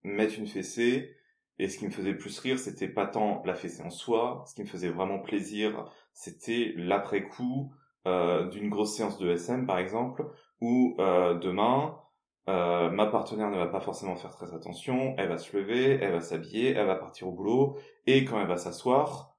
mettre 0.03 0.37
une 0.39 0.47
fessée. 0.47 1.15
Et 1.59 1.69
ce 1.69 1.77
qui 1.77 1.85
me 1.85 1.91
faisait 1.91 2.11
le 2.11 2.17
plus 2.17 2.39
rire, 2.39 2.57
c'était 2.57 2.87
pas 2.87 3.05
tant 3.05 3.43
la 3.45 3.53
fessée 3.53 3.83
en 3.83 3.91
soi. 3.91 4.43
Ce 4.47 4.55
qui 4.55 4.61
me 4.63 4.67
faisait 4.67 4.89
vraiment 4.89 5.19
plaisir, 5.19 5.85
c'était 6.13 6.73
l'après-coup 6.75 7.71
d'une 8.05 8.69
grosse 8.69 8.95
séance 8.95 9.17
de 9.19 9.31
SM, 9.31 9.65
par 9.67 9.77
exemple, 9.77 10.25
où 10.61 10.95
euh, 10.99 11.33
demain, 11.35 11.97
euh, 12.49 12.89
ma 12.89 13.07
partenaire 13.07 13.49
ne 13.49 13.57
va 13.57 13.67
pas 13.67 13.81
forcément 13.81 14.15
faire 14.15 14.31
très 14.31 14.53
attention. 14.53 15.15
Elle 15.17 15.29
va 15.29 15.37
se 15.37 15.55
lever, 15.57 15.99
elle 16.01 16.13
va 16.13 16.21
s'habiller, 16.21 16.71
elle 16.71 16.87
va 16.87 16.95
partir 16.95 17.27
au 17.27 17.31
boulot. 17.31 17.77
Et 18.07 18.25
quand 18.25 18.39
elle 18.39 18.47
va 18.47 18.57
s'asseoir, 18.57 19.35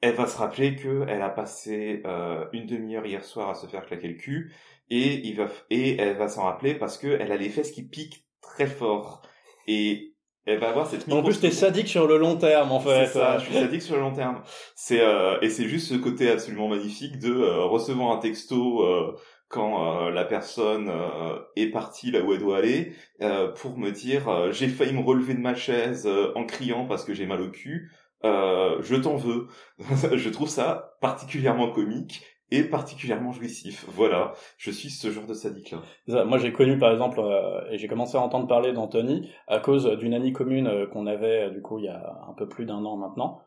elle 0.00 0.14
va 0.14 0.26
se 0.26 0.38
rappeler 0.38 0.76
que 0.76 1.04
elle 1.08 1.22
a 1.22 1.30
passé 1.30 2.02
euh, 2.06 2.46
une 2.52 2.66
demi-heure 2.66 3.06
hier 3.06 3.24
soir 3.24 3.50
à 3.50 3.54
se 3.54 3.66
faire 3.66 3.84
claquer 3.84 4.08
le 4.08 4.14
cul 4.14 4.54
et 4.90 5.26
il 5.26 5.36
va 5.36 5.48
et 5.70 5.96
elle 5.96 6.16
va 6.16 6.28
s'en 6.28 6.44
rappeler 6.44 6.76
parce 6.76 6.98
que 6.98 7.08
elle 7.08 7.32
a 7.32 7.36
les 7.36 7.48
fesses 7.48 7.72
qui 7.72 7.82
piquent 7.82 8.24
très 8.40 8.68
fort 8.68 9.22
et 9.66 10.14
elle 10.48 10.58
va 10.58 10.70
avoir 10.70 10.86
cette 10.86 11.10
En 11.12 11.22
plus, 11.22 11.40
t'es 11.40 11.50
sadique 11.50 11.88
sur 11.88 12.06
le 12.06 12.16
long 12.16 12.36
terme, 12.36 12.72
en 12.72 12.80
fait. 12.80 13.06
c'est 13.06 13.18
ça, 13.18 13.38
je 13.38 13.44
suis 13.44 13.54
sadique 13.54 13.82
sur 13.82 13.96
le 13.96 14.00
long 14.00 14.12
terme. 14.12 14.42
C'est 14.74 15.00
euh, 15.00 15.38
et 15.42 15.50
c'est 15.50 15.68
juste 15.68 15.88
ce 15.88 15.94
côté 15.94 16.30
absolument 16.30 16.68
magnifique 16.68 17.18
de 17.18 17.32
euh, 17.32 17.64
recevoir 17.64 18.12
un 18.16 18.18
texto 18.18 18.82
euh, 18.82 19.14
quand 19.48 20.06
euh, 20.06 20.10
la 20.10 20.24
personne 20.24 20.88
euh, 20.88 21.38
est 21.56 21.68
partie 21.68 22.10
là 22.10 22.20
où 22.22 22.32
elle 22.32 22.38
doit 22.38 22.58
aller 22.58 22.92
euh, 23.22 23.48
pour 23.48 23.78
me 23.78 23.90
dire 23.90 24.28
euh, 24.28 24.52
j'ai 24.52 24.68
failli 24.68 24.92
me 24.92 25.02
relever 25.02 25.34
de 25.34 25.40
ma 25.40 25.54
chaise 25.54 26.06
euh, 26.06 26.32
en 26.34 26.44
criant 26.44 26.86
parce 26.86 27.04
que 27.04 27.14
j'ai 27.14 27.26
mal 27.26 27.40
au 27.42 27.50
cul. 27.50 27.90
Euh, 28.24 28.78
je 28.80 28.96
t'en 28.96 29.16
veux. 29.16 29.48
je 30.14 30.28
trouve 30.30 30.48
ça 30.48 30.96
particulièrement 31.00 31.70
comique 31.70 32.24
et 32.50 32.64
particulièrement 32.64 33.32
jouissif. 33.32 33.84
Voilà, 33.88 34.32
je 34.56 34.70
suis 34.70 34.90
ce 34.90 35.10
genre 35.10 35.26
de 35.26 35.34
sadique 35.34 35.70
là. 35.70 35.82
C'est 36.06 36.12
ça. 36.12 36.24
Moi, 36.24 36.38
j'ai 36.38 36.52
connu, 36.52 36.78
par 36.78 36.92
exemple, 36.92 37.20
euh, 37.20 37.70
et 37.70 37.78
j'ai 37.78 37.88
commencé 37.88 38.16
à 38.16 38.20
entendre 38.20 38.46
parler 38.46 38.72
d'Anthony 38.72 39.30
à 39.46 39.60
cause 39.60 39.86
d'une 39.98 40.14
amie 40.14 40.32
commune 40.32 40.66
euh, 40.66 40.86
qu'on 40.86 41.06
avait, 41.06 41.44
euh, 41.44 41.50
du 41.50 41.60
coup, 41.60 41.78
il 41.78 41.84
y 41.84 41.88
a 41.88 42.18
un 42.28 42.32
peu 42.32 42.48
plus 42.48 42.64
d'un 42.64 42.84
an 42.84 42.96
maintenant. 42.96 43.42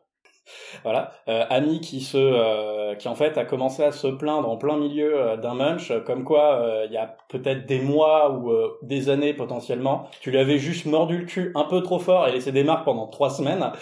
Voilà, 0.84 1.12
euh, 1.28 1.44
amie 1.50 1.80
qui 1.80 2.00
se, 2.00 2.16
euh, 2.18 2.94
qui 2.94 3.08
en 3.08 3.14
fait 3.14 3.36
a 3.38 3.44
commencé 3.44 3.82
à 3.84 3.92
se 3.92 4.06
plaindre 4.08 4.48
en 4.48 4.56
plein 4.56 4.76
milieu 4.76 5.14
euh, 5.16 5.36
d'un 5.36 5.54
munch, 5.54 5.90
euh, 5.90 6.00
comme 6.00 6.24
quoi 6.24 6.54
euh, 6.60 6.86
il 6.86 6.92
y 6.92 6.96
a 6.96 7.16
peut-être 7.28 7.66
des 7.66 7.80
mois 7.80 8.30
ou 8.32 8.50
euh, 8.50 8.78
des 8.82 9.08
années 9.10 9.34
potentiellement, 9.34 10.08
tu 10.20 10.30
lui 10.30 10.38
avais 10.38 10.58
juste 10.58 10.86
mordu 10.86 11.18
le 11.18 11.24
cul 11.26 11.52
un 11.54 11.64
peu 11.64 11.82
trop 11.82 11.98
fort 11.98 12.26
et 12.28 12.32
laissé 12.32 12.52
des 12.52 12.64
marques 12.64 12.84
pendant 12.84 13.06
trois 13.06 13.30
semaines, 13.30 13.72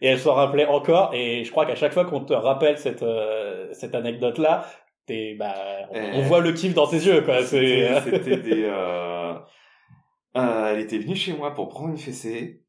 et 0.00 0.08
elle 0.08 0.18
s'en 0.18 0.34
rappelait 0.34 0.66
encore. 0.66 1.10
Et 1.14 1.44
je 1.44 1.50
crois 1.50 1.66
qu'à 1.66 1.74
chaque 1.76 1.92
fois 1.92 2.04
qu'on 2.04 2.20
te 2.20 2.32
rappelle 2.32 2.78
cette 2.78 3.02
euh, 3.02 3.68
cette 3.72 3.94
anecdote 3.94 4.38
là, 4.38 4.64
t'es 5.06 5.34
bah, 5.38 5.54
on, 5.90 5.96
Euh, 5.96 6.10
on 6.14 6.22
voit 6.22 6.40
le 6.40 6.52
kiff 6.52 6.74
dans 6.74 6.86
tes 6.86 6.96
yeux 6.98 7.22
quoi. 7.22 7.42
C'était 7.42 8.00
c'était 8.04 8.36
des. 8.38 8.64
Euh... 8.70 9.34
euh, 10.36 10.72
elle 10.74 10.80
était 10.80 10.98
venue 10.98 11.16
chez 11.16 11.32
moi 11.32 11.54
pour 11.54 11.68
prendre 11.68 11.90
une 11.90 11.98
fessée. 11.98 12.59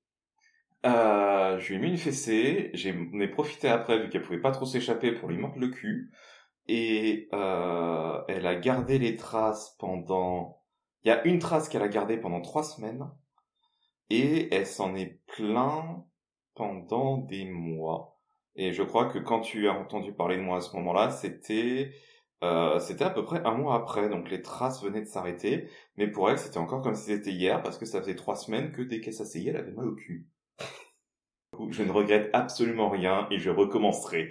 Euh, 0.86 1.60
je 1.60 1.70
lui 1.70 1.76
ai 1.76 1.80
mis 1.80 1.89
une 1.89 1.98
fessée. 1.98 2.72
J'en 2.74 3.20
ai 3.20 3.28
profité 3.28 3.67
après 3.70 4.02
vu 4.02 4.10
qu'elle 4.10 4.22
pouvait 4.24 4.41
pas 4.41 4.52
trop 4.52 4.65
s'échapper 4.65 5.12
pour 5.12 5.30
lui 5.30 5.38
mordre 5.38 5.60
le 5.60 5.70
cul. 5.70 6.12
Et 6.67 7.30
euh, 7.34 8.22
elle 8.28 8.46
a 8.48 8.56
gardé 8.56 9.00
les 9.00 9.15
traces 9.15 9.76
pendant. 9.80 10.62
Il 11.04 11.10
y 11.10 11.12
a 11.12 11.26
une 11.26 11.39
trace 11.39 11.70
qu'elle 11.70 11.82
a 11.82 11.88
gardée 11.88 12.17
pendant 12.17 12.41
trois 12.41 12.63
semaines. 12.63 13.10
Et 14.10 14.54
elle 14.54 14.67
s'en 14.67 14.96
est 14.96 15.22
plaint 15.28 16.06
pendant 16.56 17.17
des 17.17 17.46
mois. 17.46 18.20
Et 18.56 18.74
je 18.74 18.84
crois 18.84 19.06
que 19.06 19.20
quand 19.20 19.41
tu 19.41 19.67
as 19.70 19.74
entendu 19.74 20.13
parler 20.13 20.38
de 20.38 20.41
moi 20.41 20.58
à 20.58 20.62
ce 20.62 20.76
moment-là, 20.76 21.10
c'était 21.10 21.94
euh, 22.44 22.80
c'était 22.80 23.04
à 23.04 23.10
peu 23.12 23.24
près 23.24 23.41
un 23.46 23.54
mois 23.54 23.76
après, 23.76 24.10
donc 24.10 24.30
les 24.30 24.41
traces 24.41 24.84
venaient 24.84 25.02
de 25.02 25.06
s'arrêter, 25.08 25.70
mais 25.98 26.08
pour 26.08 26.30
elle 26.30 26.39
c'était 26.39 26.58
encore 26.58 26.82
comme 26.82 26.96
si 26.96 27.06
c'était 27.06 27.32
hier, 27.32 27.62
parce 27.62 27.78
que 27.78 27.86
ça 27.86 28.02
faisait 28.02 28.15
trois 28.15 28.36
semaines 28.36 28.72
que 28.72 28.82
dès 28.82 29.00
qu'elle 29.00 29.13
s'asseyait, 29.13 29.52
elle 29.52 29.58
avait 29.58 29.72
mal 29.72 29.88
au 29.88 29.96
cul. 29.96 30.28
Je 31.69 31.83
ne 31.83 31.91
regrette 31.91 32.29
absolument 32.31 32.89
rien 32.89 33.27
et 33.29 33.37
je 33.37 33.49
recommencerai. 33.49 34.29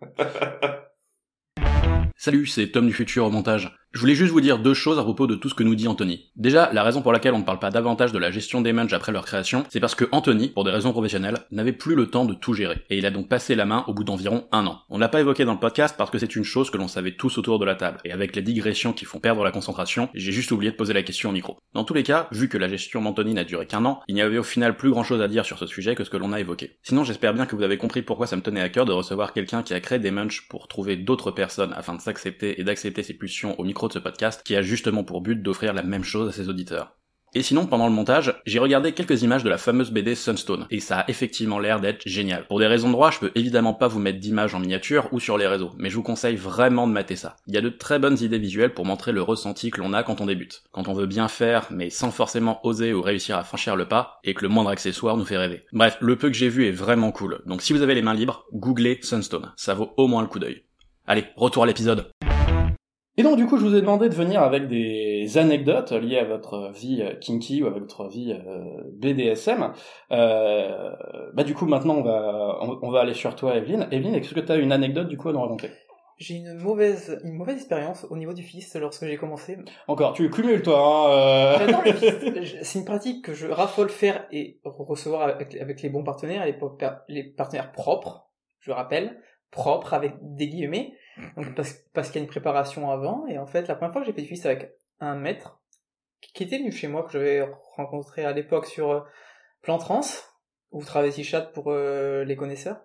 Salut, 2.16 2.46
c'est 2.46 2.72
Tom 2.72 2.88
du 2.88 2.92
futur 2.92 3.26
au 3.26 3.30
montage. 3.30 3.72
Je 3.92 4.00
voulais 4.00 4.14
juste 4.14 4.32
vous 4.32 4.42
dire 4.42 4.58
deux 4.58 4.74
choses 4.74 4.98
à 4.98 5.02
propos 5.02 5.26
de 5.26 5.36
tout 5.36 5.48
ce 5.48 5.54
que 5.54 5.62
nous 5.62 5.74
dit 5.74 5.88
Anthony. 5.88 6.30
Déjà, 6.36 6.70
la 6.74 6.82
raison 6.82 7.00
pour 7.00 7.12
laquelle 7.12 7.32
on 7.32 7.38
ne 7.38 7.44
parle 7.44 7.58
pas 7.58 7.70
davantage 7.70 8.12
de 8.12 8.18
la 8.18 8.30
gestion 8.30 8.60
des 8.60 8.74
munch 8.74 8.92
après 8.92 9.10
leur 9.10 9.24
création, 9.24 9.64
c'est 9.70 9.80
parce 9.80 9.94
que 9.94 10.04
Anthony, 10.12 10.48
pour 10.48 10.64
des 10.64 10.70
raisons 10.70 10.92
professionnelles, 10.92 11.38
n'avait 11.50 11.72
plus 11.72 11.94
le 11.94 12.08
temps 12.08 12.26
de 12.26 12.34
tout 12.34 12.52
gérer. 12.52 12.82
Et 12.90 12.98
il 12.98 13.06
a 13.06 13.10
donc 13.10 13.30
passé 13.30 13.54
la 13.54 13.64
main 13.64 13.84
au 13.86 13.94
bout 13.94 14.04
d'environ 14.04 14.48
un 14.52 14.66
an. 14.66 14.82
On 14.90 14.98
l'a 14.98 15.08
pas 15.08 15.20
évoqué 15.20 15.46
dans 15.46 15.54
le 15.54 15.58
podcast 15.58 15.94
parce 15.96 16.10
que 16.10 16.18
c'est 16.18 16.36
une 16.36 16.44
chose 16.44 16.70
que 16.70 16.76
l'on 16.76 16.88
savait 16.88 17.16
tous 17.16 17.38
autour 17.38 17.58
de 17.58 17.64
la 17.64 17.74
table. 17.74 17.98
Et 18.04 18.12
avec 18.12 18.36
les 18.36 18.42
digressions 18.42 18.92
qui 18.92 19.06
font 19.06 19.18
perdre 19.18 19.42
la 19.42 19.50
concentration, 19.50 20.10
j'ai 20.12 20.32
juste 20.32 20.52
oublié 20.52 20.72
de 20.72 20.76
poser 20.76 20.92
la 20.92 21.02
question 21.02 21.30
au 21.30 21.32
micro. 21.32 21.56
Dans 21.72 21.84
tous 21.84 21.94
les 21.94 22.02
cas, 22.02 22.28
vu 22.32 22.50
que 22.50 22.58
la 22.58 22.68
gestion 22.68 23.00
d'Anthony 23.00 23.32
n'a 23.32 23.44
duré 23.44 23.66
qu'un 23.66 23.86
an, 23.86 24.02
il 24.08 24.14
n'y 24.14 24.20
avait 24.20 24.36
au 24.36 24.42
final 24.42 24.76
plus 24.76 24.90
grand 24.90 25.04
chose 25.04 25.22
à 25.22 25.28
dire 25.28 25.46
sur 25.46 25.58
ce 25.58 25.66
sujet 25.66 25.94
que 25.94 26.04
ce 26.04 26.10
que 26.10 26.18
l'on 26.18 26.34
a 26.34 26.40
évoqué. 26.40 26.76
Sinon, 26.82 27.02
j'espère 27.02 27.32
bien 27.32 27.46
que 27.46 27.56
vous 27.56 27.62
avez 27.62 27.78
compris 27.78 28.02
pourquoi 28.02 28.26
ça 28.26 28.36
me 28.36 28.42
tenait 28.42 28.60
à 28.60 28.68
cœur 28.68 28.84
de 28.84 28.92
recevoir 28.92 29.32
quelqu'un 29.32 29.62
qui 29.62 29.72
a 29.72 29.80
créé 29.80 29.98
des 29.98 30.10
munch 30.10 30.48
pour 30.50 30.68
trouver 30.68 30.96
d'autres 30.96 31.30
personnes 31.30 31.72
afin 31.74 31.94
de 31.94 32.02
s'accepter 32.02 32.60
et 32.60 32.64
d'accepter 32.64 33.02
ses 33.02 33.14
pulsions 33.14 33.58
au 33.58 33.64
micro 33.64 33.85
de 33.88 33.94
ce 33.94 33.98
podcast, 33.98 34.42
qui 34.44 34.56
a 34.56 34.62
justement 34.62 35.04
pour 35.04 35.20
but 35.20 35.42
d'offrir 35.42 35.74
la 35.74 35.82
même 35.82 36.04
chose 36.04 36.28
à 36.28 36.32
ses 36.32 36.48
auditeurs. 36.48 36.96
Et 37.36 37.42
sinon, 37.42 37.66
pendant 37.66 37.86
le 37.86 37.92
montage, 37.92 38.34
j'ai 38.46 38.58
regardé 38.58 38.92
quelques 38.92 39.22
images 39.22 39.44
de 39.44 39.50
la 39.50 39.58
fameuse 39.58 39.90
BD 39.90 40.14
Sunstone, 40.14 40.66
et 40.70 40.80
ça 40.80 41.00
a 41.00 41.10
effectivement 41.10 41.58
l'air 41.58 41.80
d'être 41.80 42.00
génial. 42.08 42.46
Pour 42.46 42.60
des 42.60 42.66
raisons 42.66 42.88
de 42.88 42.94
droit, 42.94 43.10
je 43.10 43.18
peux 43.18 43.32
évidemment 43.34 43.74
pas 43.74 43.88
vous 43.88 43.98
mettre 43.98 44.20
d'images 44.20 44.54
en 44.54 44.58
miniature 44.58 45.08
ou 45.12 45.20
sur 45.20 45.36
les 45.36 45.46
réseaux, 45.46 45.72
mais 45.76 45.90
je 45.90 45.96
vous 45.96 46.02
conseille 46.02 46.36
vraiment 46.36 46.86
de 46.86 46.94
mater 46.94 47.14
ça. 47.14 47.36
Il 47.46 47.54
y 47.54 47.58
a 47.58 47.60
de 47.60 47.68
très 47.68 47.98
bonnes 47.98 48.18
idées 48.22 48.38
visuelles 48.38 48.72
pour 48.72 48.86
montrer 48.86 49.12
le 49.12 49.20
ressenti 49.20 49.70
que 49.70 49.82
l'on 49.82 49.92
a 49.92 50.02
quand 50.02 50.22
on 50.22 50.26
débute. 50.26 50.62
Quand 50.72 50.88
on 50.88 50.94
veut 50.94 51.04
bien 51.04 51.28
faire, 51.28 51.66
mais 51.70 51.90
sans 51.90 52.10
forcément 52.10 52.64
oser 52.64 52.94
ou 52.94 53.02
réussir 53.02 53.36
à 53.36 53.44
franchir 53.44 53.76
le 53.76 53.86
pas, 53.86 54.18
et 54.24 54.32
que 54.32 54.40
le 54.40 54.48
moindre 54.48 54.70
accessoire 54.70 55.18
nous 55.18 55.26
fait 55.26 55.36
rêver. 55.36 55.64
Bref, 55.74 55.98
le 56.00 56.16
peu 56.16 56.28
que 56.28 56.36
j'ai 56.36 56.48
vu 56.48 56.66
est 56.66 56.72
vraiment 56.72 57.12
cool, 57.12 57.42
donc 57.44 57.60
si 57.60 57.74
vous 57.74 57.82
avez 57.82 57.94
les 57.94 58.00
mains 58.02 58.14
libres, 58.14 58.46
googlez 58.54 58.98
Sunstone, 59.02 59.52
ça 59.56 59.74
vaut 59.74 59.92
au 59.98 60.06
moins 60.06 60.22
le 60.22 60.28
coup 60.28 60.38
d'œil. 60.38 60.62
Allez, 61.06 61.26
retour 61.36 61.64
à 61.64 61.66
l'épisode. 61.66 62.10
Et 63.18 63.22
donc 63.22 63.36
du 63.36 63.46
coup, 63.46 63.56
je 63.56 63.64
vous 63.64 63.74
ai 63.74 63.80
demandé 63.80 64.08
de 64.10 64.14
venir 64.14 64.42
avec 64.42 64.68
des 64.68 65.38
anecdotes 65.38 65.92
liées 65.92 66.18
à 66.18 66.24
votre 66.24 66.70
vie 66.72 67.00
euh, 67.00 67.14
kinky 67.14 67.62
ou 67.62 67.66
à 67.66 67.70
votre 67.70 68.08
vie 68.08 68.32
euh, 68.32 68.82
BDSM. 68.92 69.72
Euh, 70.12 70.90
bah 71.32 71.42
du 71.42 71.54
coup, 71.54 71.64
maintenant, 71.66 71.94
on 71.94 72.02
va 72.02 72.58
on, 72.60 72.78
on 72.82 72.90
va 72.90 73.00
aller 73.00 73.14
sur 73.14 73.34
toi, 73.34 73.56
Evelyne. 73.56 73.88
Evelyne, 73.90 74.14
est-ce 74.14 74.34
que 74.34 74.40
tu 74.40 74.52
as 74.52 74.56
une 74.56 74.70
anecdote 74.70 75.08
du 75.08 75.16
coup 75.16 75.30
à 75.30 75.32
nous 75.32 75.40
raconter? 75.40 75.70
J'ai 76.18 76.34
une 76.36 76.54
mauvaise, 76.54 77.20
une 77.24 77.34
mauvaise 77.34 77.56
expérience 77.56 78.06
au 78.08 78.16
niveau 78.16 78.32
du 78.32 78.42
fist 78.42 78.74
lorsque 78.76 79.04
j'ai 79.04 79.16
commencé. 79.16 79.58
Encore, 79.86 80.14
tu 80.14 80.30
cumules 80.30 80.62
toi. 80.62 80.78
Hein, 80.78 81.10
euh... 81.10 81.58
J'adore 81.58 81.82
le 81.84 81.92
fist. 81.92 82.62
C'est 82.62 82.78
une 82.78 82.84
pratique 82.86 83.24
que 83.24 83.34
je 83.34 83.46
raffole 83.46 83.90
faire 83.90 84.26
et 84.30 84.60
recevoir 84.64 85.22
avec, 85.22 85.54
avec 85.56 85.82
les 85.82 85.90
bons 85.90 86.04
partenaires, 86.04 86.44
les, 86.46 86.56
les 87.08 87.24
partenaires 87.24 87.72
propres, 87.72 88.30
je 88.60 88.72
rappelle, 88.72 89.20
propres 89.50 89.92
avec 89.92 90.14
des 90.22 90.48
guillemets, 90.48 90.94
donc 91.36 91.54
parce, 91.54 91.74
parce 91.92 92.08
qu'il 92.08 92.20
y 92.20 92.22
a 92.22 92.24
une 92.24 92.30
préparation 92.30 92.90
avant. 92.90 93.26
Et 93.26 93.38
en 93.38 93.46
fait, 93.46 93.68
la 93.68 93.74
première 93.74 93.92
fois 93.92 94.02
que 94.02 94.06
j'ai 94.06 94.12
fait 94.12 94.22
du 94.22 94.28
fist 94.28 94.46
avec 94.46 94.76
un 95.00 95.14
maître, 95.14 95.60
qui 96.20 96.42
était 96.42 96.58
venu 96.58 96.72
chez 96.72 96.88
moi, 96.88 97.04
que 97.04 97.12
j'avais 97.12 97.46
rencontré 97.76 98.24
à 98.24 98.32
l'époque 98.32 98.66
sur 98.66 98.90
euh, 98.90 99.00
Plan 99.62 99.78
Trans, 99.78 100.00
ou 100.72 100.84
Travesti 100.84 101.24
Chat 101.24 101.42
pour 101.42 101.70
euh, 101.70 102.24
les 102.24 102.36
connaisseurs. 102.36 102.82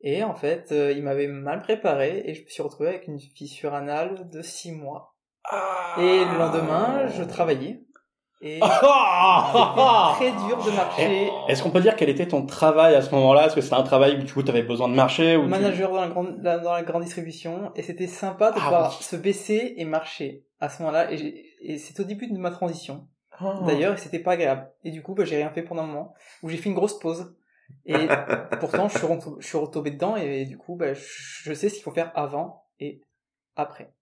Et 0.00 0.22
en 0.22 0.34
fait, 0.34 0.72
euh, 0.72 0.92
il 0.92 1.02
m'avait 1.02 1.28
mal 1.28 1.62
préparé 1.62 2.22
et 2.26 2.34
je 2.34 2.42
me 2.42 2.48
suis 2.48 2.62
retrouvé 2.62 2.90
avec 2.90 3.06
une 3.06 3.18
fissure 3.18 3.74
anale 3.74 4.28
de 4.28 4.42
6 4.42 4.72
mois. 4.72 5.14
Et 5.98 6.24
le 6.24 6.38
lendemain, 6.38 7.06
je 7.08 7.22
travaillais. 7.22 7.85
Et 8.42 8.60
très 8.60 10.30
dur 10.46 10.62
de 10.64 10.70
marcher. 10.76 11.30
Est-ce 11.48 11.62
qu'on 11.62 11.70
peut 11.70 11.80
dire 11.80 11.96
quel 11.96 12.08
était 12.10 12.28
ton 12.28 12.44
travail 12.44 12.94
à 12.94 13.02
ce 13.02 13.10
moment-là? 13.14 13.46
Est-ce 13.46 13.54
que 13.54 13.60
c'était 13.60 13.76
un 13.76 13.82
travail 13.82 14.16
où 14.16 14.22
du 14.22 14.32
coup 14.32 14.42
tu 14.42 14.50
avais 14.50 14.62
besoin 14.62 14.88
de 14.88 14.94
marcher 14.94 15.36
ou 15.36 15.42
tu- 15.44 15.48
Manager 15.48 15.90
dans 15.90 16.00
la 16.02 16.08
grande, 16.08 16.40
dans 16.42 16.72
la 16.72 16.82
grande 16.82 17.02
distribution. 17.02 17.72
Et 17.76 17.82
c'était 17.82 18.06
sympa 18.06 18.50
de 18.50 18.56
Ah 18.58 18.62
pouvoir 18.64 18.96
oui. 18.98 19.04
se 19.04 19.16
baisser 19.16 19.74
et 19.76 19.84
marcher 19.84 20.44
à 20.60 20.68
ce 20.68 20.80
moment-là. 20.82 21.12
Et, 21.12 21.46
et 21.62 21.78
c'est 21.78 21.98
au 22.00 22.04
début 22.04 22.26
de 22.28 22.36
ma 22.38 22.50
transition. 22.50 23.08
Oh. 23.40 23.52
D'ailleurs, 23.66 23.94
et 23.94 23.98
c'était 23.98 24.18
pas 24.20 24.32
agréable. 24.32 24.70
Et 24.84 24.90
du 24.90 25.02
coup, 25.02 25.14
bah, 25.14 25.24
j'ai 25.24 25.36
rien 25.36 25.50
fait 25.50 25.62
pendant 25.62 25.82
un 25.82 25.86
moment 25.86 26.14
où 26.42 26.48
j'ai 26.48 26.56
fait 26.56 26.68
une 26.68 26.74
grosse 26.74 26.98
pause. 26.98 27.34
Et 27.84 27.94
pourtant, 28.60 28.88
je 28.88 28.98
suis, 28.98 29.06
retom- 29.06 29.36
je 29.40 29.46
suis 29.46 29.58
retombé 29.58 29.90
dedans 29.90 30.16
et, 30.16 30.44
du 30.44 30.56
coup, 30.56 30.76
bah, 30.76 30.92
je 30.94 31.52
sais 31.54 31.68
ce 31.68 31.74
qu'il 31.74 31.82
faut 31.82 31.90
faire 31.90 32.12
avant 32.14 32.64
et 32.80 33.00
après. 33.56 33.92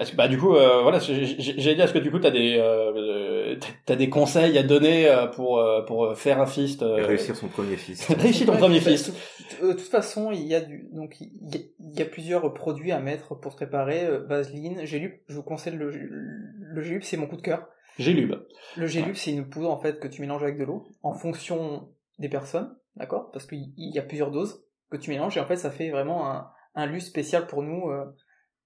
Est-ce 0.00 0.12
que- 0.12 0.16
bah 0.16 0.28
du 0.28 0.36
coup, 0.36 0.54
euh, 0.54 0.82
voilà, 0.82 0.98
j'ai- 0.98 1.24
dire, 1.24 1.80
est-ce 1.84 1.92
que 1.94 1.98
du 1.98 2.10
coup 2.10 2.18
t'as 2.18 2.30
des 2.30 2.56
euh, 2.58 2.92
euh, 2.94 3.56
t'as- 3.86 3.96
des 3.96 4.10
conseils 4.10 4.58
à 4.58 4.62
donner 4.62 5.08
euh, 5.08 5.26
pour 5.26 5.58
euh, 5.58 5.82
pour 5.82 6.14
faire 6.16 6.40
un 6.40 6.46
fist 6.46 6.82
euh, 6.82 7.06
Réussir 7.06 7.34
son 7.36 7.48
premier 7.48 7.76
fils. 7.76 8.06
réussir 8.12 8.46
ton 8.46 8.52
Ouais, 8.52 8.58
premier 8.58 8.80
fist 8.80 9.12
De 9.62 9.72
toute 9.72 9.80
façon, 9.80 10.30
il 10.30 10.46
y 10.46 10.54
a 10.54 10.60
du, 10.60 10.88
donc 10.92 11.20
il 11.20 11.30
y 11.52 11.56
a, 11.56 11.60
il 11.80 11.98
y 11.98 12.02
a 12.02 12.04
plusieurs 12.04 12.52
produits 12.54 12.92
à 12.92 13.00
mettre 13.00 13.34
pour 13.34 13.50
se 13.52 13.56
préparer. 13.56 14.06
Vaseline, 14.26 14.84
Gélup, 14.84 15.20
je 15.26 15.34
vous 15.34 15.42
conseille 15.42 15.74
le, 15.74 15.90
le 15.90 17.00
c'est 17.02 17.16
mon 17.16 17.26
coup 17.26 17.36
de 17.36 17.42
cœur. 17.42 17.66
Gélube. 17.98 18.34
Le 18.76 18.86
gélube, 18.86 19.14
c'est 19.16 19.32
une 19.32 19.48
poudre 19.48 19.70
en 19.70 19.78
fait 19.80 19.98
que 19.98 20.06
tu 20.06 20.20
mélanges 20.20 20.42
avec 20.42 20.58
de 20.58 20.64
l'eau 20.64 20.84
en 21.02 21.14
fonction 21.14 21.88
des 22.18 22.28
personnes, 22.28 22.76
d'accord? 22.96 23.30
Parce 23.32 23.46
qu'il 23.46 23.72
y 23.76 23.98
a 23.98 24.02
plusieurs 24.02 24.30
doses 24.30 24.62
que 24.90 24.96
tu 24.96 25.10
mélanges 25.10 25.36
et 25.36 25.40
en 25.40 25.46
fait 25.46 25.56
ça 25.56 25.70
fait 25.70 25.90
vraiment 25.90 26.30
un, 26.30 26.46
un 26.74 26.86
lustre 26.86 27.10
spécial 27.10 27.46
pour 27.46 27.62
nous, 27.62 27.88
euh, 27.90 28.04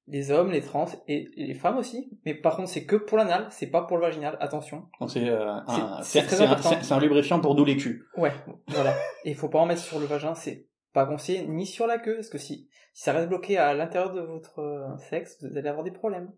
les 0.09 0.30
hommes, 0.30 0.50
les 0.50 0.61
trans 0.61 0.86
et, 1.09 1.28
les 1.36 1.55
femmes 1.55 1.76
aussi. 1.78 2.11
Mais 2.26 2.34
par 2.34 2.57
contre, 2.57 2.68
c'est 2.68 2.84
que 2.84 2.96
pour 2.96 3.16
l'anal, 3.18 3.46
c'est 3.50 3.68
pas 3.68 3.82
pour 3.82 3.96
le 3.98 4.03
vaginal. 4.03 4.36
Attention. 4.40 4.88
Donc 5.00 5.11
c'est 5.11 5.28
euh, 5.28 5.50
un, 5.66 6.03
C'est- 6.03 6.20
c'est 6.20 6.20
c'est 6.20 6.26
très 6.26 6.36
c'est 6.36 6.42
un, 6.42 6.50
important. 6.53 6.68
c'est- 6.70 6.82
c'est 6.84 6.94
un 6.94 7.00
lubrifiant 7.00 7.40
pour 7.40 7.55
nous 7.55 7.64
les 7.64 7.76
culs. 7.76 8.05
Ouais, 8.16 8.32
voilà. 8.68 8.94
Et 9.24 9.30
il 9.30 9.36
faut 9.36 9.48
pas 9.48 9.59
en 9.61 9.66
mettre 9.66 9.82
sur 9.82 9.98
le 10.00 10.07
vagin, 10.07 10.34
c'est 10.34 10.66
pas 10.92 11.07
conseillé 11.07 11.46
ni 11.46 11.66
sur 11.66 11.86
la 11.86 11.98
queue, 11.98 12.16
parce 12.16 12.28
que 12.28 12.38
si, 12.38 12.68
si 12.92 13.03
ça 13.05 13.12
reste 13.12 13.28
bloqué 13.28 13.57
à 13.59 13.72
l'intérieur 13.74 14.12
de 14.12 14.20
votre 14.20 14.59
euh, 14.59 14.96
sexe, 15.11 15.38
vous 15.42 15.57
allez 15.57 15.68
avoir 15.68 15.84
des 15.84 15.92
problèmes. 15.92 16.30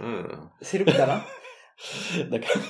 Ah. 0.00 0.50
C'est 0.60 0.78
l'hôpital, 0.78 1.08
hein. 1.10 1.22
D'accord. 2.30 2.60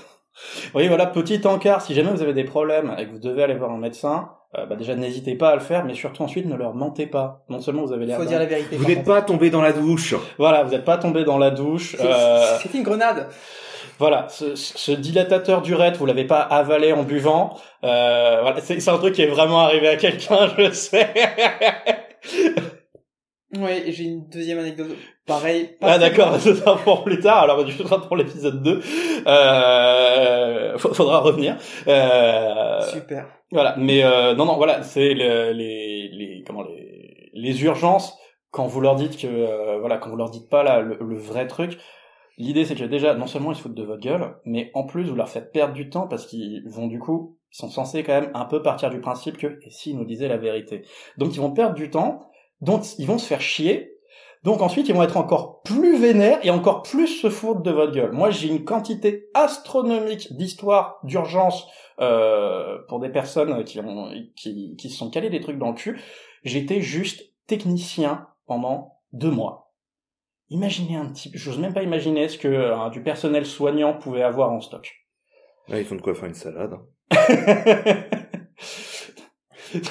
Oui, 0.75 0.89
voilà, 0.89 1.07
petit 1.07 1.41
encart, 1.47 1.81
si 1.83 1.95
jamais 1.95 2.11
vous 2.11 2.23
avez 2.23 2.33
des 2.35 2.45
problèmes 2.45 2.95
et 2.99 3.07
que 3.07 3.11
vous 3.13 3.19
devez 3.19 3.43
aller 3.43 3.55
voir 3.55 3.71
un 3.71 3.79
médecin, 3.79 4.31
euh, 4.57 4.65
bah 4.67 4.77
déjà 4.77 4.95
n'hésitez 4.95 5.35
pas 5.35 5.51
à 5.51 5.55
le 5.55 5.61
faire, 5.61 5.85
mais 5.85 5.95
surtout 5.95 6.23
ensuite 6.23 6.47
ne 6.47 6.57
leur 6.57 6.75
mentez 6.75 7.07
pas. 7.07 7.45
Non 7.49 7.61
seulement 7.61 7.85
vous 7.85 7.93
avez 7.93 8.07
l'air 8.07 8.17
Faut 8.19 8.25
dire 8.25 8.39
la 8.39 8.47
vérité. 8.47 8.77
Vous 8.77 8.87
n'êtes 8.87 9.05
pas 9.05 9.21
tombé 9.23 9.51
dans 9.51 9.61
la 9.63 9.73
douche. 9.73 10.15
Voilà, 10.39 10.63
vous 10.65 10.71
n'êtes 10.71 10.85
pas 10.85 10.97
tombé 10.99 11.25
dans 11.25 11.39
la 11.39 11.51
douche. 11.51 11.97
C'est- 11.99 12.05
euh, 12.07 12.57
C'est 12.63 12.75
une 12.75 12.83
grenade. 12.83 13.29
Voilà, 13.99 14.27
ce, 14.29 14.55
ce 14.55 14.93
dilatateur 14.93 15.61
d'urètre, 15.61 15.99
vous 15.99 16.07
l'avez 16.07 16.25
pas 16.25 16.39
avalé 16.41 16.93
en 16.93 17.03
buvant. 17.03 17.59
Euh, 17.83 18.39
voilà, 18.43 18.61
c'est 18.61 18.79
c'est 18.79 18.91
un 18.91 18.99
truc 18.99 19.15
qui 19.15 19.23
est 19.23 19.27
vraiment 19.27 19.59
arrivé 19.61 19.89
à 19.89 19.97
quelqu'un, 19.97 20.49
je 20.57 20.71
sais. 20.71 21.09
Ouais, 23.59 23.85
j'ai 23.89 24.05
une 24.05 24.29
deuxième 24.29 24.59
anecdote. 24.59 24.89
Pareil. 25.27 25.77
ah 25.83 25.99
d'accord, 25.99 26.37
ce 26.41 26.55
sera 26.55 26.77
pour 26.77 27.05
plus 27.05 27.21
tard. 27.21 27.43
Alors 27.45 27.65
du 27.65 27.73
sera 27.73 28.01
pour 28.01 28.17
l'épisode 28.17 28.63
2. 28.63 28.81
Euh, 29.27 30.79
fa- 30.79 30.95
faudra 30.95 31.19
revenir. 31.21 31.57
Euh, 31.87 32.81
Super. 32.83 33.27
Voilà, 33.51 33.75
mais 33.79 34.05
euh, 34.05 34.35
non, 34.35 34.45
non, 34.45 34.57
voilà, 34.57 34.83
c'est 34.83 35.15
le- 35.15 35.53
les, 35.53 36.09
les, 36.13 36.45
comment 36.47 36.63
les, 36.63 37.31
les 37.33 37.65
urgences 37.65 38.17
quand 38.51 38.67
vous 38.67 38.81
leur 38.81 38.95
dites 38.97 39.19
que, 39.19 39.27
euh, 39.27 39.79
voilà, 39.81 39.99
quand 39.99 40.11
vous 40.11 40.17
leur 40.17 40.31
dites 40.31 40.49
pas 40.49 40.63
là 40.63 40.81
le, 40.81 40.99
le 41.01 41.17
vrai 41.19 41.47
truc. 41.47 41.79
L'idée, 42.39 42.65
c'est 42.65 42.77
que 42.77 42.85
déjà, 42.85 43.15
non 43.15 43.27
seulement 43.27 43.51
ils 43.51 43.57
se 43.57 43.63
foutent 43.63 43.75
de 43.75 43.83
votre 43.83 44.01
gueule, 44.01 44.37
mais 44.45 44.71
en 44.75 44.85
plus 44.85 45.05
vous 45.09 45.17
leur 45.17 45.29
faites 45.29 45.51
perdre 45.53 45.75
du 45.75 45.91
temps 45.91 46.07
parce 46.07 46.25
qu'ils 46.27 46.63
vont 46.69 46.87
du 46.87 47.01
coup, 47.01 47.37
ils 47.53 47.57
sont 47.57 47.69
censés 47.69 48.05
quand 48.05 48.13
même 48.21 48.31
un 48.35 48.45
peu 48.45 48.63
partir 48.63 48.91
du 48.91 49.01
principe 49.01 49.37
que 49.39 49.47
et 49.49 49.71
s'ils 49.71 49.97
nous 49.99 50.05
disaient 50.05 50.29
la 50.29 50.37
vérité. 50.37 50.83
Donc 51.17 51.35
ils 51.35 51.41
vont 51.41 51.51
perdre 51.51 51.75
du 51.75 51.91
temps, 51.91 52.21
donc 52.61 52.85
ils 52.99 53.07
vont 53.07 53.19
se 53.19 53.27
faire 53.27 53.41
chier. 53.41 53.95
Donc 54.45 54.63
ensuite, 54.63 54.89
ils 54.89 54.95
vont 54.95 55.03
être 55.03 55.17
encore 55.17 55.63
plus 55.63 55.99
vénères 55.99 56.39
et 56.45 56.51
encore 56.51 56.83
plus 56.83 57.09
se 57.09 57.29
foutre 57.29 57.61
de 57.61 57.73
votre 57.73 57.93
gueule. 57.93 58.13
Moi, 58.13 58.31
j'ai 58.31 58.49
une 58.49 58.65
quantité 58.65 59.29
astronomique 59.35 60.37
d'histoires 60.37 61.01
d'urgence 61.03 61.67
euh, 62.01 62.79
pour 62.89 63.01
des 63.01 63.09
personnes 63.09 63.65
qui 63.65 63.81
ont 63.81 64.11
qui, 64.37 64.77
qui 64.77 64.91
se 64.91 64.97
sont 64.97 65.11
calés 65.11 65.31
des 65.31 65.41
trucs 65.41 65.59
dans 65.59 65.71
le 65.71 65.75
cul. 65.75 66.01
J'étais 66.45 66.81
juste 66.81 67.33
technicien 67.49 68.29
pendant 68.47 69.01
deux 69.13 69.31
mois. 69.31 69.73
Imaginez 70.51 70.97
un 70.97 71.07
petit, 71.07 71.31
j'ose 71.35 71.59
même 71.59 71.75
pas 71.75 71.83
imaginer 71.83 72.29
ce 72.29 72.39
que 72.39 72.49
euh, 72.49 72.89
du 72.91 73.03
personnel 73.03 73.45
soignant 73.45 73.95
pouvait 73.95 74.23
avoir 74.23 74.51
en 74.51 74.61
stock. 74.61 74.95
Là, 75.69 75.81
ils 75.81 75.93
ont 75.93 75.97
de 75.97 76.01
quoi 76.01 76.15
faire 76.15 76.29
une 76.29 76.35
salade. 76.35 76.79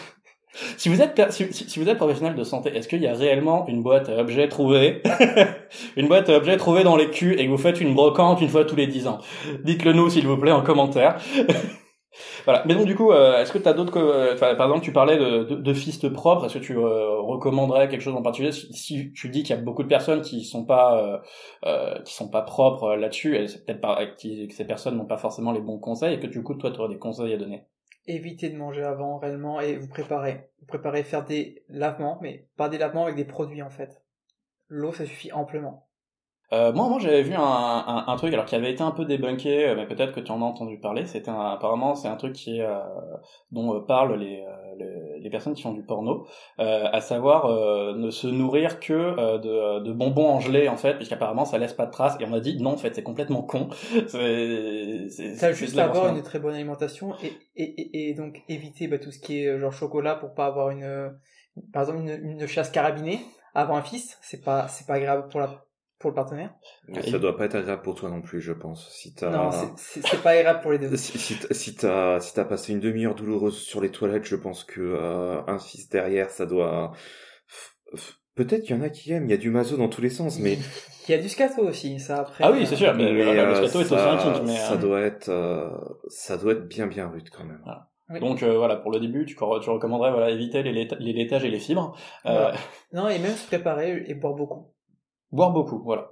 si 0.81 0.89
vous 0.89 1.01
êtes 1.01 1.31
si, 1.31 1.51
si- 1.53 1.79
vous 1.79 1.89
êtes 1.89 1.97
professionnel 1.97 2.35
de 2.35 2.43
santé, 2.43 2.69
est-ce 2.75 2.87
qu'il 2.87 3.01
y 3.01 3.07
a 3.07 3.13
réellement 3.13 3.65
une 3.67 3.83
boîte 3.83 4.09
à 4.09 4.17
objets 4.17 4.47
trouvée, 4.47 5.01
une 5.97 6.07
boîte 6.07 6.29
à 6.29 6.37
objets 6.37 6.57
trouvée 6.57 6.83
dans 6.83 6.95
les 6.95 7.09
culs 7.09 7.39
et 7.39 7.45
que 7.45 7.49
vous 7.51 7.57
faites 7.57 7.81
une 7.81 7.93
brocante 7.95 8.41
une 8.41 8.49
fois 8.49 8.65
tous 8.65 8.75
les 8.75 8.87
dix 8.87 9.07
ans? 9.07 9.19
Dites-le 9.63 9.93
nous 9.93 10.09
s'il 10.09 10.27
vous 10.27 10.37
plaît 10.37 10.51
en 10.51 10.61
commentaire. 10.61 11.17
voilà. 12.45 12.63
Mais 12.65 12.75
donc 12.75 12.85
du 12.85 12.95
coup, 12.95 13.11
euh, 13.11 13.41
est-ce 13.41 13.51
que 13.51 13.57
tu 13.57 13.73
d'autres, 13.73 13.97
euh, 13.97 14.35
par 14.37 14.51
exemple, 14.51 14.81
tu 14.83 14.91
parlais 14.91 15.17
de, 15.17 15.43
de, 15.43 15.55
de 15.55 15.73
fistes 15.73 16.09
propres. 16.09 16.45
Est-ce 16.45 16.55
que 16.59 16.63
tu 16.63 16.77
euh, 16.77 17.19
recommanderais 17.21 17.87
quelque 17.89 18.01
chose 18.01 18.15
en 18.15 18.21
particulier? 18.21 18.51
Si, 18.51 19.11
tu 19.13 19.29
dis 19.29 19.43
qu'il 19.43 19.55
y 19.55 19.59
a 19.59 19.61
beaucoup 19.61 19.83
de 19.83 19.87
personnes 19.87 20.21
qui 20.21 20.43
sont 20.43 20.65
pas 20.65 20.97
euh, 21.03 21.17
euh, 21.65 22.01
qui 22.03 22.13
sont 22.13 22.29
pas 22.29 22.41
propres 22.41 22.83
euh, 22.91 22.95
là-dessus, 22.97 23.35
et 23.37 23.47
c'est 23.47 23.65
peut-être 23.65 23.81
pas 23.81 24.05
que 24.05 24.13
ces 24.53 24.65
personnes 24.67 24.97
n'ont 24.97 25.05
pas 25.05 25.17
forcément 25.17 25.51
les 25.51 25.61
bons 25.61 25.79
conseils 25.79 26.15
et 26.15 26.19
que 26.19 26.27
du 26.27 26.43
coup 26.43 26.55
toi 26.55 26.71
tu 26.71 26.79
aurais 26.79 26.89
des 26.89 26.99
conseils 26.99 27.33
à 27.33 27.37
donner? 27.37 27.63
Évitez 28.07 28.49
de 28.49 28.57
manger 28.57 28.83
avant 28.83 29.17
réellement 29.17 29.59
et 29.59 29.75
vous 29.75 29.87
préparez. 29.87 30.49
Vous 30.59 30.65
préparez 30.65 31.03
faire 31.03 31.25
des 31.25 31.63
lavements, 31.67 32.19
mais 32.21 32.47
pas 32.55 32.69
des 32.69 32.77
lavements 32.77 33.03
avec 33.03 33.15
des 33.15 33.25
produits 33.25 33.61
en 33.61 33.69
fait. 33.69 34.01
L'eau, 34.69 34.93
ça 34.93 35.05
suffit 35.05 35.31
amplement. 35.31 35.86
Euh, 36.53 36.71
moi, 36.71 36.87
moi, 36.87 36.97
j'avais 36.99 37.23
vu 37.23 37.33
un, 37.33 37.41
un, 37.41 38.05
un 38.07 38.15
truc 38.15 38.33
alors 38.33 38.45
qui 38.45 38.55
avait 38.55 38.71
été 38.71 38.81
un 38.81 38.91
peu 38.91 39.03
débunké, 39.05 39.67
euh, 39.67 39.75
mais 39.75 39.85
peut-être 39.85 40.13
que 40.13 40.21
tu 40.21 40.31
en 40.31 40.41
as 40.41 40.45
entendu 40.45 40.79
parler. 40.79 41.05
C'était 41.05 41.29
un- 41.29 41.51
apparemment 41.51 41.95
c'est 41.95 42.07
un 42.07 42.15
truc 42.15 42.33
qui 42.33 42.59
est, 42.59 42.63
euh, 42.65 42.79
dont 43.51 43.75
euh, 43.75 43.79
parlent 43.81 44.15
les, 44.17 44.41
euh, 44.47 44.75
les 44.77 45.19
les 45.19 45.29
personnes 45.29 45.55
qui 45.55 45.61
font 45.63 45.73
du 45.73 45.83
porno, 45.83 46.25
euh, 46.59 46.85
à 46.91 47.01
savoir 47.01 47.45
euh, 47.47 47.93
ne 47.97 48.09
se 48.11 48.27
nourrir 48.27 48.79
que 48.79 48.93
euh, 48.93 49.37
de, 49.39 49.83
de 49.83 49.91
bonbons 49.91 50.29
en 50.29 50.39
gelée 50.39 50.69
en 50.69 50.77
fait, 50.77 50.93
puisqu'apparemment 50.95 51.43
ça 51.43 51.57
laisse 51.57 51.73
pas 51.73 51.85
de 51.85 51.91
traces. 51.91 52.15
Et 52.21 52.25
on 52.25 52.33
a 52.33 52.39
dit 52.39 52.57
non, 52.61 52.71
en 52.71 52.77
fait, 52.77 52.95
c'est 52.95 53.03
complètement 53.03 53.41
con. 53.41 53.67
C'est 54.07 55.53
juste 55.53 55.77
avoir 55.77 56.15
une 56.15 56.23
très 56.23 56.39
bonne 56.39 56.53
alimentation 56.55 57.13
et, 57.23 57.33
et, 57.55 57.63
et, 57.63 58.09
et 58.09 58.13
donc 58.13 58.41
éviter 58.47 58.87
bah, 58.87 58.99
tout 58.99 59.11
ce 59.11 59.19
qui 59.19 59.43
est 59.43 59.59
genre 59.59 59.73
chocolat 59.73 60.15
pour 60.15 60.33
pas 60.33 60.45
avoir 60.45 60.69
une, 60.69 61.11
par 61.73 61.83
exemple 61.83 61.99
une, 62.01 62.39
une 62.39 62.47
chasse 62.47 62.69
carabinée 62.69 63.19
avant 63.53 63.75
un 63.75 63.81
fils. 63.81 64.17
C'est 64.21 64.43
pas 64.43 64.67
c'est 64.67 64.87
pas 64.87 64.95
agréable 64.95 65.27
pour 65.29 65.39
la 65.39 65.49
pour 65.99 66.11
le 66.11 66.15
partenaire. 66.15 66.53
Mais 66.87 67.01
ça 67.01 67.17
doit 67.19 67.35
pas 67.35 67.45
être 67.45 67.55
agréable 67.55 67.81
pour 67.81 67.95
toi 67.95 68.09
non 68.09 68.21
plus, 68.21 68.39
je 68.41 68.53
pense. 68.53 68.89
Si 68.91 69.13
t'as, 69.15 69.29
Non, 69.31 69.51
c'est- 69.51 69.67
c'est 70.01 70.07
c'est 70.07 70.21
pas 70.21 70.31
agréable 70.31 70.61
pour 70.61 70.71
les 70.71 70.79
deux. 70.79 70.89
si, 70.97 71.17
si 71.17 71.39
t'as- 71.39 71.53
si 71.53 71.75
t'as, 71.75 72.19
si 72.19 72.33
t'as 72.33 72.45
passé 72.45 72.73
une 72.73 72.79
demi-heure 72.79 73.15
douloureuse 73.15 73.57
sur 73.57 73.81
les 73.81 73.89
toilettes, 73.91 74.25
je 74.25 74.35
pense 74.35 74.63
que 74.63 74.81
euh, 74.81 75.41
un 75.47 75.59
fils 75.59 75.89
derrière, 75.89 76.29
ça 76.29 76.45
doit. 76.45 76.91
Peut-être 78.35 78.61
qu'il 78.63 78.75
y 78.75 78.79
en 78.79 78.83
a 78.83 78.89
qui 78.89 79.11
aiment. 79.11 79.25
Il 79.25 79.31
y 79.31 79.33
a 79.33 79.37
du 79.37 79.49
maso 79.49 79.77
dans 79.77 79.89
tous 79.89 80.01
les 80.01 80.11
sens, 80.11 80.39
mais. 80.39 80.57
Il 81.07 81.11
y 81.11 81.13
a 81.15 81.17
du 81.21 81.29
scato 81.29 81.61
aussi, 81.63 81.99
ça 81.99 82.19
après. 82.19 82.43
Ah 82.43 82.51
oui, 82.51 82.67
c'est 82.67 82.75
sûr. 82.75 82.93
Mais, 82.93 83.11
le 83.11 83.21
euh, 83.21 83.55
scato 83.55 83.79
est 83.79 83.83
aussi 83.85 83.89
ça, 83.89 84.11
un 84.11 84.43
mais, 84.43 84.55
ça 84.55 84.73
euh, 84.73 84.77
doit 84.77 85.01
être, 85.01 85.29
euh, 85.29 85.69
ça 86.09 86.37
doit 86.37 86.51
être 86.51 86.67
bien 86.67 86.85
bien 86.85 87.07
rude 87.07 87.29
quand 87.31 87.45
même. 87.45 87.63
Oui. 88.09 88.19
Donc 88.19 88.43
euh, 88.43 88.57
voilà, 88.57 88.75
pour 88.75 88.91
le 88.91 88.99
début, 88.99 89.25
tu, 89.25 89.35
tu 89.35 89.43
recommanderais 89.69 90.11
voilà 90.11 90.29
éviter 90.29 90.63
les, 90.63 90.71
laita- 90.73 90.97
les 90.99 91.13
laitages 91.13 91.43
et 91.45 91.49
les 91.49 91.59
fibres. 91.59 91.97
Euh, 92.25 92.31
Voilà. 92.31 92.53
Non, 92.93 93.09
et 93.09 93.19
même 93.19 93.33
se 93.35 93.47
préparer 93.47 94.03
et 94.07 94.13
boire 94.13 94.33
beaucoup. 94.33 94.71
Boire 95.31 95.51
beaucoup, 95.51 95.79
voilà. 95.83 96.09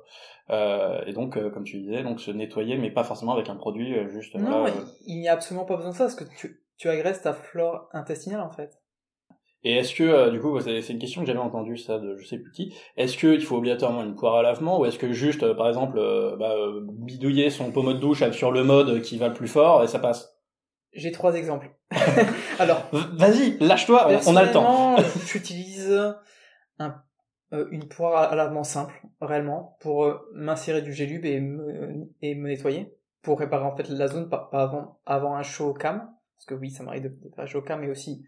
Euh, 0.49 1.01
et 1.05 1.13
donc, 1.13 1.37
euh, 1.37 1.49
comme 1.49 1.63
tu 1.63 1.79
disais, 1.79 2.03
donc 2.03 2.19
se 2.19 2.31
nettoyer, 2.31 2.77
mais 2.77 2.91
pas 2.91 3.03
forcément 3.03 3.33
avec 3.33 3.49
un 3.49 3.55
produit 3.55 3.97
euh, 3.97 4.09
juste. 4.09 4.35
Non, 4.35 4.61
voilà, 4.61 4.75
il- 4.75 4.81
euh. 4.81 4.85
il 5.07 5.19
n'y 5.19 5.27
a 5.27 5.33
absolument 5.33 5.65
pas 5.65 5.75
besoin 5.75 5.91
de 5.91 5.95
ça 5.95 6.03
parce 6.05 6.15
que 6.15 6.25
tu, 6.37 6.61
tu 6.77 6.89
agresses 6.89 7.21
ta 7.21 7.33
flore 7.33 7.89
intestinale 7.93 8.41
en 8.41 8.51
fait. 8.51 8.79
Et 9.63 9.77
est-ce 9.77 9.95
que, 9.95 10.03
euh, 10.03 10.29
du 10.29 10.39
coup, 10.39 10.59
c'est 10.59 10.81
c'est 10.83 10.93
une 10.93 10.99
question 10.99 11.21
que 11.21 11.27
j'avais 11.27 11.39
entendue 11.39 11.77
ça 11.77 11.97
de 11.97 12.15
je 12.17 12.27
sais 12.27 12.37
plus 12.37 12.51
qui. 12.51 12.75
Est-ce 12.97 13.17
que 13.17 13.33
il 13.33 13.41
faut 13.41 13.55
obligatoirement 13.57 14.03
une 14.03 14.15
poire 14.15 14.35
à 14.35 14.43
lavement 14.43 14.79
ou 14.79 14.85
est-ce 14.85 14.99
que 14.99 15.11
juste, 15.11 15.41
euh, 15.41 15.55
par 15.55 15.67
exemple, 15.67 15.97
euh, 15.97 16.35
bah, 16.37 16.51
euh, 16.51 16.81
bidouiller 16.83 17.49
son 17.49 17.71
pommeau 17.71 17.93
de 17.93 17.99
douche 17.99 18.29
sur 18.31 18.51
le 18.51 18.63
mode 18.63 19.01
qui 19.01 19.17
va 19.17 19.27
le 19.27 19.33
plus 19.33 19.47
fort 19.47 19.83
et 19.83 19.87
ça 19.87 19.97
passe? 19.97 20.37
J'ai 20.93 21.11
trois 21.11 21.33
exemples. 21.33 21.71
Alors, 22.59 22.83
Vas-y, 22.91 23.57
lâche-toi, 23.59 24.07
on, 24.27 24.35
a 24.35 24.43
le 24.43 24.51
temps. 24.51 24.95
j'utilise 25.25 25.91
un, 26.77 27.03
euh, 27.53 27.67
une 27.71 27.87
poire 27.87 28.31
à 28.31 28.35
lavement 28.35 28.63
simple, 28.63 28.93
réellement, 29.21 29.77
pour 29.81 30.05
euh, 30.05 30.19
m'insérer 30.33 30.81
du 30.81 30.93
gélube 30.93 31.25
et 31.25 31.39
me, 31.39 32.07
et 32.21 32.35
me 32.35 32.47
nettoyer, 32.49 32.93
pour 33.21 33.39
réparer 33.39 33.65
en 33.65 33.75
fait 33.75 33.87
la 33.89 34.07
zone, 34.07 34.29
pas, 34.29 34.49
pas 34.51 34.63
avant, 34.63 34.99
avant 35.05 35.35
un 35.35 35.43
show 35.43 35.73
cam, 35.73 36.09
parce 36.35 36.45
que 36.45 36.53
oui, 36.53 36.69
ça 36.69 36.83
m'arrive 36.83 37.03
de, 37.03 37.09
de 37.09 37.29
faire 37.33 37.43
un 37.43 37.47
show 37.47 37.61
cam, 37.61 37.79
mais 37.81 37.89
aussi 37.89 38.25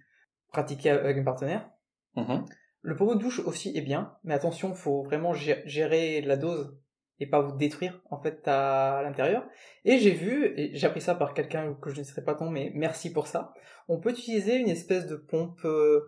pratiquer 0.51 0.91
avec 0.91 1.17
un 1.17 1.23
partenaire. 1.23 1.69
Mhm. 2.15 2.45
Le 2.81 2.95
pommeau 2.95 3.15
de 3.15 3.19
douche 3.19 3.39
aussi 3.39 3.75
est 3.75 3.81
bien, 3.81 4.13
mais 4.23 4.33
attention, 4.33 4.73
faut 4.73 5.03
vraiment 5.03 5.33
gé- 5.33 5.61
gérer 5.65 6.21
la 6.21 6.37
dose 6.37 6.77
et 7.19 7.25
pas 7.27 7.41
vous 7.41 7.57
détruire 7.57 8.01
en 8.11 8.21
fait 8.21 8.47
à 8.47 9.01
l'intérieur. 9.03 9.45
Et 9.83 9.97
j'ai 9.97 10.11
vu, 10.11 10.53
et 10.57 10.75
j'ai 10.75 10.87
appris 10.87 11.01
ça 11.01 11.15
par 11.15 11.33
quelqu'un 11.33 11.73
que 11.81 11.89
je 11.89 11.99
ne 11.99 12.03
serai 12.03 12.23
pas 12.23 12.35
ton, 12.35 12.49
mais 12.49 12.71
merci 12.75 13.11
pour 13.11 13.27
ça. 13.27 13.53
On 13.87 13.99
peut 13.99 14.11
utiliser 14.11 14.55
une 14.55 14.69
espèce 14.69 15.07
de 15.07 15.15
pompe 15.15 15.59
euh, 15.65 16.07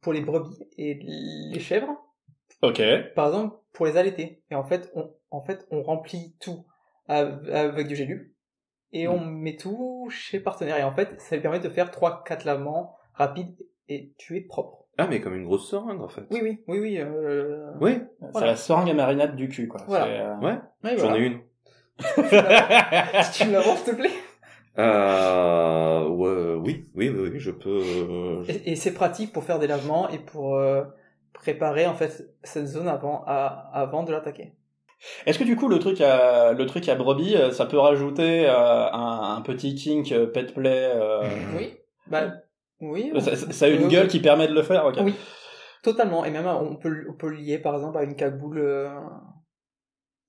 pour 0.00 0.12
les 0.12 0.20
brebis 0.20 0.58
et 0.78 0.94
les 0.94 1.60
chèvres, 1.60 1.90
Ok. 2.62 2.82
par 3.14 3.26
exemple 3.28 3.56
pour 3.72 3.86
les 3.86 3.96
allaiter. 3.96 4.42
Et 4.50 4.54
en 4.54 4.64
fait, 4.64 4.90
on, 4.94 5.10
en 5.30 5.40
fait, 5.42 5.66
on 5.70 5.82
remplit 5.82 6.34
tout 6.40 6.64
av- 7.08 7.48
avec 7.52 7.86
du 7.86 7.94
gélube 7.96 8.28
et 8.92 9.06
on 9.08 9.20
met 9.20 9.56
tout 9.56 10.08
chez 10.10 10.38
le 10.38 10.42
partenaire. 10.42 10.76
Et 10.78 10.82
en 10.82 10.92
fait, 10.92 11.20
ça 11.20 11.36
lui 11.36 11.42
permet 11.42 11.60
de 11.60 11.68
faire 11.68 11.90
trois, 11.90 12.24
quatre 12.24 12.44
lavements 12.44 12.96
rapides 13.14 13.54
et 13.88 14.12
tu 14.18 14.36
es 14.36 14.40
propre. 14.40 14.86
Ah, 14.98 15.06
mais 15.08 15.20
comme 15.20 15.34
une 15.36 15.44
grosse 15.44 15.70
seringue 15.70 16.00
en 16.02 16.08
fait. 16.08 16.22
Oui, 16.30 16.40
oui, 16.42 16.62
oui, 16.66 16.78
oui. 16.80 16.98
Euh... 16.98 17.70
Oui, 17.80 18.00
C'est 18.20 18.26
Voilà. 18.32 18.46
la 18.48 18.56
seringue 18.56 18.90
à 18.90 18.94
marinade 18.94 19.36
du 19.36 19.48
cul, 19.48 19.68
quoi. 19.68 19.80
Voilà. 19.86 20.06
C'est, 20.06 20.20
euh, 20.20 20.36
ouais. 20.38 20.58
oui, 20.84 20.90
J'en 20.96 21.08
voilà. 21.08 21.18
ai 21.18 21.26
une. 21.26 21.40
tu 23.34 23.46
me 23.46 23.52
la 23.52 23.60
vends, 23.60 23.76
s'il 23.76 23.92
te 23.94 23.96
plaît 23.96 24.10
Euh, 24.78 26.08
ouais, 26.08 26.54
oui, 26.64 26.88
oui, 26.94 27.08
oui, 27.10 27.28
oui, 27.32 27.38
je 27.40 27.50
peux. 27.50 27.68
euh, 27.80 28.42
je- 28.44 28.52
Et, 28.52 28.72
et 28.72 28.76
c'est 28.76 28.92
pratique 28.94 29.32
pour 29.32 29.44
faire 29.44 29.58
des 29.58 29.66
lavements 29.66 30.08
et 30.08 30.18
pour 30.18 30.56
euh, 30.56 30.82
préparer 31.32 31.86
en 31.86 31.94
fait 31.94 32.34
cette 32.42 32.66
zone 32.66 32.88
avant, 32.88 33.24
à- 33.26 33.70
avant 33.72 34.02
de 34.02 34.12
l'attaquer. 34.12 34.52
Est-ce 35.26 35.38
que 35.38 35.44
du 35.44 35.54
coup 35.54 35.68
le 35.68 35.78
truc 35.78 36.00
à 36.00 36.52
le 36.52 36.66
truc 36.66 36.88
à 36.88 36.94
brebis, 36.96 37.36
euh, 37.36 37.52
ça 37.52 37.66
peut 37.66 37.78
rajouter 37.78 38.48
euh, 38.48 38.90
un, 38.92 39.36
un 39.36 39.40
petit 39.42 39.74
kink 39.76 40.10
euh, 40.10 40.26
pet 40.26 40.52
play 40.52 40.90
euh, 40.94 41.22
Oui. 41.56 41.76
Bah, 42.08 42.32
oui. 42.80 43.12
ça, 43.20 43.66
a 43.66 43.68
une 43.68 43.88
gueule 43.88 44.08
qui 44.08 44.18
permet 44.20 44.48
de 44.48 44.54
le 44.54 44.62
faire. 44.62 44.90
Oui. 45.04 45.14
Totalement. 45.84 46.24
Et 46.24 46.30
même, 46.30 46.46
on 46.46 46.74
peut, 46.76 47.06
on 47.08 47.12
peut 47.14 47.28
lier, 47.30 47.58
par 47.58 47.74
exemple, 47.76 47.96
à 47.98 48.02
une 48.02 48.16
cagoule 48.16 48.58
euh, 48.58 48.88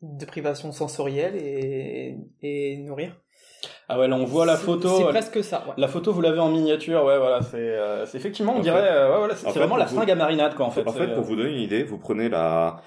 de 0.02 0.26
privation 0.26 0.72
sensorielle 0.72 1.36
et, 1.36 2.16
et 2.41 2.78
nourrir. 2.78 3.20
Ah 3.88 3.99
ouais, 3.99 4.07
là 4.07 4.16
on 4.16 4.24
voit 4.26 4.45
la 4.45 4.55
photo. 4.57 4.88
C'est 4.97 5.03
euh, 5.05 5.10
presque 5.10 5.43
ça, 5.43 5.66
ouais. 5.68 5.74
La 5.78 5.88
photo, 5.88 6.14
vous 6.14 6.22
l'avez 6.22 6.39
en 6.39 6.49
miniature, 6.49 7.03
ouais, 7.03 7.18
voilà, 7.18 7.41
c'est, 7.41 7.57
euh, 7.57 8.05
c'est 8.05 8.18
effectivement, 8.18 8.53
on 8.53 8.60
En 8.60 8.62
dirait, 8.62 8.88
euh, 8.91 9.12
ouais, 9.12 9.18
voilà, 9.20 9.36
c'est 9.36 9.49
vraiment 9.51 9.76
la 9.78 9.86
vous- 9.86 9.95
fringue 9.95 10.12
à 10.12 10.16
marinade, 10.16 10.55
quoi, 10.55 10.66
en 10.66 10.72
fait. 10.72 10.88
En 10.88 10.91
fait, 10.93 11.07
pour 11.07 11.20
euh, 11.24 11.28
vous 11.28 11.36
donner 11.36 11.51
une 11.51 11.62
idée, 11.62 11.84
vous 11.84 11.97
prenez 11.97 12.30
la... 12.30 12.82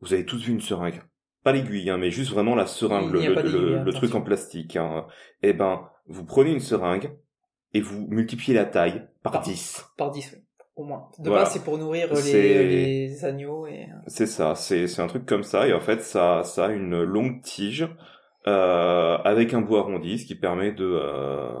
Vous 0.00 0.12
avez 0.12 0.24
tous 0.24 0.42
vu 0.42 0.52
une 0.52 0.60
seringue. 0.60 1.02
Pas 1.44 1.52
l'aiguille, 1.52 1.90
hein, 1.90 1.98
mais 1.98 2.10
juste 2.10 2.32
vraiment 2.32 2.54
la 2.54 2.66
seringue, 2.66 3.12
le, 3.12 3.20
le, 3.34 3.78
le- 3.84 3.92
truc 3.92 4.14
en 4.14 4.20
plastique. 4.22 4.76
Hein. 4.76 5.06
Eh 5.42 5.52
ben, 5.52 5.82
vous 6.06 6.24
prenez 6.24 6.50
une 6.52 6.60
seringue 6.60 7.12
et 7.74 7.80
vous 7.80 8.06
multipliez 8.08 8.54
la 8.54 8.64
taille 8.64 9.06
par 9.22 9.32
Par- 9.32 9.42
10. 9.42 9.84
Par 9.96 10.10
10, 10.10 10.30
oui. 10.34 10.38
Au 10.74 10.84
moins. 10.84 11.08
De 11.18 11.28
Voilà. 11.28 11.44
base, 11.44 11.52
c'est 11.52 11.62
pour 11.64 11.76
nourrir 11.78 12.08
les, 12.14 13.06
les 13.08 13.24
agneaux 13.26 13.66
et... 13.66 13.88
C'est 14.06 14.26
ça, 14.26 14.54
c'est 14.54 14.86
c'est 14.86 15.02
un 15.02 15.06
truc 15.06 15.26
comme 15.26 15.42
ça, 15.42 15.68
et 15.68 15.74
en 15.74 15.80
fait, 15.80 16.00
ça, 16.00 16.42
ça 16.44 16.66
a 16.66 16.68
une 16.70 17.02
longue 17.02 17.42
tige 17.42 17.86
euh, 18.46 19.18
avec 19.18 19.54
un 19.54 19.60
bout 19.60 19.76
arrondi, 19.76 20.18
ce 20.18 20.26
qui 20.26 20.34
permet 20.34 20.72
de 20.72 20.84
euh, 20.84 21.52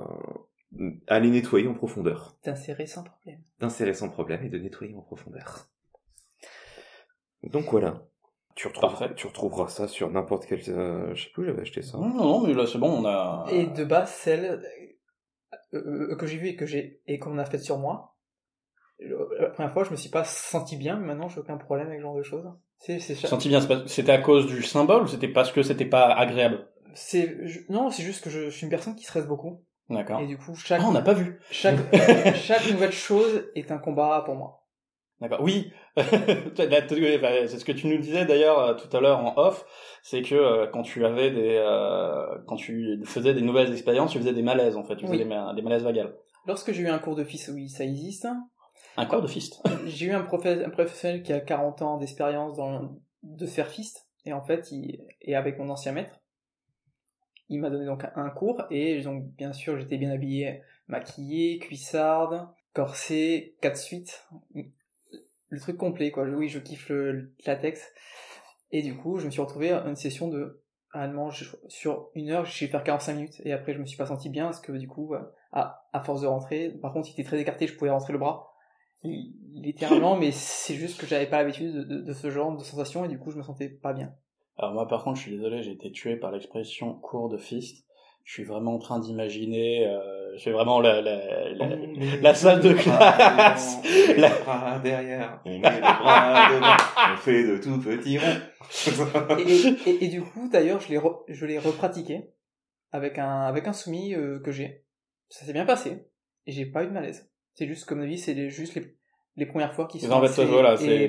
aller 1.06 1.30
nettoyer 1.30 1.68
en 1.68 1.74
profondeur, 1.74 2.36
d'insérer 2.44 2.86
sans 2.86 3.04
problème. 3.04 3.40
d'insérer 3.60 3.94
sans 3.94 4.08
problème 4.08 4.44
et 4.44 4.48
de 4.48 4.58
nettoyer 4.58 4.94
en 4.94 5.02
profondeur. 5.02 5.68
Donc 7.44 7.70
voilà. 7.70 8.02
Tu 8.54 8.68
retrouveras, 8.68 8.98
Parfait. 8.98 9.14
tu 9.14 9.26
retrouveras 9.26 9.68
ça 9.68 9.88
sur 9.88 10.10
n'importe 10.10 10.44
quel. 10.46 10.60
euh, 10.68 11.14
je 11.14 11.24
sais 11.24 11.30
plus 11.30 11.42
où 11.42 11.46
j'avais 11.46 11.62
acheté 11.62 11.80
ça. 11.82 11.96
Non, 11.98 12.08
non, 12.08 12.24
non, 12.24 12.46
mais 12.46 12.52
là 12.52 12.66
c'est 12.66 12.78
bon, 12.78 12.90
on 13.02 13.04
a. 13.06 13.46
Et 13.50 13.66
de 13.66 13.84
base, 13.84 14.10
celle 14.12 14.62
euh, 15.72 16.14
que 16.16 16.26
j'ai 16.26 16.36
vue 16.36 16.48
et 16.48 16.56
que 16.56 16.66
j'ai 16.66 17.00
et 17.06 17.18
qu'on 17.18 17.38
a 17.38 17.44
faite 17.46 17.62
sur 17.62 17.78
moi, 17.78 18.16
la 19.00 19.46
première 19.48 19.72
fois, 19.72 19.84
je 19.84 19.90
me 19.90 19.96
suis 19.96 20.10
pas 20.10 20.22
senti 20.24 20.76
bien, 20.76 20.96
mais 20.96 21.06
maintenant, 21.06 21.28
j'ai 21.28 21.40
aucun 21.40 21.56
problème 21.56 21.88
avec 21.88 21.98
ce 21.98 22.02
genre 22.02 22.14
de 22.16 22.22
choses. 22.22 22.44
C'est, 22.78 22.98
c'est, 23.00 23.14
Senti 23.14 23.48
bien, 23.48 23.60
c'était 23.86 24.12
à 24.12 24.18
cause 24.18 24.46
du 24.46 24.62
symbole 24.62 25.04
ou 25.04 25.06
c'était 25.06 25.28
parce 25.28 25.50
que 25.50 25.62
c'était 25.62 25.86
pas 25.86 26.12
agréable? 26.12 26.68
C'est, 26.94 27.36
non, 27.68 27.90
c'est 27.90 28.02
juste 28.02 28.22
que 28.24 28.30
je, 28.30 28.44
je 28.44 28.50
suis 28.50 28.64
une 28.64 28.70
personne 28.70 28.94
qui 28.96 29.04
stresse 29.04 29.26
beaucoup. 29.26 29.64
D'accord. 29.90 30.20
Et 30.20 30.26
du 30.26 30.38
coup, 30.38 30.54
chaque, 30.54 30.80
Ah, 30.82 30.86
on 30.88 30.92
n'a 30.92 31.02
pas 31.02 31.12
vu. 31.14 31.38
chaque, 31.50 31.76
chaque 32.36 32.70
nouvelle 32.70 32.92
chose 32.92 33.44
est 33.54 33.70
un 33.70 33.78
combat 33.78 34.22
pour 34.24 34.34
moi. 34.36 34.58
D'accord. 35.20 35.40
Oui. 35.42 35.72
Enfin, 35.96 37.46
c'est 37.46 37.58
ce 37.58 37.64
que 37.64 37.72
tu 37.72 37.86
nous 37.86 37.98
disais 37.98 38.24
d'ailleurs 38.24 38.58
euh, 38.58 38.74
tout 38.74 38.94
à 38.96 39.00
l'heure 39.00 39.18
en 39.18 39.34
off, 39.36 39.64
c'est 40.02 40.22
que 40.22 40.34
euh, 40.34 40.66
quand 40.66 40.82
tu 40.82 41.04
avais 41.04 41.30
des, 41.30 41.56
euh, 41.58 42.38
quand 42.46 42.56
tu 42.56 43.00
faisais 43.04 43.34
des 43.34 43.42
nouvelles 43.42 43.72
expériences, 43.72 44.12
tu 44.12 44.18
faisais 44.18 44.32
des 44.32 44.42
malaises 44.42 44.76
en 44.76 44.84
fait, 44.84 44.96
tu 44.96 45.02
faisais 45.06 45.12
Oui. 45.12 45.18
des, 45.18 45.24
ma- 45.24 45.54
des 45.54 45.62
malaises 45.62 45.82
vagales. 45.84 46.14
Lorsque 46.46 46.72
j'ai 46.72 46.82
eu 46.82 46.88
un 46.88 46.98
cours 46.98 47.14
de 47.14 47.24
fils, 47.24 47.48
oui, 47.54 47.68
ça 47.68 47.84
existe. 47.84 48.26
Un 48.96 49.06
corps 49.06 49.22
de 49.22 49.26
fist. 49.28 49.62
J'ai 49.86 50.06
eu 50.06 50.12
un, 50.12 50.22
professe- 50.22 50.64
un 50.66 50.70
professionnel 50.70 51.22
qui 51.22 51.32
a 51.32 51.40
40 51.40 51.82
ans 51.82 51.96
d'expérience 51.98 52.56
dans 52.56 52.96
de 53.22 53.46
faire 53.46 53.68
fist, 53.68 54.08
et 54.26 54.32
en 54.32 54.42
fait, 54.42 54.70
il, 54.72 55.00
et 55.22 55.34
avec 55.36 55.58
mon 55.58 55.70
ancien 55.70 55.92
maître, 55.92 56.20
il 57.52 57.60
m'a 57.60 57.70
donné 57.70 57.86
donc 57.86 58.04
un 58.16 58.30
cours, 58.30 58.64
et 58.70 59.00
donc 59.02 59.24
bien 59.36 59.52
sûr, 59.52 59.78
j'étais 59.78 59.98
bien 59.98 60.10
habillé, 60.10 60.62
maquillé, 60.88 61.58
cuissarde, 61.58 62.48
corset, 62.72 63.54
quatre 63.60 63.76
suites, 63.76 64.26
le 65.48 65.60
truc 65.60 65.76
complet, 65.76 66.10
quoi. 66.10 66.24
Oui, 66.24 66.48
je 66.48 66.58
kiffe 66.58 66.88
le, 66.88 67.32
latex. 67.46 67.92
Et 68.70 68.82
du 68.82 68.96
coup, 68.96 69.18
je 69.18 69.26
me 69.26 69.30
suis 69.30 69.40
retrouvé 69.40 69.70
à 69.70 69.84
une 69.86 69.96
session 69.96 70.28
de 70.28 70.62
allemand 70.94 71.30
sur 71.68 72.10
une 72.14 72.30
heure, 72.30 72.44
j'ai 72.44 72.66
fait 72.66 72.72
faire 72.72 72.84
45 72.84 73.14
minutes, 73.14 73.42
et 73.44 73.52
après, 73.52 73.72
je 73.74 73.78
me 73.78 73.86
suis 73.86 73.96
pas 73.96 74.06
senti 74.06 74.28
bien, 74.28 74.44
parce 74.46 74.60
que 74.60 74.72
du 74.72 74.88
coup, 74.88 75.14
à, 75.52 76.02
force 76.04 76.22
de 76.22 76.26
rentrer, 76.26 76.70
par 76.70 76.92
contre, 76.92 77.08
il 77.08 77.12
était 77.12 77.24
très 77.24 77.40
écarté, 77.40 77.66
je 77.66 77.76
pouvais 77.76 77.90
rentrer 77.90 78.12
le 78.12 78.18
bras 78.18 78.52
li- 79.04 79.34
littéralement, 79.52 80.16
mais 80.16 80.32
c'est 80.32 80.74
juste 80.74 81.00
que 81.00 81.06
j'avais 81.06 81.26
pas 81.26 81.38
l'habitude 81.38 81.74
de, 81.74 81.82
de- 81.82 82.00
de 82.00 82.12
ce 82.12 82.30
genre 82.30 82.56
de 82.56 82.62
sensation 82.62 83.04
et 83.04 83.08
du 83.08 83.18
coup 83.18 83.30
je 83.30 83.38
me 83.38 83.42
sentais 83.42 83.68
pas 83.68 83.92
bien. 83.92 84.14
Alors 84.58 84.72
moi 84.74 84.86
par 84.88 85.02
contre, 85.04 85.16
je 85.18 85.22
suis 85.22 85.32
désolé, 85.32 85.62
j'ai 85.62 85.72
été 85.72 85.90
tué 85.92 86.16
par 86.16 86.30
l'expression 86.30 86.94
cours 86.94 87.28
de 87.28 87.38
fist. 87.38 87.84
Je 88.24 88.34
suis 88.34 88.44
vraiment 88.44 88.76
en 88.76 88.78
train 88.78 89.00
d'imaginer, 89.00 89.84
euh, 89.88 90.36
j'ai 90.36 90.52
vraiment 90.52 90.78
la, 90.80 91.00
la, 91.00 91.50
la, 91.54 91.68
la 92.20 92.34
salle 92.34 92.60
de 92.60 92.72
classe. 92.72 93.78
La- 94.16 94.28
les 94.28 94.44
bras 94.44 94.78
derrière, 94.78 95.40
on 95.44 95.50
met 95.58 95.70
les 95.74 95.80
bras 95.80 96.48
devant, 96.52 97.12
on 97.14 97.16
fait 97.16 97.42
de 97.44 97.58
tout 97.58 97.80
petits 97.80 98.18
ronds. 98.18 98.26
Et, 99.38 99.42
et, 99.42 99.90
et- 99.90 100.04
et 100.04 100.08
du 100.08 100.22
coup 100.22 100.48
d'ailleurs 100.50 100.80
je 100.80 100.88
l'ai 100.90 100.98
re- 100.98 101.22
je 101.28 101.44
l'ai 101.46 101.58
repratiqué 101.58 102.30
avec 102.92 103.18
un 103.18 103.40
avec 103.42 103.66
un 103.66 103.72
soumis 103.72 104.14
euh, 104.14 104.38
que 104.38 104.52
j'ai. 104.52 104.84
Ça 105.28 105.44
s'est 105.44 105.52
bien 105.52 105.66
passé 105.66 106.06
et 106.46 106.52
j'ai 106.52 106.66
pas 106.66 106.84
eu 106.84 106.86
de 106.86 106.92
malaise. 106.92 107.28
C'est 107.54 107.66
juste 107.66 107.86
comme 107.86 108.06
dit, 108.06 108.18
c'est 108.18 108.48
juste 108.50 108.74
les, 108.76 108.96
les 109.36 109.46
premières 109.46 109.74
fois 109.74 109.86
qui 109.86 109.98
sont 110.00 110.12
En 110.12 110.20
fait, 110.20 110.26
assez 110.26 110.44
voilà, 110.46 110.76
c'est 110.76 111.08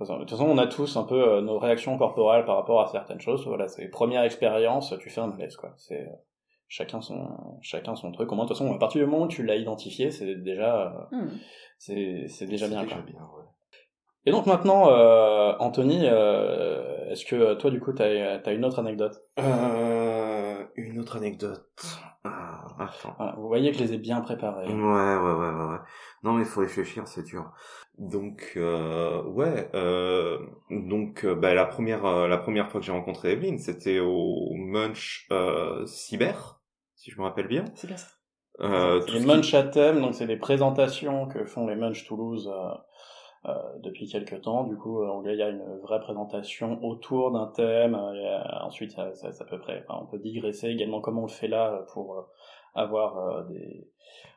De 0.00 0.04
toute 0.18 0.30
façon, 0.30 0.46
on 0.46 0.58
a 0.58 0.66
tous 0.66 0.96
un 0.96 1.04
peu 1.04 1.14
euh, 1.36 1.40
nos 1.40 1.58
réactions 1.58 1.96
corporelles 1.96 2.44
par 2.44 2.56
rapport 2.56 2.80
à 2.80 2.88
certaines 2.88 3.20
choses. 3.20 3.46
Voilà, 3.46 3.68
c'est 3.68 3.82
les 3.82 3.88
premières 3.88 4.22
expériences, 4.24 4.92
tu 5.00 5.08
fais 5.10 5.20
un 5.20 5.28
malaise, 5.28 5.56
quoi. 5.56 5.72
C'est 5.76 6.00
euh, 6.02 6.12
chacun 6.68 7.00
son 7.00 7.28
chacun 7.62 7.94
son 7.94 8.10
truc. 8.10 8.30
Au 8.32 8.34
moins, 8.34 8.44
de 8.44 8.48
toute 8.48 8.58
façon, 8.58 8.74
à 8.74 8.78
partir 8.78 9.04
du 9.04 9.10
moment 9.10 9.24
où 9.24 9.28
tu 9.28 9.44
l'as 9.44 9.56
identifié, 9.56 10.10
c'est 10.10 10.34
déjà 10.34 10.86
euh, 11.12 11.16
Hmm. 11.16 11.28
c'est 11.78 12.26
c'est 12.28 12.46
déjà 12.46 12.66
bien. 12.68 12.82
déjà 12.82 12.96
quoi. 12.96 13.04
bien, 13.04 13.20
ouais. 13.20 13.44
Et 14.26 14.30
donc 14.32 14.46
maintenant, 14.46 14.88
euh, 14.88 15.52
Anthony, 15.60 16.00
euh, 16.04 17.10
est-ce 17.10 17.24
que 17.26 17.54
toi, 17.54 17.70
du 17.70 17.78
coup, 17.78 17.92
t'as 17.92 18.38
as 18.44 18.52
une 18.52 18.64
autre 18.64 18.78
anecdote? 18.80 19.14
Euh, 19.38 19.42
une 20.76 20.98
autre 20.98 21.16
anecdote. 21.16 21.68
Ah, 22.24 22.64
attends. 22.78 23.14
Voilà, 23.18 23.34
Vous 23.36 23.48
voyez 23.48 23.70
que 23.72 23.78
je 23.78 23.84
les 23.84 23.92
ai 23.94 23.98
bien 23.98 24.20
préparées. 24.20 24.66
Ouais, 24.66 24.72
ouais, 24.74 25.32
ouais, 25.32 25.50
ouais, 25.50 25.64
ouais. 25.72 25.78
Non, 26.22 26.32
mais 26.32 26.42
il 26.42 26.46
faut 26.48 26.60
réfléchir, 26.60 27.06
c'est 27.06 27.22
dur. 27.22 27.52
Donc, 27.98 28.52
euh, 28.56 29.22
ouais, 29.24 29.70
euh, 29.74 30.38
donc, 30.70 31.24
euh, 31.24 31.34
bah, 31.34 31.54
la 31.54 31.66
première, 31.66 32.04
euh, 32.06 32.26
la 32.28 32.38
première 32.38 32.70
fois 32.70 32.80
que 32.80 32.86
j'ai 32.86 32.92
rencontré 32.92 33.32
Evelyne, 33.32 33.58
c'était 33.58 34.00
au 34.00 34.52
Munch 34.54 35.26
euh, 35.30 35.84
Cyber, 35.86 36.60
si 36.96 37.10
je 37.10 37.18
me 37.18 37.24
rappelle 37.24 37.46
bien. 37.48 37.64
C'est 37.74 37.86
bien 37.86 37.96
ça. 37.96 38.08
Euh, 38.60 39.00
les 39.00 39.04
ce 39.06 39.16
qui- 39.18 39.26
Munch 39.26 39.52
à 39.54 39.64
thème, 39.64 40.00
donc 40.00 40.14
c'est 40.14 40.26
des 40.28 40.36
présentations 40.36 41.26
que 41.26 41.44
font 41.44 41.66
les 41.66 41.74
Munch 41.76 42.04
Toulouse 42.06 42.48
euh, 42.52 42.74
depuis 43.82 44.08
quelques 44.08 44.40
temps. 44.42 44.64
Du 44.64 44.76
coup, 44.76 45.02
euh, 45.02 45.32
il 45.32 45.38
y 45.38 45.42
a 45.42 45.50
une 45.50 45.78
vraie 45.82 46.00
présentation 46.00 46.82
autour 46.84 47.30
d'un 47.32 47.46
thème. 47.48 47.94
euh, 47.94 48.14
et, 48.14 48.26
euh, 48.26 48.40
ensuite, 48.62 48.92
ça, 48.92 49.14
ça, 49.14 49.32
ça 49.32 49.44
peut 49.44 49.58
près, 49.58 49.84
enfin, 49.86 50.00
on 50.02 50.06
peut 50.06 50.18
digresser 50.18 50.68
également 50.68 51.00
comme 51.00 51.18
on 51.18 51.22
le 51.22 51.28
fait 51.28 51.48
là 51.48 51.84
pour 51.92 52.18
euh, 52.18 52.22
avoir 52.74 53.18
euh, 53.18 53.42
des, 53.44 53.88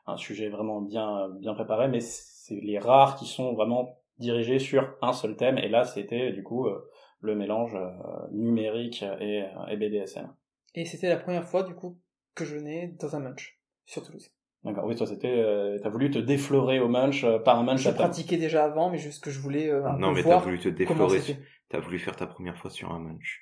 un 0.05 0.17
sujet 0.17 0.49
vraiment 0.49 0.81
bien 0.81 1.29
bien 1.39 1.53
préparé. 1.53 1.87
Mais 1.87 1.99
c'est 2.01 2.59
les 2.61 2.79
rares 2.79 3.15
qui 3.15 3.25
sont 3.25 3.53
vraiment 3.53 3.99
dirigés 4.19 4.59
sur 4.59 4.95
un 5.01 5.13
seul 5.13 5.35
thème. 5.35 5.57
Et 5.57 5.69
là, 5.69 5.85
c'était 5.85 6.31
du 6.31 6.43
coup 6.43 6.67
euh, 6.67 6.89
le 7.21 7.35
mélange 7.35 7.75
euh, 7.75 7.89
numérique 8.31 9.03
et, 9.21 9.45
et 9.69 9.77
BDSM. 9.77 10.33
Et 10.75 10.85
c'était 10.85 11.09
la 11.09 11.17
première 11.17 11.45
fois 11.45 11.63
du 11.63 11.73
coup 11.73 11.97
que 12.35 12.45
je 12.45 12.55
venais 12.55 12.95
dans 12.99 13.15
un 13.15 13.19
munch 13.19 13.59
sur 13.85 14.03
Toulouse. 14.03 14.36
D'accord. 14.63 14.85
Oui, 14.85 14.95
toi, 14.95 15.07
c'était, 15.07 15.27
euh, 15.37 15.77
t'as 15.81 15.89
voulu 15.89 16.11
te 16.11 16.19
déflorer 16.19 16.79
au 16.79 16.87
munch 16.89 17.23
euh, 17.23 17.39
par 17.39 17.57
un 17.59 17.63
munch 17.63 17.81
Je 17.81 17.89
pratiquais 17.91 18.37
déjà 18.37 18.65
avant, 18.65 18.89
mais 18.89 18.97
juste 18.97 19.23
que 19.23 19.29
je 19.31 19.39
voulais 19.39 19.69
euh, 19.69 19.85
un 19.87 19.97
Non, 19.97 20.09
peu 20.09 20.15
mais 20.15 20.21
t'as 20.23 20.27
voir 20.29 20.43
voulu 20.43 20.59
te 20.59 20.67
comment 20.69 20.77
déflorer. 21.07 21.19
c'était. 21.19 21.39
T'as 21.69 21.79
voulu 21.79 21.99
faire 21.99 22.15
ta 22.15 22.27
première 22.27 22.57
fois 22.57 22.69
sur 22.69 22.91
un 22.91 22.99
Munch. 22.99 23.41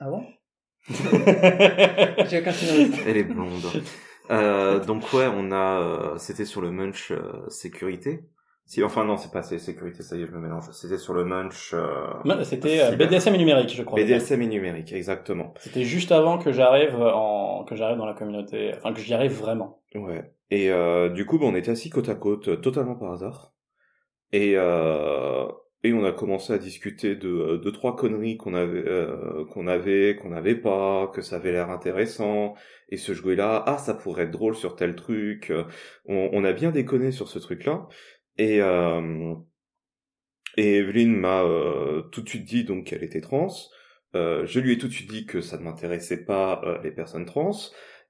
Ah 0.00 0.08
bon? 0.08 0.24
J'ai 0.88 2.40
aucun 2.40 2.52
signe. 2.52 2.92
Elle 3.06 3.16
est 3.16 3.24
blonde. 3.24 3.64
euh, 4.30 4.78
donc 4.84 5.12
ouais, 5.12 5.26
on 5.26 5.52
a, 5.52 5.80
euh, 5.80 6.18
c'était 6.18 6.44
sur 6.44 6.60
le 6.60 6.70
Munch 6.70 7.10
euh, 7.10 7.48
sécurité. 7.48 8.24
Si, 8.70 8.84
enfin 8.84 9.04
non, 9.04 9.16
c'est 9.16 9.32
pas 9.32 9.42
c'est 9.42 9.58
sécurité, 9.58 10.04
ça 10.04 10.14
y 10.14 10.22
est, 10.22 10.26
je 10.26 10.30
me 10.30 10.38
mélange. 10.38 10.62
C'était 10.70 10.96
sur 10.96 11.12
le 11.12 11.24
Munch 11.24 11.74
euh, 11.74 12.44
C'était 12.44 12.80
euh. 12.80 12.94
BDSM 12.94 13.34
et 13.34 13.38
numérique, 13.38 13.74
je 13.74 13.82
crois. 13.82 14.00
BDSM 14.00 14.42
et 14.42 14.46
numérique, 14.46 14.92
exactement. 14.92 15.54
C'était 15.58 15.82
juste 15.82 16.12
avant 16.12 16.38
que 16.38 16.52
j'arrive 16.52 16.94
en 16.94 17.64
que 17.64 17.74
j'arrive 17.74 17.98
dans 17.98 18.06
la 18.06 18.14
communauté, 18.14 18.70
enfin 18.76 18.92
que 18.92 19.00
j'y 19.00 19.12
arrive 19.12 19.32
vraiment. 19.32 19.82
Ouais. 19.96 20.22
Et 20.52 20.70
euh, 20.70 21.08
du 21.08 21.26
coup, 21.26 21.40
bah, 21.40 21.46
on 21.48 21.56
était 21.56 21.72
assis 21.72 21.90
côte 21.90 22.08
à 22.08 22.14
côte, 22.14 22.46
euh, 22.46 22.56
totalement 22.58 22.94
par 22.94 23.10
hasard. 23.10 23.54
Et 24.30 24.52
euh, 24.54 25.48
et 25.82 25.92
on 25.92 26.04
a 26.04 26.12
commencé 26.12 26.52
à 26.52 26.58
discuter 26.58 27.16
de 27.16 27.56
deux 27.56 27.72
trois 27.72 27.96
conneries 27.96 28.36
qu'on 28.36 28.54
avait 28.54 28.86
euh, 28.86 29.46
qu'on 29.46 29.66
avait 29.66 30.14
qu'on 30.14 30.28
n'avait 30.28 30.54
pas, 30.54 31.10
que 31.12 31.22
ça 31.22 31.36
avait 31.36 31.50
l'air 31.50 31.70
intéressant. 31.70 32.54
Et 32.88 32.98
ce 32.98 33.14
jouet 33.14 33.34
là, 33.34 33.64
ah 33.66 33.78
ça 33.78 33.94
pourrait 33.94 34.22
être 34.24 34.30
drôle 34.30 34.54
sur 34.54 34.76
tel 34.76 34.94
truc. 34.94 35.52
On, 36.06 36.30
on 36.32 36.44
a 36.44 36.52
bien 36.52 36.70
déconné 36.70 37.10
sur 37.10 37.26
ce 37.26 37.40
truc 37.40 37.64
là. 37.64 37.88
Et 38.38 38.60
euh, 38.60 39.34
et 40.56 40.76
Evelyne 40.76 41.16
m'a 41.16 41.42
euh, 41.44 42.02
tout 42.02 42.22
de 42.22 42.28
suite 42.28 42.44
dit 42.44 42.64
donc 42.64 42.86
qu'elle 42.86 43.04
était 43.04 43.20
trans. 43.20 43.48
Euh, 44.16 44.44
je 44.46 44.58
lui 44.60 44.72
ai 44.72 44.78
tout 44.78 44.88
de 44.88 44.92
suite 44.92 45.10
dit 45.10 45.26
que 45.26 45.40
ça 45.40 45.58
ne 45.58 45.62
m'intéressait 45.62 46.24
pas 46.24 46.60
euh, 46.64 46.78
les 46.82 46.90
personnes 46.90 47.26
trans. 47.26 47.52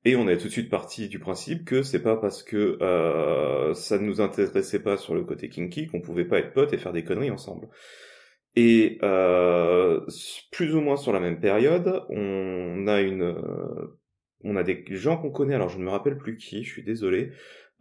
Et 0.06 0.16
on 0.16 0.28
est 0.28 0.38
tout 0.38 0.46
de 0.46 0.52
suite 0.52 0.70
parti 0.70 1.08
du 1.08 1.18
principe 1.18 1.66
que 1.66 1.82
c'est 1.82 2.02
pas 2.02 2.16
parce 2.16 2.42
que 2.42 2.78
euh, 2.80 3.74
ça 3.74 3.98
ne 3.98 4.06
nous 4.06 4.22
intéressait 4.22 4.82
pas 4.82 4.96
sur 4.96 5.14
le 5.14 5.24
côté 5.24 5.50
kinky 5.50 5.88
qu'on 5.88 6.00
pouvait 6.00 6.24
pas 6.24 6.38
être 6.38 6.54
potes 6.54 6.72
et 6.72 6.78
faire 6.78 6.94
des 6.94 7.04
conneries 7.04 7.30
ensemble. 7.30 7.68
Et 8.56 8.98
euh, 9.02 10.00
plus 10.52 10.74
ou 10.74 10.80
moins 10.80 10.96
sur 10.96 11.12
la 11.12 11.20
même 11.20 11.38
période, 11.38 12.02
on 12.08 12.86
a 12.86 13.00
une, 13.02 13.36
on 14.42 14.56
a 14.56 14.62
des 14.62 14.84
gens 14.90 15.18
qu'on 15.18 15.30
connaît. 15.30 15.54
Alors 15.54 15.68
je 15.68 15.78
ne 15.78 15.84
me 15.84 15.90
rappelle 15.90 16.16
plus 16.16 16.36
qui, 16.38 16.64
je 16.64 16.72
suis 16.72 16.82
désolé, 16.82 17.32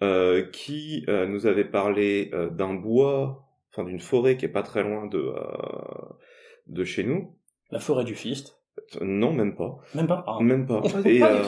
qui 0.02 1.06
euh, 1.08 1.28
nous 1.28 1.45
avait 1.45 1.66
parlé 1.66 2.30
euh, 2.34 2.50
d'un 2.50 2.74
bois, 2.74 3.47
enfin 3.72 3.84
d'une 3.84 4.00
forêt 4.00 4.38
qui 4.38 4.45
est 4.45 4.50
pas 4.50 4.64
très 4.64 4.84
loin 4.84 5.08
de 5.08 5.18
euh, 5.18 5.34
de 6.68 6.84
chez 6.84 7.04
nous. 7.04 7.36
La 7.72 7.80
forêt 7.80 8.04
du 8.04 8.16
Fist. 8.16 8.60
Non, 9.02 9.34
même 9.34 9.56
pas. 9.56 9.78
Même 9.93 10.08
pas? 10.08 10.24
Ah. 10.28 10.38
Même 10.41 10.66
pas. 10.66 10.82
Et, 11.06 11.22
euh, 11.22 11.43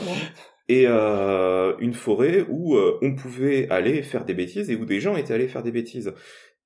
et 0.68 0.86
euh, 0.88 1.76
une 1.80 1.93
forêt 1.93 2.45
où 2.47 2.76
euh, 2.76 2.97
on 3.02 3.16
pouvait 3.16 3.68
aller 3.70 4.04
faire 4.04 4.26
des 4.26 4.34
bêtises 4.34 4.70
et 4.70 4.76
où 4.76 4.86
des 4.86 4.99
gens 4.99 5.18
étaient 5.18 5.34
allés 5.34 5.47
faire 5.47 5.64
des 5.64 5.72
bêtises. 5.72 6.14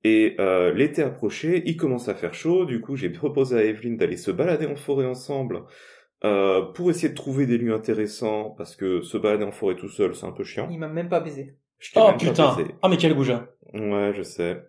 Et 0.04 0.36
euh, 0.40 0.72
l'été 0.74 1.02
approchait, 1.02 1.64
il 1.66 1.78
commence 1.78 2.10
à 2.10 2.14
faire 2.14 2.34
chaud, 2.34 2.66
du 2.66 2.82
coup 2.82 2.96
j'ai 2.96 3.10
proposé 3.22 3.58
à 3.58 3.64
Evelyne 3.64 3.98
d'aller 3.98 4.18
se 4.18 4.32
balader 4.32 4.68
en 4.68 4.76
forêt 4.76 5.06
ensemble 5.06 5.64
euh, 6.24 6.62
pour 6.62 6.90
essayer 6.92 7.10
de 7.10 7.16
trouver 7.16 7.46
des 7.46 7.58
lieux 7.58 7.74
intéressants, 7.74 8.52
parce 8.52 8.76
que 8.76 9.02
se 9.02 9.18
balader 9.18 9.46
en 9.46 9.52
forêt 9.52 9.76
tout 9.76 9.90
seul 9.90 10.14
c'est 10.14 10.26
un 10.26 10.32
peu 10.32 10.44
chiant. 10.44 10.68
Il 10.70 10.78
m'a 10.78 10.90
même 10.90 11.10
pas 11.10 11.20
baisé. 11.20 11.56
Oh 11.96 12.12
putain. 12.18 12.58
Ah 12.82 12.90
mais 12.90 12.98
quel 12.98 13.14
goujat. 13.16 13.48
Ouais, 13.74 14.14
je 14.16 14.24
sais. 14.24 14.62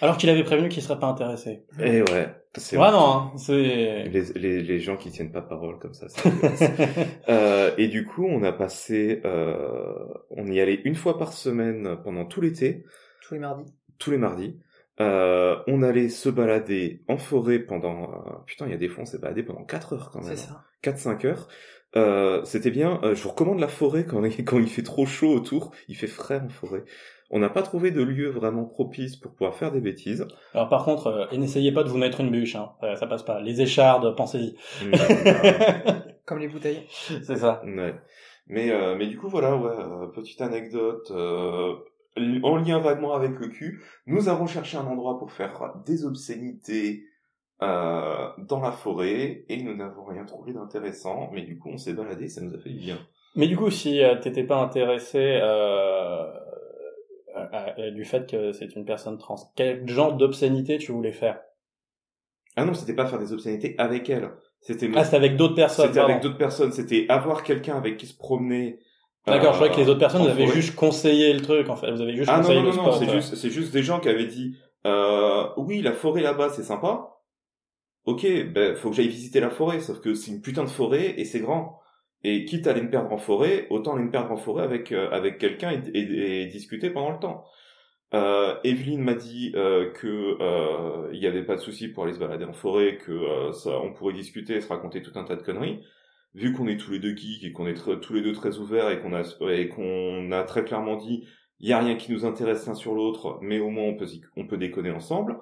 Alors 0.00 0.16
qu'il 0.16 0.28
avait 0.30 0.44
prévenu 0.44 0.68
qu'il 0.68 0.82
serait 0.82 0.98
pas 0.98 1.06
intéressé. 1.06 1.64
Et 1.80 2.02
ouais, 2.02 2.34
c'est 2.56 2.76
Vraiment, 2.76 3.16
hein, 3.18 3.32
c'est. 3.36 4.04
les, 4.04 4.22
les, 4.34 4.62
les 4.62 4.80
gens 4.80 4.96
qui 4.96 5.10
tiennent 5.10 5.32
pas 5.32 5.42
parole 5.42 5.78
comme 5.78 5.94
ça. 5.94 6.06
c'est 6.08 6.28
dégueulasse. 6.30 6.62
Euh, 7.28 7.72
et 7.78 7.88
du 7.88 8.04
coup, 8.04 8.26
on 8.26 8.42
a 8.42 8.52
passé, 8.52 9.20
euh, 9.24 9.94
on 10.30 10.46
y 10.46 10.60
allait 10.60 10.80
une 10.84 10.94
fois 10.94 11.18
par 11.18 11.32
semaine 11.32 11.96
pendant 12.04 12.24
tout 12.26 12.40
l'été. 12.40 12.84
Tous 13.22 13.34
les 13.34 13.40
mardis. 13.40 13.64
tous 13.98 14.10
les 14.10 14.18
mardis. 14.18 14.60
Euh, 15.00 15.56
on 15.66 15.82
allait 15.82 16.08
se 16.08 16.28
balader 16.28 17.02
en 17.08 17.16
forêt 17.18 17.58
pendant... 17.58 18.04
euh, 18.12 18.32
putain, 18.46 18.66
il 18.66 18.70
y 18.70 18.74
a 18.74 18.78
des 18.78 18.88
fois, 18.88 19.02
on 19.02 19.06
s'est 19.06 19.18
baladé 19.18 19.42
pendant 19.42 19.64
4 19.64 19.94
heures 19.94 20.10
quand 20.12 20.20
même. 20.22 20.36
C'est 20.36 20.46
ça. 20.46 20.64
4-5 20.84 21.26
heures. 21.26 21.48
Euh, 21.96 22.42
C'était 22.44 22.70
bien. 22.70 23.00
Euh, 23.02 23.14
je 23.14 23.22
vous 23.22 23.30
recommande 23.30 23.60
la 23.60 23.68
forêt 23.68 24.04
quand, 24.04 24.22
quand 24.44 24.58
il 24.58 24.68
fait 24.68 24.82
trop 24.82 25.06
chaud 25.06 25.32
autour. 25.32 25.72
Il 25.88 25.96
fait 25.96 26.06
frais 26.06 26.40
en 26.44 26.48
forêt. 26.48 26.84
On 27.30 27.38
n'a 27.38 27.48
pas 27.48 27.62
trouvé 27.62 27.90
de 27.90 28.02
lieu 28.02 28.28
vraiment 28.30 28.64
propice 28.64 29.16
pour 29.16 29.32
pouvoir 29.32 29.54
faire 29.56 29.72
des 29.72 29.80
bêtises. 29.80 30.26
Alors 30.52 30.68
par 30.68 30.84
contre, 30.84 31.06
euh, 31.08 31.26
et 31.32 31.38
n'essayez 31.38 31.72
pas 31.72 31.82
de 31.82 31.88
vous 31.88 31.98
mettre 31.98 32.20
une 32.20 32.30
bûche, 32.30 32.54
hein. 32.56 32.70
Euh, 32.82 32.96
ça 32.96 33.06
passe 33.06 33.22
pas. 33.22 33.40
Les 33.40 33.60
échardes, 33.60 34.14
pensez-y. 34.14 34.54
Comme 36.26 36.38
les 36.38 36.48
bouteilles. 36.48 36.84
c'est 36.88 37.36
ça. 37.36 37.62
Ouais. 37.64 37.94
Mais, 38.46 38.70
euh, 38.70 38.94
mais 38.96 39.06
du 39.06 39.16
coup, 39.16 39.28
voilà, 39.28 39.56
ouais, 39.56 39.70
euh, 39.70 40.06
petite 40.08 40.40
anecdote, 40.42 41.10
euh, 41.10 41.74
en 42.42 42.56
lien 42.56 42.78
vaguement 42.78 43.14
avec 43.14 43.38
le 43.38 43.48
cul, 43.48 43.82
nous 44.06 44.28
avons 44.28 44.46
cherché 44.46 44.76
un 44.76 44.84
endroit 44.86 45.18
pour 45.18 45.32
faire 45.32 45.72
des 45.86 46.04
obscénités 46.04 47.04
euh, 47.64 48.28
dans 48.46 48.60
la 48.60 48.72
forêt, 48.72 49.44
et 49.48 49.62
nous 49.62 49.74
n'avons 49.74 50.04
rien 50.04 50.24
trouvé 50.24 50.52
d'intéressant, 50.52 51.30
mais 51.32 51.42
du 51.42 51.58
coup, 51.58 51.70
on 51.72 51.78
s'est 51.78 51.94
baladé, 51.94 52.28
ça 52.28 52.40
nous 52.40 52.54
a 52.54 52.58
fait 52.58 52.70
du 52.70 52.78
bien. 52.78 52.98
Mais 53.36 53.46
du 53.48 53.56
coup, 53.56 53.70
si 53.70 54.02
euh, 54.02 54.14
t'étais 54.16 54.44
pas 54.44 54.58
intéressé 54.60 55.18
euh, 55.42 56.30
à- 57.34 57.72
à- 57.76 57.90
du 57.90 58.04
fait 58.04 58.30
que 58.30 58.52
c'est 58.52 58.76
une 58.76 58.84
personne 58.84 59.18
trans, 59.18 59.36
quel 59.56 59.88
genre 59.88 60.12
d'obscénité 60.12 60.78
tu 60.78 60.92
voulais 60.92 61.12
faire? 61.12 61.40
Ah 62.56 62.64
non, 62.64 62.74
c'était 62.74 62.94
pas 62.94 63.06
faire 63.06 63.18
des 63.18 63.32
obscénités 63.32 63.74
avec 63.78 64.08
elle, 64.08 64.30
c'était 64.60 64.88
Ah, 64.94 65.04
c'était 65.04 65.16
avec 65.16 65.36
d'autres 65.36 65.56
personnes. 65.56 65.88
c'était 65.88 66.00
avec 66.00 66.22
d'autres 66.22 66.38
personnes, 66.38 66.72
c'était 66.72 67.06
avoir 67.08 67.42
quelqu'un 67.42 67.76
avec 67.76 67.96
qui 67.96 68.06
se 68.06 68.16
promener. 68.16 68.78
D'accord, 69.26 69.52
je 69.52 69.56
croyais 69.58 69.72
que 69.74 69.80
les 69.80 69.88
autres 69.88 69.98
personnes 70.00 70.22
vous 70.22 70.28
avez 70.28 70.44
forêt. 70.46 70.54
juste 70.60 70.76
conseillé 70.76 71.32
le 71.32 71.40
truc, 71.40 71.68
en 71.70 71.76
fait. 71.76 71.90
Vous 71.90 72.02
avez 72.02 72.14
juste 72.14 72.30
Ah 72.32 72.38
conseillé 72.40 72.60
non, 72.62 72.70
le 72.70 72.76
non, 72.76 72.82
non, 72.84 72.92
c'est 72.92 73.08
juste, 73.10 73.34
c'est 73.36 73.50
juste 73.50 73.72
des 73.72 73.82
gens 73.82 73.98
qui 73.98 74.08
avaient 74.10 74.26
dit, 74.26 74.56
oui, 75.56 75.82
la 75.82 75.92
forêt 75.92 76.20
là-bas, 76.20 76.50
c'est 76.50 76.62
sympa. 76.62 77.13
Ok, 78.04 78.26
ben, 78.52 78.76
faut 78.76 78.90
que 78.90 78.96
j'aille 78.96 79.08
visiter 79.08 79.40
la 79.40 79.50
forêt, 79.50 79.80
sauf 79.80 80.00
que 80.00 80.14
c'est 80.14 80.30
une 80.30 80.42
putain 80.42 80.64
de 80.64 80.68
forêt 80.70 81.14
et 81.18 81.24
c'est 81.24 81.40
grand. 81.40 81.80
Et 82.22 82.44
quitte 82.44 82.66
à 82.66 82.70
aller 82.70 82.82
me 82.82 82.90
perdre 82.90 83.12
en 83.12 83.18
forêt, 83.18 83.66
autant 83.70 83.94
aller 83.94 84.04
me 84.04 84.10
perdre 84.10 84.32
en 84.32 84.36
forêt 84.36 84.62
avec, 84.64 84.92
euh, 84.92 85.10
avec 85.10 85.38
quelqu'un 85.38 85.70
et, 85.72 85.80
et- 85.98 86.42
et 86.42 86.46
discuter 86.46 86.90
pendant 86.90 87.12
le 87.12 87.18
temps. 87.18 87.44
Euh, 88.14 88.56
Evelyne 88.64 89.02
m'a 89.02 89.14
dit 89.14 89.52
euh, 89.56 89.90
que 89.92 90.36
euh, 90.40 91.10
il 91.12 91.18
y 91.20 91.26
avait 91.26 91.44
pas 91.44 91.56
de 91.56 91.60
souci 91.60 91.88
pour 91.88 92.04
aller 92.04 92.12
se 92.14 92.18
balader 92.20 92.44
en 92.44 92.52
forêt, 92.52 92.98
que 92.98 93.12
euh, 93.12 93.52
ça, 93.52 93.80
on 93.80 93.92
pourrait 93.92 94.14
discuter 94.14 94.54
et 94.56 94.60
se 94.60 94.68
raconter 94.68 95.02
tout 95.02 95.12
un 95.18 95.24
tas 95.24 95.36
de 95.36 95.42
conneries. 95.42 95.80
Vu 96.34 96.52
qu'on 96.52 96.68
est 96.68 96.76
tous 96.78 96.92
les 96.92 96.98
deux 97.00 97.14
geeks 97.16 97.44
et 97.44 97.52
qu'on 97.52 97.66
est 97.66 97.74
tous 98.00 98.12
les 98.12 98.22
deux 98.22 98.32
très 98.32 98.58
ouverts 98.58 98.90
et 98.90 99.00
qu'on 99.00 99.14
a 99.14 99.22
et 99.52 99.68
qu'on 99.68 100.32
a 100.32 100.42
très 100.44 100.64
clairement 100.64 100.96
dit 100.96 101.26
il 101.60 101.68
y 101.68 101.72
a 101.72 101.78
rien 101.78 101.96
qui 101.96 102.12
nous 102.12 102.24
intéresse 102.26 102.66
l'un 102.66 102.74
sur 102.74 102.94
l'autre, 102.94 103.38
mais 103.42 103.60
au 103.60 103.70
moins 103.70 103.84
on 103.84 103.96
peut 103.96 104.06
on 104.36 104.46
peut 104.46 104.58
déconner 104.58 104.90
ensemble. 104.90 105.38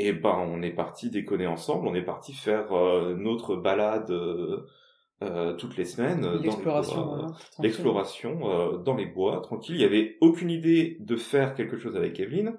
Et 0.00 0.12
ben 0.12 0.38
on 0.48 0.62
est 0.62 0.70
parti 0.70 1.10
déconner 1.10 1.46
ensemble, 1.48 1.88
on 1.88 1.94
est 1.94 2.02
parti 2.04 2.32
faire 2.32 2.72
euh, 2.72 3.14
notre 3.16 3.56
balade 3.56 4.10
euh, 4.12 4.64
euh, 5.22 5.54
toutes 5.54 5.76
les 5.76 5.84
semaines. 5.84 6.24
les 6.36 6.44
L'exploration. 6.44 7.02
tranquille. 7.04 7.36
l'exploration 7.60 8.40
euh, 8.48 8.76
dans 8.78 8.94
les 8.94 9.06
bois, 9.06 9.40
tranquille. 9.42 9.74
Il 9.74 9.80
y 9.80 9.84
avait 9.84 10.16
aucune 10.20 10.50
idée 10.50 10.96
de 11.00 11.16
faire 11.16 11.54
quelque 11.54 11.76
chose 11.76 11.96
avec 11.96 12.20
Evelyne. 12.20 12.56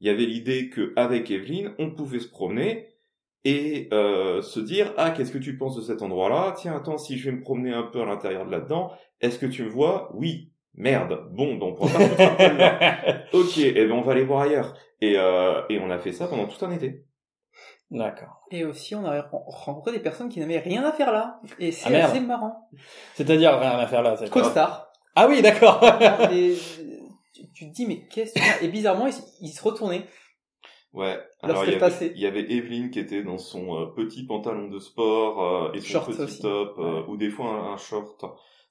Il 0.00 0.06
y 0.06 0.10
avait 0.10 0.24
l'idée 0.24 0.70
que 0.70 0.92
avec 0.96 1.30
Evelyne, 1.32 1.74
on 1.80 1.90
pouvait 1.90 2.20
se 2.20 2.28
promener 2.28 2.88
et 3.44 3.88
euh, 3.92 4.40
se 4.40 4.60
dire 4.60 4.92
ah 4.96 5.10
qu'est-ce 5.10 5.32
que 5.32 5.38
tu 5.38 5.56
penses 5.58 5.74
de 5.76 5.82
cet 5.82 6.00
endroit-là? 6.00 6.54
Tiens 6.56 6.76
attends 6.76 6.96
si 6.98 7.18
je 7.18 7.28
vais 7.28 7.36
me 7.36 7.42
promener 7.42 7.72
un 7.72 7.82
peu 7.82 8.00
à 8.00 8.04
l'intérieur 8.04 8.46
de 8.46 8.52
là-dedans, 8.52 8.92
est-ce 9.20 9.40
que 9.40 9.46
tu 9.46 9.64
me 9.64 9.68
vois? 9.68 10.12
Oui. 10.14 10.50
Merde. 10.74 11.28
Bon, 11.32 11.56
donc 11.56 11.80
on 11.80 11.86
va 11.86 12.08
pas 12.08 12.52
là. 12.52 13.24
Ok, 13.34 13.58
et 13.58 13.72
ben 13.72 13.92
on 13.92 14.00
va 14.02 14.12
aller 14.12 14.24
voir 14.24 14.42
ailleurs. 14.42 14.74
Et 15.02 15.18
euh, 15.18 15.60
et 15.68 15.78
on 15.80 15.90
a 15.90 15.98
fait 15.98 16.12
ça 16.12 16.26
pendant 16.28 16.46
tout 16.46 16.64
un 16.64 16.70
été. 16.70 17.04
D'accord. 17.90 18.40
Et 18.50 18.64
aussi, 18.64 18.94
on 18.94 19.04
a 19.04 19.20
ren- 19.20 19.42
rencontré 19.46 19.92
des 19.92 19.98
personnes 20.00 20.30
qui 20.30 20.40
n'avaient 20.40 20.58
rien 20.60 20.82
à 20.84 20.92
faire 20.92 21.12
là. 21.12 21.40
Et 21.58 21.72
c'est 21.72 21.88
Ah, 21.88 21.90
merde. 21.90 22.10
assez 22.10 22.20
marrant. 22.20 22.70
C'est-à-dire 23.14 23.58
rien 23.58 23.78
à 23.78 23.86
faire 23.86 24.02
là. 24.02 24.16
c'est- 24.16 24.30
Costard. 24.30 24.90
Ah 25.14 25.26
oui, 25.28 25.42
d'accord. 25.42 25.84
et 26.32 26.54
tu, 27.34 27.52
tu 27.52 27.68
te 27.68 27.74
dis, 27.74 27.84
mais 27.86 28.06
qu'est-ce 28.08 28.32
que 28.32 28.64
Et 28.64 28.68
bizarrement, 28.68 29.06
il, 29.06 29.10
s- 29.10 29.36
il 29.42 29.48
se 29.50 29.62
retournait. 29.62 30.06
Ouais. 30.94 31.18
Alors 31.42 31.64
il 31.64 31.72
y, 31.72 31.74
avait, 31.82 32.12
il 32.14 32.20
y 32.20 32.26
avait 32.26 32.50
Evelyne 32.52 32.90
qui 32.90 32.98
était 33.00 33.22
dans 33.22 33.38
son 33.38 33.74
euh, 33.80 33.86
petit 33.96 34.24
pantalon 34.26 34.68
de 34.68 34.78
sport 34.78 35.42
euh, 35.68 35.72
et 35.72 35.80
son 35.80 35.86
Short 35.88 36.06
petit 36.10 36.20
aussi. 36.22 36.42
top 36.42 36.74
euh, 36.78 37.02
ou 37.08 37.16
des 37.16 37.30
fois 37.30 37.46
un, 37.50 37.72
un 37.72 37.76
short. 37.78 38.24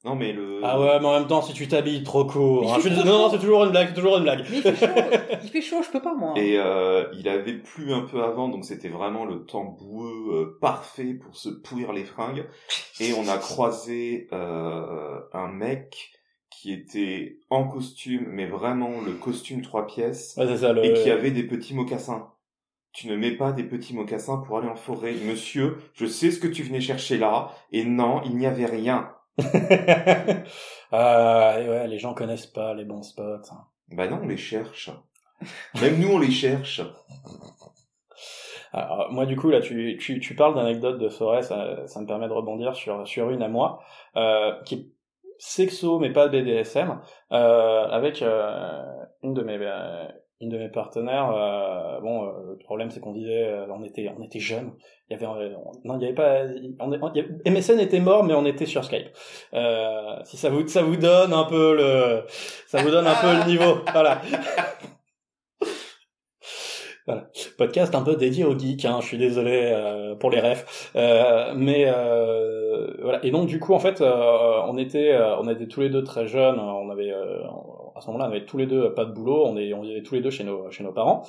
Non 0.04 0.16
mais 0.16 0.34
le. 0.34 0.62
Ah 0.64 0.80
ouais, 0.80 1.00
mais 1.00 1.06
en 1.06 1.20
même 1.20 1.28
temps, 1.28 1.44
si 1.44 1.54
tu 1.54 1.68
t'habilles 1.68 2.04
trop 2.04 2.26
court. 2.26 2.74
Hein, 2.74 2.80
je 2.84 2.90
Non, 2.90 3.06
non, 3.06 3.26
chaud. 3.26 3.30
c'est 3.32 3.40
toujours 3.40 3.66
une 3.66 3.70
blague, 3.70 3.90
c'est 3.90 3.94
toujours 3.94 4.18
une 4.18 4.24
blague. 4.24 4.44
Mais 4.50 4.58
il 4.58 4.62
fait 4.64 4.76
chaud. 4.76 4.88
il 5.44 5.50
fait 5.50 5.62
chaud, 5.62 5.84
je 5.84 5.92
peux 5.92 6.02
pas, 6.02 6.16
moi. 6.16 6.34
Et 6.38 6.58
euh, 6.58 7.06
il 7.14 7.30
avait 7.30 7.54
plu 7.54 7.94
un 7.94 8.02
peu 8.02 8.24
avant, 8.24 8.50
donc 8.50 8.66
c'était 8.66 8.90
vraiment 8.90 9.26
le 9.26 9.46
temps 9.46 9.64
boueux 9.64 10.34
euh, 10.34 10.58
parfait 10.60 11.14
pour 11.14 11.36
se 11.36 11.50
pourrir 11.50 11.94
les 11.94 12.04
fringues. 12.04 12.48
Et 13.00 13.14
on 13.14 13.28
a 13.28 13.38
croisé 13.38 14.28
euh, 14.34 15.20
un 15.34 15.48
mec 15.50 16.12
qui 16.50 16.74
était 16.74 17.38
en 17.52 17.68
costume, 17.68 18.26
mais 18.28 18.48
vraiment 18.48 19.02
le 19.06 19.14
costume 19.14 19.62
trois 19.62 19.86
pièces, 19.86 20.36
Ouais, 20.38 20.48
c'est 20.48 20.58
ça, 20.58 20.74
le... 20.74 20.84
et 20.84 20.94
qui 20.94 21.12
avait 21.12 21.32
des 21.32 21.44
petits 21.44 21.76
mocassins. 21.76 22.28
Tu 22.92 23.08
ne 23.08 23.16
mets 23.16 23.32
pas 23.32 23.52
des 23.52 23.64
petits 23.64 23.96
mocassins 23.96 24.38
pour 24.38 24.58
aller 24.58 24.68
en 24.68 24.76
forêt. 24.76 25.14
Monsieur, 25.26 25.78
je 25.94 26.06
sais 26.06 26.30
ce 26.30 26.40
que 26.40 26.48
tu 26.48 26.64
venais 26.64 26.82
chercher 26.82 27.18
là, 27.18 27.52
et 27.72 27.86
non, 27.86 28.22
il 28.26 28.36
n'y 28.36 28.46
avait 28.48 28.66
rien. 28.66 29.12
Ah, 30.92 31.58
et 31.60 31.70
ouais, 31.70 31.88
les 31.88 32.00
gens 32.00 32.14
connaissent 32.14 32.48
pas 32.48 32.74
les 32.74 32.86
bons 32.86 33.04
spots. 33.04 33.52
hein. 33.52 33.66
Bah 33.90 34.08
non, 34.08 34.20
on 34.24 34.28
les 34.28 34.38
cherche. 34.38 34.90
Même 35.82 36.00
nous, 36.00 36.10
on 36.14 36.20
les 36.20 36.32
cherche. 36.32 36.82
Alors, 38.74 39.12
moi, 39.12 39.26
du 39.26 39.36
coup, 39.36 39.50
là, 39.50 39.60
tu, 39.60 39.98
tu, 40.00 40.20
tu 40.20 40.36
parles 40.36 40.56
d'anecdotes 40.56 40.98
de 40.98 41.10
forêt, 41.10 41.42
ça, 41.42 41.86
ça 41.88 42.00
me 42.00 42.08
permet 42.08 42.28
de 42.28 42.34
rebondir 42.34 42.74
sur, 42.76 43.06
sur 43.06 43.30
une 43.30 43.42
à 43.42 43.50
moi, 43.50 43.84
euh, 44.16 44.54
qui 44.64 44.76
est 44.76 44.86
sexo, 45.40 46.00
mais 46.00 46.12
pas 46.12 46.28
BDSM, 46.28 47.02
euh, 47.34 47.86
avec 47.88 48.22
euh, 48.22 48.82
une 49.24 49.34
de 49.34 49.42
mes... 49.42 49.58
une 50.42 50.50
de 50.50 50.58
mes 50.58 50.70
partenaires, 50.70 51.32
euh, 51.36 52.00
bon, 52.02 52.24
euh, 52.26 52.32
le 52.52 52.58
problème 52.58 52.90
c'est 52.92 53.00
qu'on 53.00 53.14
disait, 53.14 53.44
euh, 53.48 53.66
on 53.74 53.84
était, 53.84 54.12
on 54.18 54.24
était 54.24 54.40
jeunes. 54.40 54.72
Il 55.10 55.14
y 55.14 55.16
avait, 55.16 55.26
on- 55.28 55.72
non, 55.84 55.98
il 56.00 56.04
y 56.04 56.06
avait 56.06 56.14
pas, 56.16 56.44
on, 56.80 56.92
il 56.92 57.18
y 57.18 57.20
avait- 57.20 57.50
MSN 57.50 57.80
était 57.80 58.00
mort, 58.00 58.24
mais 58.24 58.34
on 58.34 58.46
était 58.46 58.66
sur 58.66 58.84
Skype. 58.84 59.08
Euh, 59.54 59.92
si 60.24 60.38
ça 60.38 60.50
vous, 60.50 60.68
ça 60.68 60.82
vous 60.84 60.98
donne 60.98 61.34
un 61.34 61.44
peu 61.46 61.76
le, 61.76 62.24
ça 62.68 62.82
vous 62.82 62.90
donne 62.90 63.08
un 63.08 63.16
peu 63.16 63.28
le 63.38 63.46
niveau, 63.52 63.80
voilà. 63.94 64.22
Voilà. 67.08 67.28
Podcast 67.58 67.96
un 67.96 68.04
peu 68.04 68.16
dédié 68.16 68.46
aux 68.46 68.58
geeks, 68.58 68.86
hein, 68.86 69.00
je 69.02 69.08
suis 69.08 69.18
désolé 69.18 69.72
euh, 69.74 70.16
pour 70.16 70.30
les 70.30 70.40
refs. 70.40 70.92
Euh, 70.96 71.52
mais 71.56 71.86
euh, 71.88 72.94
voilà. 73.02 73.20
Et 73.26 73.32
donc 73.32 73.48
du 73.48 73.60
coup 73.60 73.74
en 73.74 73.80
fait 73.80 74.02
euh, 74.02 74.62
on 74.68 74.78
était 74.78 75.12
euh, 75.12 75.36
on 75.40 75.50
était 75.50 75.68
tous 75.68 75.82
les 75.82 75.90
deux 75.90 76.04
très 76.04 76.28
jeunes, 76.28 76.60
on 76.60 76.90
avait 76.92 77.12
euh, 77.12 77.40
à 78.02 78.04
ce 78.04 78.08
moment-là 78.08 78.26
on 78.26 78.30
avait 78.30 78.46
tous 78.46 78.58
les 78.58 78.66
deux 78.66 78.96
pas 78.96 79.06
de 79.06 79.12
boulot, 79.12 79.46
on 79.46 79.56
est 79.58 79.74
on 79.76 79.82
vivait 79.82 80.02
tous 80.02 80.16
les 80.16 80.22
deux 80.22 80.32
chez 80.32 80.44
nos 80.44 80.72
chez 80.72 80.84
nos 80.84 80.92
parents. 80.92 81.22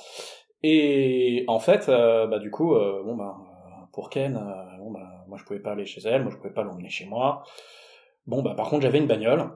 Et 0.63 1.45
en 1.47 1.59
fait 1.59 1.87
euh, 1.87 2.25
bah 2.25 2.39
du 2.39 2.49
coup 2.49 2.73
euh, 2.73 3.03
bon 3.03 3.15
bah 3.15 3.35
euh, 3.39 3.85
pour 3.93 4.09
Ken 4.09 4.35
euh, 4.35 4.77
bon 4.79 4.89
bah 4.89 5.23
moi 5.27 5.37
je 5.37 5.43
pouvais 5.43 5.59
pas 5.59 5.73
aller 5.73 5.85
chez 5.85 6.01
elle, 6.01 6.23
moi 6.23 6.31
je 6.31 6.37
pouvais 6.37 6.53
pas 6.53 6.63
l'emmener 6.63 6.89
chez 6.89 7.05
moi. 7.05 7.43
Bon 8.25 8.41
bah 8.41 8.55
par 8.55 8.69
contre 8.69 8.81
j'avais 8.81 8.97
une 8.97 9.07
bagnole. 9.07 9.51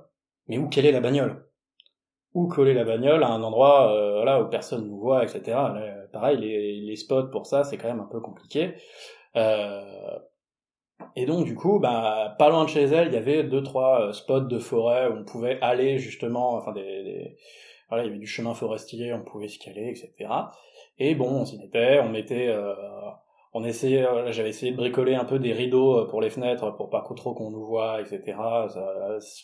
Mais 0.47 0.59
où 0.59 0.70
quelle 0.70 0.86
est 0.86 0.91
la 0.91 1.01
bagnole? 1.01 1.43
Où 2.36 2.47
coller 2.47 2.76
la 2.76 2.84
bagnole 2.84 3.24
à 3.24 3.30
un 3.30 3.41
endroit 3.41 3.91
euh, 3.93 4.18
voilà, 4.18 4.39
où 4.41 4.47
personne 4.47 4.88
nous 4.88 4.99
voit, 4.99 5.24
etc. 5.24 5.57
Pareil, 6.13 6.38
les, 6.38 6.82
les 6.82 6.95
spots 6.95 7.32
pour 7.32 7.47
ça, 7.47 7.63
c'est 7.63 7.78
quand 7.78 7.88
même 7.88 7.99
un 7.99 8.07
peu 8.09 8.22
compliqué. 8.22 8.76
Et 11.16 11.26
donc 11.26 11.45
du 11.45 11.56
coup, 11.56 11.80
bah, 11.80 12.36
pas 12.38 12.50
loin 12.50 12.64
de 12.64 12.70
chez 12.70 12.84
elle, 12.84 13.08
il 13.08 13.14
y 13.14 13.18
avait 13.18 13.43
deux 13.43 13.64
trois 13.64 14.02
euh, 14.02 14.14
spots 14.14 14.41
de 14.41 14.60
forêt 14.60 15.08
où 15.08 15.14
on 15.14 15.24
pouvait 15.24 15.60
aller 15.62 15.98
justement, 15.98 16.56
enfin 16.56 16.72
des, 16.74 16.82
des... 16.82 17.38
voilà, 17.89 18.04
il 18.04 18.08
y 18.08 18.10
avait 18.10 18.20
du 18.20 18.28
chemin 18.28 18.54
forestier, 18.54 19.14
on 19.14 19.24
pouvait 19.24 19.45
escaler, 19.45 19.89
etc. 19.89 20.30
Et 21.00 21.16
bon, 21.16 21.30
on 21.30 21.45
s'y 21.45 21.58
mettait, 21.58 22.00
on 22.00 22.10
mettait, 22.10 22.48
euh, 22.48 22.74
on 23.54 23.64
essayait, 23.64 24.06
euh, 24.06 24.32
j'avais 24.32 24.50
essayé 24.50 24.72
de 24.72 24.78
bricoler 24.78 25.14
un 25.16 25.26
peu 25.26 25.38
des 25.38 25.54
rideaux 25.54 26.00
euh, 26.00 26.08
pour 26.08 26.22
les 26.22 26.30
fenêtres 26.30 26.76
pour 26.76 26.89
pas 26.89 27.06
trop 27.16 27.34
qu'on 27.34 27.52
nous 27.52 27.66
voit, 27.66 28.02
etc. 28.02 28.36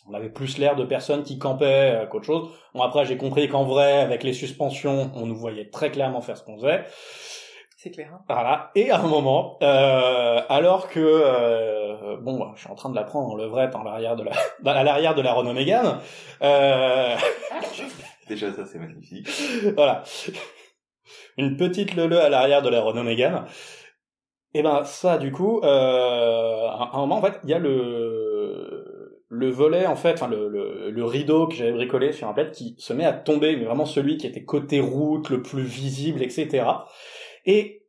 On 0.10 0.14
avait 0.14 0.30
plus 0.30 0.58
l'air 0.58 0.76
de 0.76 0.84
personnes 0.84 1.24
qui 1.24 1.38
campaient 1.38 2.08
qu'autre 2.10 2.26
chose. 2.26 2.50
Bon 2.74 2.82
après, 2.82 3.06
j'ai 3.06 3.18
compris 3.18 3.48
qu'en 3.48 3.66
vrai, 3.66 4.02
avec 4.02 4.24
les 4.24 4.34
suspensions, 4.34 5.12
on 5.16 5.28
nous 5.28 5.36
voyait 5.36 5.70
très 5.70 5.92
clairement 5.92 6.22
faire 6.22 6.38
ce 6.38 6.44
qu'on 6.44 6.58
faisait. 6.58 6.86
C'est 7.84 7.92
clair. 7.92 8.12
Hein 8.14 8.22
voilà. 8.30 8.72
Et 8.76 8.92
à 8.92 9.02
un 9.02 9.08
moment, 9.08 9.58
euh, 9.62 10.40
alors 10.48 10.88
que 10.88 11.02
euh, 11.02 12.16
bon, 12.16 12.54
je 12.56 12.62
suis 12.62 12.70
en 12.70 12.76
train 12.76 12.90
de 12.90 12.96
la 12.96 13.04
prendre 13.04 13.28
en 13.28 13.36
levrette 13.36 13.76
en 13.76 13.84
l'arrière 13.84 14.16
de 14.16 14.24
la, 14.24 14.32
à 14.72 14.84
l'arrière 14.86 15.16
de 15.16 15.22
la 15.22 15.34
Renault 15.34 15.52
Mégane. 15.52 16.00
Euh... 16.42 17.18
Déjà 18.30 18.54
ça 18.54 18.66
c'est 18.66 18.80
magnifique. 18.80 19.28
voilà. 19.76 20.02
Une 21.38 21.58
petite 21.58 21.94
lele 21.96 22.14
à 22.14 22.30
l'arrière 22.30 22.62
de 22.62 22.70
la 22.70 22.82
Renault 22.82 23.04
Mégane. 23.04 23.48
Et 24.54 24.64
ben 24.64 24.86
ça, 24.86 25.18
du 25.18 25.34
coup, 25.34 25.60
euh, 25.60 26.68
à 26.70 26.92
un 26.94 27.00
moment 27.00 27.18
en 27.18 27.22
fait, 27.22 27.42
il 27.44 27.50
y 27.50 27.54
a 27.54 27.60
le 27.60 29.20
le 29.28 29.50
volet 29.50 29.88
en 29.88 29.98
fait, 29.98 30.14
enfin 30.14 30.30
le, 30.30 30.48
le, 30.48 30.90
le 30.90 31.04
rideau 31.04 31.48
que 31.48 31.56
j'avais 31.56 31.74
bricolé 31.74 32.14
sur 32.14 32.30
un 32.30 32.34
plaid 32.34 32.52
qui 32.52 32.76
se 32.78 32.94
met 32.94 33.04
à 33.04 33.12
tomber, 33.12 33.58
mais 33.58 33.66
vraiment 33.66 33.86
celui 33.86 34.16
qui 34.16 34.28
était 34.28 34.46
côté 34.46 34.80
route, 34.80 35.30
le 35.30 35.42
plus 35.42 35.64
visible, 35.64 36.22
etc. 36.22 36.64
Et 37.46 37.86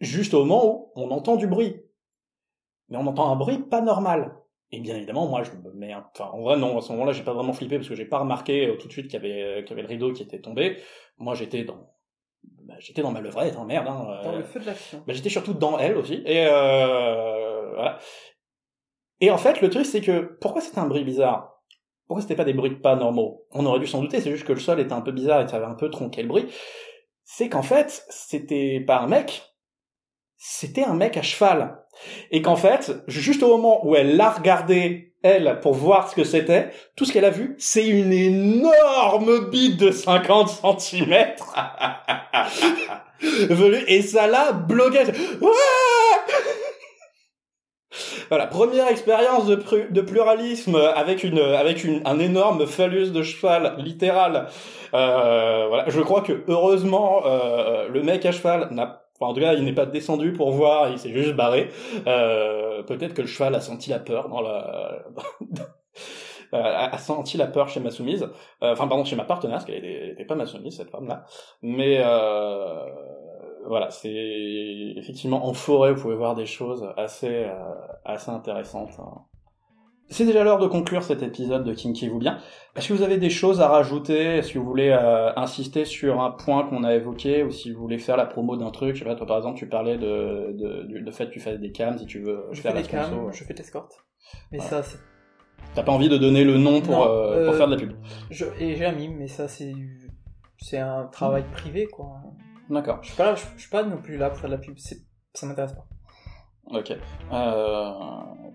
juste 0.00 0.34
au 0.34 0.44
moment 0.44 0.66
où 0.66 0.92
on 0.96 1.10
entend 1.10 1.36
du 1.36 1.46
bruit, 1.46 1.80
mais 2.88 2.98
on 2.98 3.06
entend 3.06 3.30
un 3.30 3.36
bruit 3.36 3.58
pas 3.58 3.80
normal. 3.80 4.36
Et 4.70 4.80
bien 4.80 4.96
évidemment, 4.96 5.28
moi, 5.28 5.42
je 5.44 5.52
me 5.52 5.72
mets, 5.72 5.94
enfin, 5.94 6.30
en 6.32 6.40
vrai, 6.40 6.56
non, 6.56 6.78
à 6.78 6.80
ce 6.80 6.90
moment-là, 6.92 7.12
j'ai 7.12 7.22
pas 7.22 7.32
vraiment 7.32 7.52
flippé 7.52 7.76
parce 7.76 7.88
que 7.88 7.94
j'ai 7.94 8.06
pas 8.06 8.18
remarqué 8.18 8.66
euh, 8.66 8.76
tout 8.76 8.88
de 8.88 8.92
suite 8.92 9.06
qu'il 9.06 9.14
y 9.14 9.24
avait, 9.24 9.62
qu'il 9.64 9.70
y 9.70 9.72
avait 9.72 9.82
le 9.82 9.88
rideau 9.88 10.12
qui 10.12 10.22
était 10.22 10.40
tombé. 10.40 10.78
Moi, 11.18 11.34
j'étais 11.34 11.62
dans, 11.62 11.94
bah, 12.42 12.74
j'étais 12.78 13.02
dans 13.02 13.12
ma 13.12 13.20
levrette, 13.20 13.56
hein, 13.56 13.64
merde. 13.66 13.86
Hein, 13.86 14.20
dans 14.24 14.36
le 14.36 14.42
feu 14.42 14.58
de 14.58 14.66
l'action. 14.66 15.02
Bah, 15.06 15.12
j'étais 15.12 15.28
surtout 15.28 15.54
dans 15.54 15.78
elle 15.78 15.96
aussi. 15.96 16.22
Et 16.26 16.46
euh, 16.46 17.72
voilà. 17.74 17.98
Et 19.20 19.30
en 19.30 19.38
fait, 19.38 19.60
le 19.60 19.70
truc, 19.70 19.86
c'est 19.86 20.00
que 20.00 20.36
pourquoi 20.40 20.60
c'était 20.60 20.80
un 20.80 20.86
bruit 20.86 21.04
bizarre? 21.04 21.62
Pourquoi 22.06 22.22
c'était 22.22 22.36
pas 22.36 22.44
des 22.44 22.52
bruits 22.52 22.76
pas 22.76 22.96
normaux? 22.96 23.46
On 23.52 23.64
aurait 23.66 23.78
dû 23.78 23.86
s'en 23.86 24.00
douter. 24.00 24.20
C'est 24.20 24.30
juste 24.30 24.44
que 24.44 24.52
le 24.52 24.60
sol 24.60 24.80
était 24.80 24.92
un 24.92 25.00
peu 25.00 25.12
bizarre 25.12 25.42
et 25.42 25.48
ça 25.48 25.56
avait 25.56 25.66
un 25.66 25.74
peu 25.74 25.88
tronqué 25.88 26.22
le 26.22 26.28
bruit. 26.28 26.46
C'est 27.24 27.48
qu'en 27.48 27.62
fait, 27.62 28.04
c'était 28.10 28.80
pas 28.80 28.98
un 28.98 29.06
mec, 29.06 29.42
c'était 30.36 30.84
un 30.84 30.94
mec 30.94 31.16
à 31.16 31.22
cheval. 31.22 31.80
Et 32.30 32.42
qu'en 32.42 32.56
fait, 32.56 32.92
juste 33.06 33.42
au 33.42 33.56
moment 33.56 33.86
où 33.86 33.96
elle 33.96 34.16
l'a 34.16 34.30
regardé, 34.30 35.14
elle, 35.22 35.58
pour 35.62 35.72
voir 35.72 36.10
ce 36.10 36.14
que 36.14 36.24
c'était, 36.24 36.70
tout 36.96 37.06
ce 37.06 37.12
qu'elle 37.12 37.24
a 37.24 37.30
vu, 37.30 37.54
c'est 37.58 37.86
une 37.86 38.12
énorme 38.12 39.48
bite 39.48 39.78
de 39.78 39.90
50 39.90 40.78
cm. 40.78 41.14
et 43.88 44.02
ça 44.02 44.26
l'a 44.26 44.52
bloqué. 44.52 44.98
Voilà, 48.28 48.46
première 48.46 48.88
expérience 48.88 49.46
de, 49.46 49.56
de, 49.90 50.00
pluralisme 50.00 50.76
avec 50.76 51.24
une 51.24 51.38
avec 51.38 51.84
une, 51.84 52.02
un 52.04 52.18
énorme 52.18 52.66
phallus 52.66 53.10
de 53.10 53.22
cheval 53.22 53.74
littéral. 53.78 54.48
Euh, 54.94 55.66
voilà, 55.68 55.84
je 55.88 56.00
crois 56.00 56.20
que 56.20 56.44
heureusement 56.48 57.22
euh, 57.26 57.88
le 57.88 58.02
mec 58.02 58.24
à 58.26 58.32
cheval 58.32 58.68
n'a 58.70 59.00
Enfin, 59.16 59.30
en 59.30 59.34
tout 59.34 59.40
cas, 59.40 59.54
il 59.54 59.64
n'est 59.64 59.74
pas 59.74 59.86
descendu 59.86 60.32
pour 60.32 60.50
voir, 60.50 60.90
il 60.90 60.98
s'est 60.98 61.12
juste 61.12 61.34
barré. 61.34 61.70
Euh, 62.06 62.82
Peut-être 62.82 63.14
que 63.14 63.22
le 63.22 63.28
cheval 63.28 63.54
a 63.54 63.60
senti 63.60 63.90
la 63.90 64.00
peur 64.00 64.28
dans 64.28 64.40
la... 64.40 65.04
a 66.52 66.98
senti 66.98 67.36
la 67.36 67.46
peur 67.46 67.68
chez 67.68 67.80
ma 67.80 67.90
soumise. 67.90 68.28
Euh, 68.62 68.72
enfin, 68.72 68.88
pardon, 68.88 69.04
chez 69.04 69.16
ma 69.16 69.24
partenaire, 69.24 69.58
parce 69.58 69.66
qu'elle 69.66 69.82
n'était 69.82 70.24
pas 70.24 70.34
ma 70.34 70.46
soumise, 70.46 70.76
cette 70.76 70.90
femme-là. 70.90 71.24
Mais 71.62 72.00
euh, 72.04 72.90
voilà, 73.66 73.90
c'est 73.90 74.94
effectivement 74.96 75.46
en 75.46 75.54
forêt, 75.54 75.92
vous 75.92 76.02
pouvez 76.02 76.16
voir 76.16 76.34
des 76.34 76.46
choses 76.46 76.86
assez, 76.96 77.44
euh, 77.44 77.74
assez 78.04 78.30
intéressantes. 78.30 78.98
Hein. 78.98 79.22
C'est 80.10 80.26
déjà 80.26 80.44
l'heure 80.44 80.58
de 80.58 80.66
conclure 80.66 81.02
cet 81.02 81.22
épisode 81.22 81.64
de 81.64 81.72
Kinky 81.72 82.08
vous 82.08 82.18
bien. 82.18 82.38
Est-ce 82.76 82.88
que 82.88 82.92
vous 82.92 83.02
avez 83.02 83.16
des 83.16 83.30
choses 83.30 83.60
à 83.60 83.68
rajouter? 83.68 84.36
Est-ce 84.36 84.52
que 84.52 84.58
vous 84.58 84.66
voulez 84.66 84.90
euh, 84.90 85.32
insister 85.36 85.86
sur 85.86 86.20
un 86.20 86.30
point 86.30 86.64
qu'on 86.64 86.84
a 86.84 86.94
évoqué? 86.94 87.42
Ou 87.42 87.50
si 87.50 87.72
vous 87.72 87.80
voulez 87.80 87.98
faire 87.98 88.16
la 88.16 88.26
promo 88.26 88.56
d'un 88.56 88.70
truc 88.70 88.94
Je 88.94 89.00
sais 89.00 89.04
pas, 89.04 89.14
toi 89.14 89.26
par 89.26 89.38
exemple, 89.38 89.58
tu 89.58 89.68
parlais 89.68 89.96
de, 89.96 90.52
de, 90.52 91.00
de, 91.00 91.10
fait 91.10 91.26
que 91.26 91.32
tu 91.32 91.40
fais 91.40 91.56
des 91.56 91.72
cams 91.72 91.98
si 91.98 92.06
tu 92.06 92.20
veux 92.20 92.44
je 92.52 92.60
faire 92.60 92.72
fais 92.72 92.82
des 92.82 92.88
cams, 92.88 93.32
je 93.32 93.44
fais 93.44 93.54
l'escorte. 93.54 94.04
Mais 94.52 94.58
ça, 94.58 94.82
c'est. 94.82 94.98
T'as 95.74 95.82
pas 95.82 95.92
envie 95.92 96.10
de 96.10 96.18
donner 96.18 96.44
le 96.44 96.58
nom 96.58 96.82
pour, 96.82 96.94
Non, 96.94 97.08
euh, 97.08 97.46
pour 97.46 97.54
faire 97.54 97.66
de 97.66 97.74
la 97.74 97.80
pub? 97.80 97.92
Je... 98.30 98.44
Et 98.60 98.76
j'ai 98.76 98.84
un 98.84 98.92
mime, 98.92 99.16
mais 99.16 99.28
ça, 99.28 99.48
c'est 99.48 99.72
c'est 100.58 100.78
un 100.78 101.04
travail 101.06 101.44
privé, 101.52 101.86
quoi. 101.86 102.20
D'accord. 102.70 102.98
Je 103.02 103.08
suis 103.08 103.16
pas 103.16 103.24
là, 103.26 103.34
je, 103.34 103.44
je 103.56 103.60
suis 103.62 103.70
pas 103.70 103.82
non 103.82 103.98
plus 103.98 104.16
là 104.16 104.30
pour 104.30 104.38
faire 104.38 104.50
de 104.50 104.54
la 104.54 104.60
pub. 104.60 104.74
c'est- 104.78 105.02
Ça 105.34 105.46
m'intéresse 105.46 105.72
pas. 105.72 105.84
Ok. 106.70 106.92
Euh, 107.32 107.90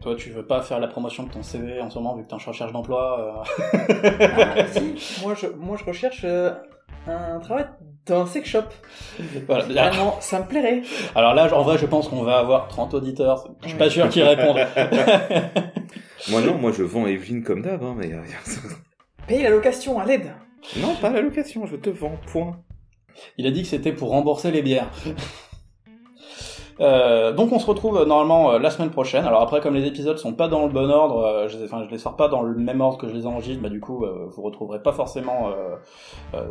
toi, 0.02 0.16
tu 0.16 0.32
veux 0.32 0.46
pas 0.46 0.62
faire 0.62 0.80
la 0.80 0.88
promotion 0.88 1.24
de 1.24 1.30
ton 1.32 1.44
CV 1.44 1.80
en 1.80 1.90
ce 1.92 2.00
moment 2.00 2.16
vu 2.16 2.24
que 2.24 2.28
t'es 2.28 2.34
en 2.34 2.38
recherche 2.38 2.72
d'emploi 2.72 3.46
euh... 3.48 4.24
Ah, 4.36 4.66
si, 4.72 5.22
moi 5.24 5.36
je, 5.36 5.48
moi 5.48 5.78
je 5.78 5.84
recherche 5.86 6.22
euh, 6.24 6.52
un 7.06 7.40
travail 7.40 7.68
dans 8.08 8.22
un 8.22 8.26
sex 8.26 8.50
shop. 8.50 8.64
voilà. 9.46 9.66
Ah 9.78 9.92
non, 9.96 10.14
ça 10.22 10.40
me 10.40 10.46
plairait. 10.48 10.82
Alors 11.14 11.36
là, 11.36 11.54
en 11.56 11.62
vrai, 11.62 11.78
je 11.78 11.86
pense 11.86 12.08
qu'on 12.08 12.24
va 12.24 12.40
avoir 12.40 12.68
30 12.68 12.96
auditeurs. 12.96 13.48
Je 13.62 13.68
suis 13.70 13.78
pas 13.78 13.90
sûr 13.92 14.10
qu'ils 14.10 14.24
répondent. 14.24 14.58
Moi 16.32 16.42
non, 16.42 16.58
moi 16.58 16.72
je 16.72 16.84
vends 16.84 17.08
Evelyne 17.08 17.44
comme 17.44 17.62
d'hab, 17.62 17.82
hein, 17.84 17.96
mais... 17.98 18.12
Paye 19.28 19.44
la 19.44 19.50
location 19.52 20.00
à 20.00 20.06
l'aide. 20.06 20.32
non, 20.78 20.96
pas 20.96 21.10
la 21.12 21.22
location, 21.22 21.66
je 21.66 21.76
te 21.78 21.90
vends, 21.90 22.18
point. 22.32 22.60
Il 23.38 23.48
a 23.48 23.52
dit 23.52 23.62
que 23.64 23.68
c'était 23.68 23.94
pour 23.94 24.10
rembourser 24.10 24.52
les 24.52 24.62
bières. 24.62 24.90
Euh, 26.82 27.34
donc 27.34 27.52
on 27.52 27.60
se 27.60 27.66
retrouve 27.66 27.98
euh, 27.98 28.06
normalement 28.06 28.52
euh, 28.52 28.60
la 28.60 28.70
semaine 28.70 28.90
prochaine. 28.90 29.26
Alors 29.26 29.42
après, 29.42 29.60
comme 29.60 29.76
les 29.76 29.86
épisodes 29.86 30.18
sont 30.18 30.34
pas 30.34 30.48
dans 30.48 30.66
le 30.66 30.72
bon 30.72 30.90
ordre, 30.90 31.48
je, 31.50 31.58
enfin, 31.66 31.86
les 31.90 31.98
sors 31.98 32.16
pas 32.16 32.30
dans 32.30 32.42
le 32.42 32.56
même 32.56 32.80
ordre 32.82 32.98
que 32.98 33.08
je 33.08 33.14
les 33.14 33.26
enregistre, 33.26 33.62
bah 33.62 33.70
du 33.70 33.80
coup 33.80 34.06
vous 34.06 34.42
retrouverez 34.42 34.82
pas 34.82 34.94
forcément 34.94 35.52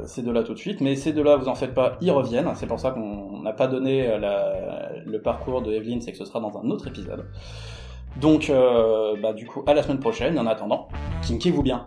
ces 0.05 0.23
deux-là 0.23 0.43
tout 0.43 0.55
de 0.55 0.59
suite. 0.59 0.81
Mais 0.81 0.97
ces 0.97 1.13
deux-là, 1.13 1.37
vous 1.37 1.49
en 1.49 1.55
faites 1.55 1.75
pas, 1.75 1.97
ils 2.01 2.11
reviennent. 2.11 2.51
C'est 2.55 2.67
pour 2.67 2.81
ça 2.81 2.91
qu'on 2.91 3.41
n'a 3.43 3.53
pas 3.53 3.67
donné 3.67 4.07
le 5.07 5.23
parcours 5.23 5.63
de 5.63 5.73
Evelyn, 5.73 6.01
c'est 6.01 6.13
que 6.13 6.19
ce 6.19 6.25
sera 6.25 6.41
dans 6.41 6.57
un 6.59 6.71
autre 6.71 6.89
épisode. 6.89 7.25
Donc 8.21 8.53
bah 9.23 9.33
du 9.33 9.47
coup 9.47 9.63
à 9.67 9.75
la 9.75 9.83
semaine 9.83 10.01
prochaine. 10.01 10.39
En 10.39 10.47
attendant, 10.47 10.89
kinky 11.23 11.51
vous 11.51 11.63
bien. 11.63 11.87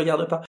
Je 0.00 0.04
le 0.04 0.06
garde 0.06 0.28
pas. 0.28 0.49